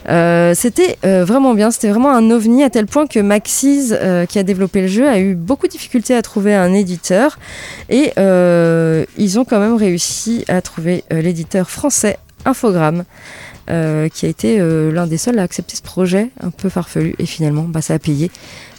Euh, 0.09 0.53
c'était 0.55 0.97
vraiment 1.03 1.53
bien, 1.53 1.69
c'était 1.69 1.89
vraiment 1.89 2.11
un 2.11 2.31
ovni 2.31 2.63
à 2.63 2.69
tel 2.69 2.87
point 2.87 3.05
que 3.05 3.19
Maxis, 3.19 3.93
qui 4.29 4.39
a 4.39 4.43
développé 4.43 4.81
le 4.81 4.87
jeu, 4.87 5.07
a 5.07 5.19
eu 5.19 5.35
beaucoup 5.35 5.67
de 5.67 5.71
difficultés 5.71 6.15
à 6.15 6.21
trouver 6.21 6.55
un 6.55 6.73
éditeur 6.73 7.37
et 7.89 8.11
euh, 8.17 8.90
ils 9.17 9.39
ont 9.39 9.45
quand 9.45 9.59
même 9.59 9.75
réussi 9.75 10.45
à 10.47 10.61
trouver 10.61 11.03
euh, 11.11 11.21
l'éditeur 11.21 11.69
français 11.69 12.17
Infogrames. 12.45 13.03
euh, 13.69 14.09
qui 14.09 14.25
a 14.25 14.29
été 14.29 14.59
euh, 14.59 14.91
l'un 14.91 15.07
des 15.07 15.17
seuls 15.17 15.37
à 15.39 15.43
accepter 15.43 15.75
ce 15.75 15.81
projet 15.81 16.29
un 16.41 16.49
peu 16.49 16.67
farfelu 16.67 17.13
et 17.19 17.25
finalement 17.25 17.63
bah, 17.63 17.81
ça 17.81 17.93
a 17.93 17.99
payé 17.99 18.31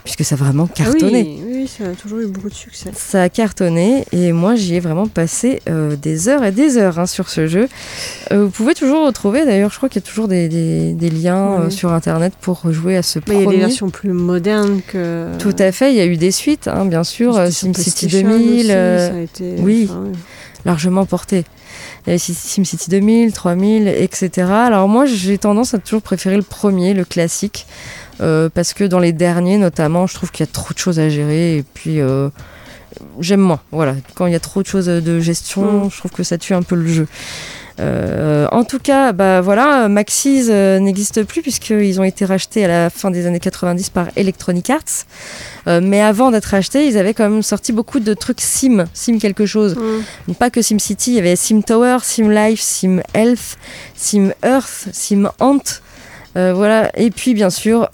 puisque 0.04 0.24
ça 0.24 0.34
a 0.34 0.38
vraiment 0.38 0.66
cartonné. 0.66 1.38
Ça 1.66 1.84
a 1.84 1.92
toujours 1.92 2.18
eu 2.20 2.26
beaucoup 2.26 2.48
de 2.48 2.54
succès. 2.54 2.90
Ça 2.94 3.22
a 3.22 3.28
cartonné 3.28 4.04
et 4.12 4.32
moi 4.32 4.54
j'y 4.54 4.74
ai 4.76 4.80
vraiment 4.80 5.06
passé 5.06 5.60
euh, 5.68 5.96
des 5.96 6.28
heures 6.28 6.44
et 6.44 6.52
des 6.52 6.76
heures 6.78 6.98
hein, 6.98 7.06
sur 7.06 7.28
ce 7.28 7.46
jeu. 7.46 7.68
Euh, 8.32 8.44
vous 8.44 8.50
pouvez 8.50 8.74
toujours 8.74 9.06
retrouver, 9.06 9.44
d'ailleurs 9.44 9.70
je 9.70 9.76
crois 9.76 9.88
qu'il 9.88 10.00
y 10.02 10.04
a 10.04 10.08
toujours 10.08 10.28
des, 10.28 10.48
des- 10.48 10.92
des 10.92 11.10
liens 11.10 11.60
euh, 11.62 11.70
sur 11.70 11.92
internet 11.92 12.32
pour 12.40 12.70
jouer 12.72 12.96
à 12.96 13.02
ce 13.02 13.18
Mais 13.20 13.24
il 13.28 13.32
y 13.32 13.36
a 13.36 13.38
des 13.40 13.44
premier. 13.46 13.58
versions 13.58 13.90
plus 13.90 14.12
modernes 14.12 14.80
que. 14.86 15.26
Tout 15.38 15.56
à 15.58 15.72
fait, 15.72 15.92
il 15.92 15.96
y 15.96 16.00
a 16.00 16.06
eu 16.06 16.16
des 16.16 16.30
suites, 16.30 16.68
hein, 16.68 16.84
bien 16.84 17.04
sûr, 17.04 17.34
SimCity 17.50 18.06
PlayStation 18.08 18.28
2000, 18.28 18.58
aussi, 18.60 18.66
ça 18.68 18.74
a 19.14 19.18
été- 19.20 19.54
oui. 19.60 19.88
enfin, 19.90 20.04
largement 20.64 21.06
porté. 21.06 21.44
Il 22.06 22.14
y 22.14 22.18
Sim- 22.18 22.34
SimCity 22.34 22.90
2000, 22.90 23.32
3000, 23.32 23.88
etc. 23.88 24.48
Alors 24.50 24.88
moi 24.88 25.06
j'ai 25.06 25.38
tendance 25.38 25.72
à 25.74 25.78
toujours 25.78 26.02
préférer 26.02 26.36
le 26.36 26.42
premier, 26.42 26.94
le 26.94 27.04
classique, 27.04 27.66
parce 28.54 28.72
que 28.74 28.84
dans 28.84 28.98
les 28.98 29.12
derniers 29.12 29.58
notamment, 29.58 30.06
je 30.06 30.14
trouve 30.14 30.30
qu'il 30.30 30.44
y 30.46 30.48
a 30.48 30.52
trop 30.52 30.72
de 30.74 30.78
choses 30.78 30.98
à 30.98 31.08
gérer 31.08 31.58
et 31.58 31.62
puis 31.62 32.00
euh, 32.00 32.28
j'aime 33.20 33.40
moins. 33.40 33.60
Voilà, 33.70 33.94
quand 34.14 34.26
il 34.26 34.32
y 34.32 34.36
a 34.36 34.40
trop 34.40 34.62
de 34.62 34.66
choses 34.66 34.86
de 34.86 35.20
gestion, 35.20 35.84
Mm. 35.86 35.90
je 35.90 35.98
trouve 35.98 36.10
que 36.10 36.22
ça 36.22 36.38
tue 36.38 36.54
un 36.54 36.62
peu 36.62 36.74
le 36.76 36.86
jeu. 36.86 37.06
Euh, 37.80 38.46
en 38.52 38.64
tout 38.64 38.78
cas, 38.78 39.12
bah 39.12 39.40
voilà, 39.40 39.88
Maxis 39.88 40.48
euh, 40.50 40.78
n'existe 40.78 41.24
plus 41.24 41.40
puisqu'ils 41.40 41.98
ont 42.00 42.04
été 42.04 42.26
rachetés 42.26 42.66
à 42.66 42.68
la 42.68 42.90
fin 42.90 43.10
des 43.10 43.26
années 43.26 43.40
90 43.40 43.88
par 43.88 44.08
Electronic 44.16 44.68
Arts. 44.68 45.06
Euh, 45.66 45.80
mais 45.82 46.02
avant 46.02 46.30
d'être 46.30 46.44
rachetés, 46.44 46.86
ils 46.86 46.98
avaient 46.98 47.14
quand 47.14 47.28
même 47.28 47.42
sorti 47.42 47.72
beaucoup 47.72 47.98
de 47.98 48.12
trucs 48.12 48.42
Sim, 48.42 48.84
Sim 48.92 49.18
quelque 49.18 49.46
chose. 49.46 49.74
Mm. 50.28 50.34
Pas 50.34 50.50
que 50.50 50.60
SimCity, 50.60 51.12
il 51.12 51.14
y 51.14 51.18
avait 51.18 51.34
Sim 51.34 51.62
Tower, 51.62 51.98
Sim 52.02 52.30
Life, 52.30 52.60
Sim 52.60 53.00
Health, 53.14 53.56
Sim 53.96 54.32
Earth, 54.44 54.88
Sim 54.92 55.30
Ant. 55.40 55.80
Euh, 56.36 56.52
voilà. 56.54 56.90
Et 56.98 57.10
puis 57.10 57.32
bien 57.32 57.48
sûr, 57.50 57.88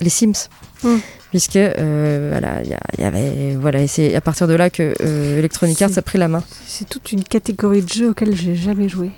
les 0.00 0.10
Sims. 0.10 0.48
Mm. 0.82 0.96
Puisque 1.30 1.56
euh, 1.56 2.28
voilà, 2.30 2.62
il 2.62 3.00
y, 3.00 3.04
avait 3.04 3.54
voilà, 3.54 3.82
et 3.82 3.86
c'est 3.86 4.14
à 4.14 4.22
partir 4.22 4.48
de 4.48 4.54
là 4.54 4.70
que 4.70 4.94
euh, 5.02 5.38
Electronic 5.38 5.82
Arts 5.82 5.98
a 5.98 6.02
pris 6.02 6.16
la 6.16 6.26
main. 6.26 6.42
C'est 6.66 6.88
toute 6.88 7.12
une 7.12 7.22
catégorie 7.22 7.82
de 7.82 7.88
jeux 7.88 8.10
auxquels 8.10 8.34
j'ai 8.34 8.54
jamais 8.54 8.88
joué. 8.88 9.10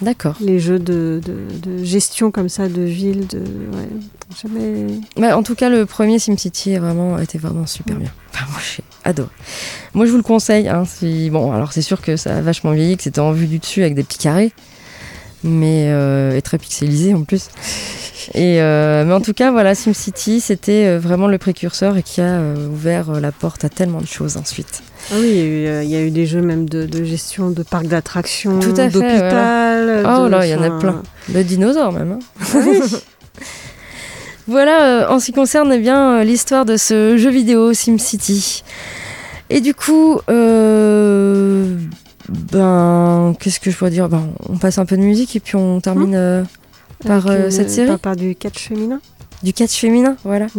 D'accord. 0.00 0.36
Les 0.40 0.60
jeux 0.60 0.78
de, 0.78 1.20
de, 1.24 1.68
de 1.68 1.82
gestion 1.84 2.30
comme 2.30 2.48
ça, 2.48 2.68
de 2.68 2.82
ville, 2.82 3.26
de. 3.26 3.38
Ouais, 3.38 3.88
jamais. 4.40 4.86
Bah, 5.16 5.36
en 5.36 5.42
tout 5.42 5.56
cas, 5.56 5.68
le 5.68 5.86
premier 5.86 6.20
SimCity 6.20 6.76
vraiment, 6.76 7.18
était 7.18 7.38
vraiment 7.38 7.66
super 7.66 7.96
bien. 7.96 8.10
Enfin, 8.32 8.46
moi, 8.50 8.60
j'ai 8.60 8.84
adoré. 9.02 9.28
Moi, 9.94 10.06
je 10.06 10.12
vous 10.12 10.18
le 10.18 10.22
conseille. 10.22 10.68
Hein, 10.68 10.84
si... 10.84 11.30
Bon, 11.30 11.52
alors 11.52 11.72
c'est 11.72 11.82
sûr 11.82 12.00
que 12.00 12.16
ça 12.16 12.36
a 12.36 12.40
vachement 12.40 12.70
vieilli, 12.70 12.96
que 12.96 13.02
c'était 13.02 13.20
en 13.20 13.32
vue 13.32 13.48
du 13.48 13.58
dessus 13.58 13.82
avec 13.82 13.96
des 13.96 14.04
petits 14.04 14.18
carrés, 14.18 14.52
mais 15.44 15.86
euh, 15.88 16.36
et 16.36 16.42
très 16.42 16.58
pixelisé 16.58 17.14
en 17.14 17.22
plus. 17.24 17.48
Et 18.34 18.60
euh, 18.60 19.04
mais 19.06 19.14
en 19.14 19.20
tout 19.20 19.32
cas, 19.32 19.50
voilà, 19.50 19.74
SimCity, 19.74 20.40
c'était 20.40 20.86
euh, 20.86 20.98
vraiment 20.98 21.28
le 21.28 21.38
précurseur 21.38 21.96
et 21.96 22.02
qui 22.02 22.20
a 22.20 22.24
euh, 22.24 22.68
ouvert 22.68 23.12
la 23.20 23.32
porte 23.32 23.64
à 23.64 23.68
tellement 23.68 24.00
de 24.00 24.06
choses 24.06 24.36
ensuite. 24.36 24.82
Ah 25.10 25.14
oui, 25.20 25.28
il 25.30 25.36
y 25.36 25.40
a 25.40 25.44
eu, 25.44 25.66
euh, 25.66 25.82
il 25.84 25.90
y 25.90 25.96
a 25.96 26.00
eu 26.02 26.10
des 26.10 26.26
jeux 26.26 26.42
même 26.42 26.68
de, 26.68 26.84
de 26.84 27.04
gestion 27.04 27.50
de 27.50 27.62
parcs 27.62 27.86
d'attractions, 27.86 28.58
d'hôpital. 28.58 30.04
Oh 30.04 30.28
là, 30.28 30.44
il 30.46 30.50
y 30.50 30.54
en 30.54 30.62
a 30.62 30.78
plein. 30.78 31.02
De 31.28 31.42
dinosaures 31.42 31.92
même. 31.92 32.18
hein. 32.20 32.60
Voilà, 34.46 34.84
euh, 34.86 35.08
en 35.10 35.20
ce 35.20 35.26
qui 35.26 35.32
concerne 35.32 35.70
eh 35.74 35.78
bien 35.78 36.24
l'histoire 36.24 36.64
de 36.64 36.78
ce 36.78 37.18
jeu 37.18 37.28
vidéo 37.30 37.74
SimCity. 37.74 38.64
Et 39.50 39.60
du 39.60 39.74
coup, 39.74 40.20
euh, 40.30 41.76
ben, 42.28 43.34
qu'est-ce 43.40 43.60
que 43.60 43.70
je 43.70 43.76
pourrais 43.76 43.90
dire? 43.90 44.08
Ben, 44.08 44.28
On 44.48 44.56
passe 44.58 44.78
un 44.78 44.86
peu 44.86 44.96
de 44.96 45.02
musique 45.02 45.34
et 45.36 45.40
puis 45.40 45.56
on 45.56 45.80
termine 45.80 46.14
euh, 46.14 46.42
par 47.06 47.26
euh, 47.28 47.44
une- 47.46 47.50
cette 47.50 47.70
série 47.70 47.88
Par, 47.88 47.98
par 47.98 48.16
du 48.16 48.34
catch 48.34 48.68
féminin. 48.68 49.00
du 49.42 49.52
catch 49.52 49.72
féminin. 49.78 50.16
Voilà. 50.24 50.46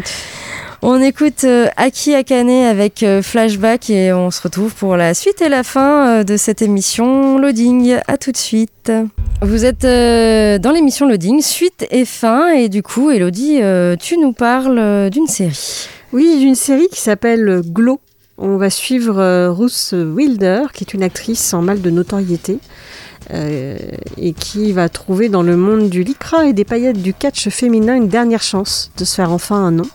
On 0.81 1.01
écoute 1.01 1.43
euh, 1.43 1.67
Aki 1.75 2.15
Akane 2.15 2.49
avec 2.49 3.03
euh, 3.03 3.21
Flashback 3.21 3.89
et 3.89 4.13
on 4.13 4.31
se 4.31 4.41
retrouve 4.41 4.73
pour 4.73 4.95
la 4.95 5.13
suite 5.13 5.41
et 5.41 5.49
la 5.49 5.63
fin 5.63 6.07
euh, 6.19 6.23
de 6.23 6.37
cette 6.37 6.61
émission 6.61 7.37
Loading. 7.37 7.97
À 8.07 8.15
tout 8.17 8.31
de 8.31 8.37
suite. 8.37 8.89
Vous 9.41 9.65
êtes 9.65 9.83
euh, 9.83 10.57
dans 10.57 10.71
l'émission 10.71 11.05
Loading, 11.05 11.41
suite 11.41 11.85
et 11.91 12.05
fin. 12.05 12.53
Et 12.53 12.69
du 12.69 12.81
coup, 12.81 13.11
Elodie, 13.11 13.59
euh, 13.61 13.97
tu 13.97 14.17
nous 14.17 14.31
parles 14.31 14.79
euh, 14.79 15.09
d'une 15.09 15.27
série. 15.27 15.89
Oui, 16.13 16.37
d'une 16.39 16.55
série 16.55 16.87
qui 16.89 17.01
s'appelle 17.01 17.61
Glow. 17.65 17.99
On 18.41 18.55
va 18.55 18.69
suivre 18.69 19.19
euh, 19.19 19.51
Ruth 19.51 19.93
Wilder, 19.93 20.63
qui 20.73 20.85
est 20.85 20.93
une 20.93 21.03
actrice 21.03 21.53
en 21.53 21.61
mal 21.61 21.81
de 21.81 21.89
notoriété. 21.89 22.59
euh, 23.31 23.77
et 24.17 24.33
qui 24.33 24.71
va 24.71 24.89
trouver 24.89 25.29
dans 25.29 25.43
le 25.43 25.57
monde 25.57 25.89
du 25.89 26.03
lycra 26.03 26.47
et 26.47 26.53
des 26.53 26.63
paillettes 26.63 27.01
du 27.01 27.13
catch 27.13 27.49
féminin 27.49 27.95
une 27.95 28.07
dernière 28.07 28.41
chance 28.41 28.91
de 28.97 29.05
se 29.05 29.15
faire 29.15 29.31
enfin 29.31 29.57
un 29.57 29.71
nom. 29.71 29.89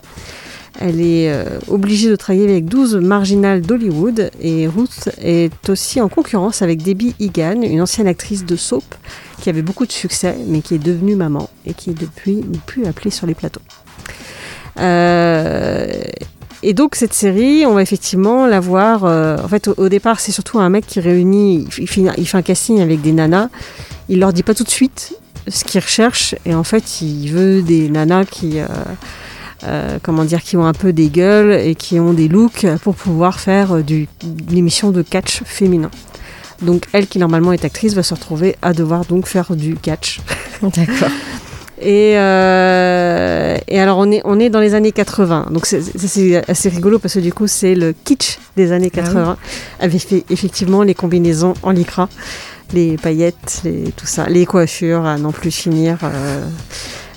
Elle 0.81 1.01
est 1.01 1.33
euh, 1.33 1.59
obligée 1.69 2.11
de 2.11 2.17
travailler 2.17 2.45
avec 2.45 2.67
12 2.67 2.97
marginales 2.97 3.61
d'Hollywood 3.61 4.31
et 4.41 4.67
Ruth 4.69 5.09
est 5.21 5.69
aussi 5.69 6.01
en 6.01 6.09
concurrence 6.09 6.63
avec 6.63 6.83
Debbie 6.83 7.15
Egan, 7.21 7.63
une 7.63 7.81
ancienne 7.81 8.09
actrice 8.09 8.45
de 8.45 8.57
soap 8.57 8.85
qui 9.41 9.51
avait 9.51 9.63
beaucoup 9.63 9.87
de 9.87 9.93
succès 9.93 10.37
mais 10.47 10.61
qui 10.61 10.75
est 10.75 10.79
devenue 10.79 11.17
maman 11.17 11.49
et 11.65 11.75
qui 11.75 11.93
depuis 11.93 12.37
n'est 12.37 12.59
plus 12.67 12.87
appelée 12.87 13.11
sur 13.11 13.27
les 13.27 13.35
plateaux. 13.35 13.63
Et 16.65 16.73
donc 16.73 16.95
cette 16.95 17.13
série, 17.13 17.67
on 17.67 17.75
va 17.75 17.83
effectivement 17.83 18.47
la 18.47 18.59
voir. 18.59 19.05
euh, 19.05 19.37
en 19.43 19.49
fait, 19.49 19.69
au, 19.69 19.75
au 19.77 19.89
départ, 19.91 20.19
c'est 20.19 20.33
surtout 20.33 20.59
un 20.59 20.71
mec 20.71 20.87
qui 20.87 20.99
réunit, 20.99 21.67
il 21.79 21.87
fait, 21.87 22.03
il 22.17 22.27
fait 22.27 22.39
un 22.39 22.43
casting 22.43 22.81
avec 22.81 23.03
des 23.03 23.13
nanas. 23.13 23.49
Il 24.09 24.21
leur 24.21 24.33
dit 24.33 24.43
pas 24.43 24.55
tout 24.55 24.65
de 24.65 24.71
suite 24.71 25.15
ce 25.47 25.63
qu'il 25.65 25.81
recherche 25.81 26.35
et 26.47 26.55
en 26.55 26.65
fait, 26.65 27.03
il 27.03 27.29
veut 27.29 27.61
des 27.61 27.91
nanas 27.91 28.25
qui, 28.25 28.61
euh, 28.61 28.67
euh, 29.65 29.99
comment 30.03 30.25
dire, 30.25 30.43
qui 30.43 30.57
ont 30.57 30.65
un 30.65 30.73
peu 30.73 30.95
des 30.95 31.09
gueules 31.09 31.53
et 31.53 31.75
qui 31.75 32.01
ont 32.01 32.15
des 32.15 32.29
looks 32.29 32.67
pour 32.83 32.95
pouvoir 32.95 33.41
faire 33.41 33.85
du, 33.85 34.09
une 34.51 34.57
émission 34.57 34.91
de 34.91 35.03
catch 35.03 35.43
féminin. 35.45 35.91
Donc 36.63 36.87
elle, 36.93 37.07
qui 37.07 37.19
normalement 37.19 37.53
est 37.53 37.65
actrice, 37.65 37.93
va 37.93 38.03
se 38.03 38.15
retrouver 38.15 38.57
à 38.63 38.73
devoir 38.73 39.05
donc 39.05 39.27
faire 39.27 39.55
du 39.55 39.75
catch. 39.75 40.21
D'accord. 40.63 41.11
Et, 41.85 42.15
euh, 42.19 43.57
et 43.69 43.79
alors 43.79 43.99
on 43.99 44.11
est, 44.11 44.23
on 44.25 44.41
est 44.41 44.49
dans 44.49 44.61
les 44.61 44.75
années 44.75 44.91
80. 44.93 45.49
Donc 45.51 45.67
c'est- 45.67 45.83
assez 46.49 46.69
rigolo 46.71 46.99
parce 46.99 47.15
que 47.15 47.21
du 47.21 47.33
coup 47.33 47.47
c'est 47.47 47.75
le 47.75 47.93
kitsch 48.05 48.39
des 48.57 48.73
années 48.73 48.91
Ah 48.95 49.01
oui. 49.01 49.05
80. 49.05 49.37
Avec 49.81 50.03
fait 50.09 50.25
effectivement 50.31 50.83
les 50.83 50.95
combinaisons 50.95 51.53
en 51.63 51.71
lycra, 51.73 52.09
les 52.73 52.97
paillettes, 52.97 53.61
les, 53.65 53.85
tout 53.97 54.07
ça, 54.07 54.27
les 54.29 54.47
coiffures 54.47 55.05
à 55.05 55.19
n'en 55.19 55.33
plus 55.33 55.51
finir. 55.51 55.99
euh, 56.05 56.45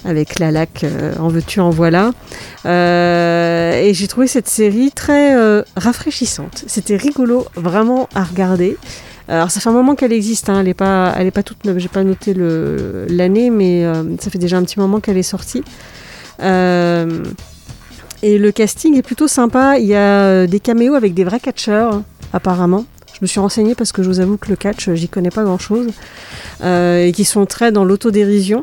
avec 0.05 0.39
la 0.39 0.51
laque, 0.51 0.86
euh, 0.86 1.13
en 1.20 1.28
veux-tu, 1.28 1.59
en 1.59 1.70
voilà. 1.70 2.11
Et 2.65 3.93
j'ai 3.93 4.07
trouvé 4.07 4.28
cette 4.28 4.47
série 4.47 4.91
très 4.91 5.36
rafraîchissante. 5.76 6.63
C'était 6.68 6.95
rigolo, 6.95 7.45
vraiment 7.55 8.07
à 8.15 8.24
regarder. 8.24 8.78
Alors 9.28 9.51
ça 9.51 9.59
fait 9.59 9.69
un 9.69 9.73
moment 9.73 9.95
qu'elle 9.95 10.13
existe, 10.13 10.49
hein, 10.49 10.59
elle 10.59 10.67
n'est 10.67 10.73
pas, 10.73 11.13
elle 11.17 11.28
est 11.28 11.32
pas 11.32 11.43
toute 11.43 11.65
neuve. 11.65 11.80
J'ai 11.80 11.89
pas 11.89 12.03
noté 12.03 12.34
l'année, 12.34 13.49
mais 13.49 13.86
euh, 13.86 14.03
ça 14.19 14.30
fait 14.30 14.39
déjà 14.39 14.57
un 14.57 14.63
petit 14.63 14.80
moment 14.80 14.99
qu'elle 14.99 15.17
est 15.17 15.23
sortie. 15.23 15.63
Euh, 16.41 17.23
et 18.23 18.38
le 18.38 18.51
casting 18.51 18.97
est 18.97 19.01
plutôt 19.01 19.28
sympa. 19.28 19.78
Il 19.80 19.86
y 19.86 19.95
a 19.95 20.23
euh, 20.23 20.47
des 20.47 20.59
caméos 20.59 20.95
avec 20.95 21.13
des 21.13 21.23
vrais 21.23 21.39
catcheurs, 21.39 22.01
apparemment. 22.34 22.86
Je 23.13 23.19
me 23.21 23.28
suis 23.28 23.39
renseignée 23.39 23.75
parce 23.75 23.91
que 23.91 24.03
je 24.03 24.09
vous 24.09 24.19
avoue 24.19 24.38
que 24.38 24.49
le 24.49 24.55
catch, 24.55 24.91
j'y 24.93 25.09
connais 25.09 25.32
pas 25.32 25.43
grand-chose. 25.43 25.88
Euh, 26.63 27.05
et 27.05 27.11
qui 27.11 27.25
sont 27.25 27.45
très 27.45 27.71
dans 27.71 27.86
l'autodérision. 27.86 28.61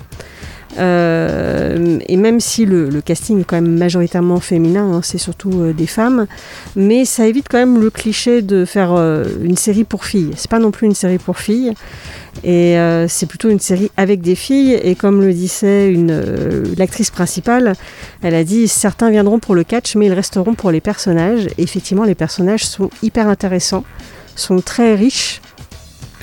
Euh, 0.78 1.98
et 2.08 2.16
même 2.16 2.40
si 2.40 2.64
le, 2.64 3.00
casting 3.00 3.40
est 3.40 3.44
quand 3.44 3.56
même 3.56 3.78
majoritairement 3.78 4.40
féminin, 4.40 4.92
hein, 4.92 5.00
c'est 5.02 5.18
surtout 5.18 5.50
euh, 5.60 5.72
des 5.72 5.86
femmes, 5.86 6.26
mais 6.74 7.04
ça 7.04 7.26
évite 7.26 7.46
quand 7.48 7.58
même 7.58 7.80
le 7.80 7.90
cliché 7.90 8.42
de 8.42 8.64
faire 8.64 8.92
euh, 8.92 9.24
une 9.42 9.56
série 9.56 9.84
pour 9.84 10.04
filles. 10.04 10.32
C'est 10.36 10.50
pas 10.50 10.58
non 10.58 10.70
plus 10.70 10.86
une 10.86 10.94
série 10.94 11.18
pour 11.18 11.38
filles, 11.38 11.72
et 12.42 12.76
c'est 13.08 13.26
plutôt 13.26 13.48
une 13.48 13.60
série 13.60 13.90
avec 13.96 14.20
des 14.20 14.34
filles. 14.34 14.78
Et 14.82 14.96
comme 14.96 15.20
le 15.20 15.32
disait 15.32 15.94
l'actrice 16.76 17.10
principale, 17.10 17.74
elle 18.22 18.34
a 18.34 18.42
dit 18.42 18.66
certains 18.66 19.10
viendront 19.10 19.38
pour 19.38 19.54
le 19.54 19.62
catch, 19.62 19.94
mais 19.94 20.06
ils 20.06 20.12
resteront 20.12 20.54
pour 20.54 20.72
les 20.72 20.80
personnages. 20.80 21.46
Effectivement, 21.58 22.04
les 22.04 22.16
personnages 22.16 22.66
sont 22.66 22.90
hyper 23.02 23.28
intéressants, 23.28 23.84
sont 24.34 24.60
très 24.60 24.96
riches. 24.96 25.40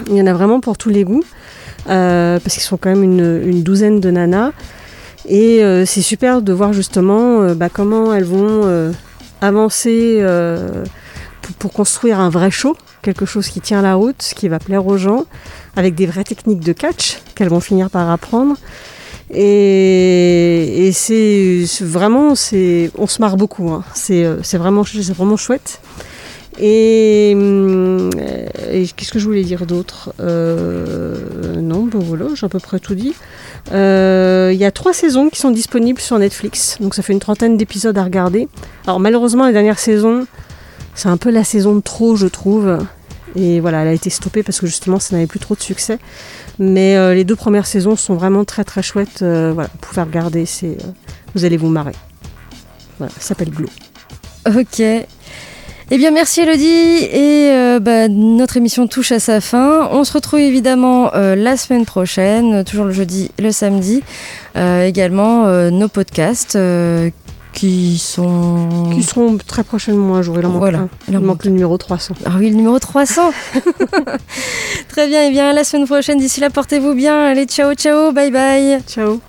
Il 0.07 0.17
y 0.17 0.21
en 0.21 0.27
a 0.27 0.33
vraiment 0.33 0.59
pour 0.59 0.77
tous 0.77 0.89
les 0.89 1.05
goûts. 1.05 1.23
Euh, 1.91 2.39
parce 2.39 2.55
qu'ils 2.55 2.63
sont 2.63 2.77
quand 2.77 2.89
même 2.89 3.03
une, 3.03 3.63
douzaine 3.63 3.99
de 3.99 4.11
nanas. 4.11 4.51
Et 5.27 5.63
euh, 5.63 5.85
c'est 5.85 6.01
super 6.01 6.41
de 6.41 6.53
voir 6.53 6.73
justement 6.73 7.41
euh, 7.41 7.53
bah, 7.53 7.69
comment 7.71 8.13
elles 8.13 8.23
vont 8.23 8.93
avancer 9.41 10.23
pour, 11.59 11.73
construire 11.73 12.19
un 12.19 12.29
vrai 12.29 12.51
show, 12.51 12.77
quelque 13.01 13.25
chose 13.25 13.47
qui 13.47 13.59
tient 13.61 13.81
la 13.81 13.95
route, 13.95 14.33
qui 14.35 14.47
va 14.47 14.59
plaire 14.59 14.85
aux 14.85 14.97
gens, 14.97 15.25
avec 15.75 15.95
des 15.95 16.05
vraies 16.05 16.23
techniques 16.23 16.61
de 16.61 16.73
catch 16.73 17.19
qu'elles 17.35 17.49
vont 17.49 17.59
finir 17.59 17.89
par 17.89 18.09
apprendre. 18.09 18.55
Et, 19.33 20.91
c'est 20.93 21.65
vraiment, 21.81 22.29
on 22.31 22.35
se 22.35 23.21
marre 23.21 23.37
beaucoup. 23.37 23.69
hein. 23.69 23.83
C'est 23.93 24.57
vraiment 24.57 25.37
chouette. 25.37 25.81
Et, 26.63 27.31
hum, 27.35 28.11
et 28.71 28.87
qu'est-ce 28.95 29.11
que 29.11 29.17
je 29.19 29.25
voulais 29.25 29.43
dire 29.43 29.65
d'autre 29.65 30.13
Euh, 30.19 31.15
Non, 31.59 31.85
ben 31.85 31.99
voilà, 31.99 32.25
j'ai 32.35 32.45
à 32.45 32.49
peu 32.49 32.59
près 32.59 32.79
tout 32.79 32.93
dit. 32.95 33.13
Euh, 33.71 34.51
Il 34.53 34.59
y 34.59 34.65
a 34.65 34.71
trois 34.71 34.93
saisons 34.93 35.29
qui 35.29 35.39
sont 35.39 35.51
disponibles 35.51 35.99
sur 35.99 36.19
Netflix, 36.19 36.77
donc 36.79 36.93
ça 36.93 37.01
fait 37.01 37.13
une 37.13 37.19
trentaine 37.19 37.57
d'épisodes 37.57 37.97
à 37.97 38.03
regarder. 38.03 38.47
Alors 38.85 38.99
malheureusement, 38.99 39.45
la 39.45 39.53
dernière 39.53 39.79
saison, 39.79 40.27
c'est 40.93 41.09
un 41.09 41.17
peu 41.17 41.31
la 41.31 41.43
saison 41.43 41.75
de 41.75 41.81
trop, 41.81 42.15
je 42.15 42.27
trouve. 42.27 42.77
Et 43.35 43.59
voilà, 43.59 43.81
elle 43.81 43.87
a 43.87 43.93
été 43.93 44.09
stoppée 44.09 44.43
parce 44.43 44.59
que 44.59 44.67
justement, 44.67 44.99
ça 44.99 45.15
n'avait 45.15 45.27
plus 45.27 45.39
trop 45.39 45.55
de 45.55 45.61
succès. 45.61 45.97
Mais 46.59 46.95
euh, 46.97 47.13
les 47.15 47.23
deux 47.23 47.35
premières 47.37 47.65
saisons 47.65 47.95
sont 47.95 48.13
vraiment 48.15 48.43
très 48.45 48.63
très 48.65 48.83
chouettes. 48.83 49.21
Euh, 49.21 49.51
voilà, 49.53 49.69
vous 49.73 49.79
pouvez 49.79 50.01
regarder, 50.01 50.45
euh, 50.63 50.75
vous 51.33 51.45
allez 51.45 51.57
vous 51.57 51.69
marrer. 51.69 51.93
Voilà, 52.97 53.11
ça 53.13 53.21
s'appelle 53.29 53.49
Glow. 53.49 53.69
Ok. 54.47 54.83
Eh 55.93 55.97
bien, 55.97 56.11
merci 56.11 56.39
Elodie. 56.39 56.63
Et 56.67 57.49
euh, 57.51 57.79
bah, 57.81 58.07
notre 58.07 58.55
émission 58.55 58.87
touche 58.87 59.11
à 59.11 59.19
sa 59.19 59.41
fin. 59.41 59.89
On 59.91 60.05
se 60.05 60.13
retrouve 60.13 60.39
évidemment 60.39 61.11
euh, 61.15 61.35
la 61.35 61.57
semaine 61.57 61.85
prochaine, 61.85 62.63
toujours 62.63 62.85
le 62.85 62.93
jeudi, 62.93 63.29
le 63.37 63.51
samedi. 63.51 64.01
Euh, 64.55 64.85
également 64.85 65.47
nos 65.69 65.89
podcasts 65.89 66.57
qui 67.51 67.97
sont. 67.97 68.89
Qui 68.93 69.03
seront 69.03 69.37
très 69.45 69.65
prochainement 69.65 70.15
à 70.15 70.21
jour. 70.21 70.37
Il 70.39 70.45
en 70.45 70.49
manque 70.51 70.59
Voilà. 70.59 70.77
un. 70.79 70.89
Il 71.09 71.17
en 71.17 71.19
Il 71.19 71.25
manque 71.25 71.43
le 71.43 71.51
numéro 71.51 71.77
300. 71.77 72.15
Ah 72.25 72.31
oui, 72.39 72.49
le 72.49 72.55
numéro 72.55 72.79
300. 72.79 73.31
Très 74.87 75.09
bien. 75.09 75.27
Et 75.27 75.31
bien, 75.31 75.49
à 75.49 75.53
la 75.53 75.65
semaine 75.65 75.87
prochaine. 75.87 76.19
D'ici 76.19 76.39
là, 76.39 76.49
portez-vous 76.49 76.93
bien. 76.93 77.25
Allez, 77.25 77.45
ciao, 77.47 77.73
ciao. 77.73 78.13
Bye 78.13 78.31
bye. 78.31 78.79
Ciao. 78.87 79.19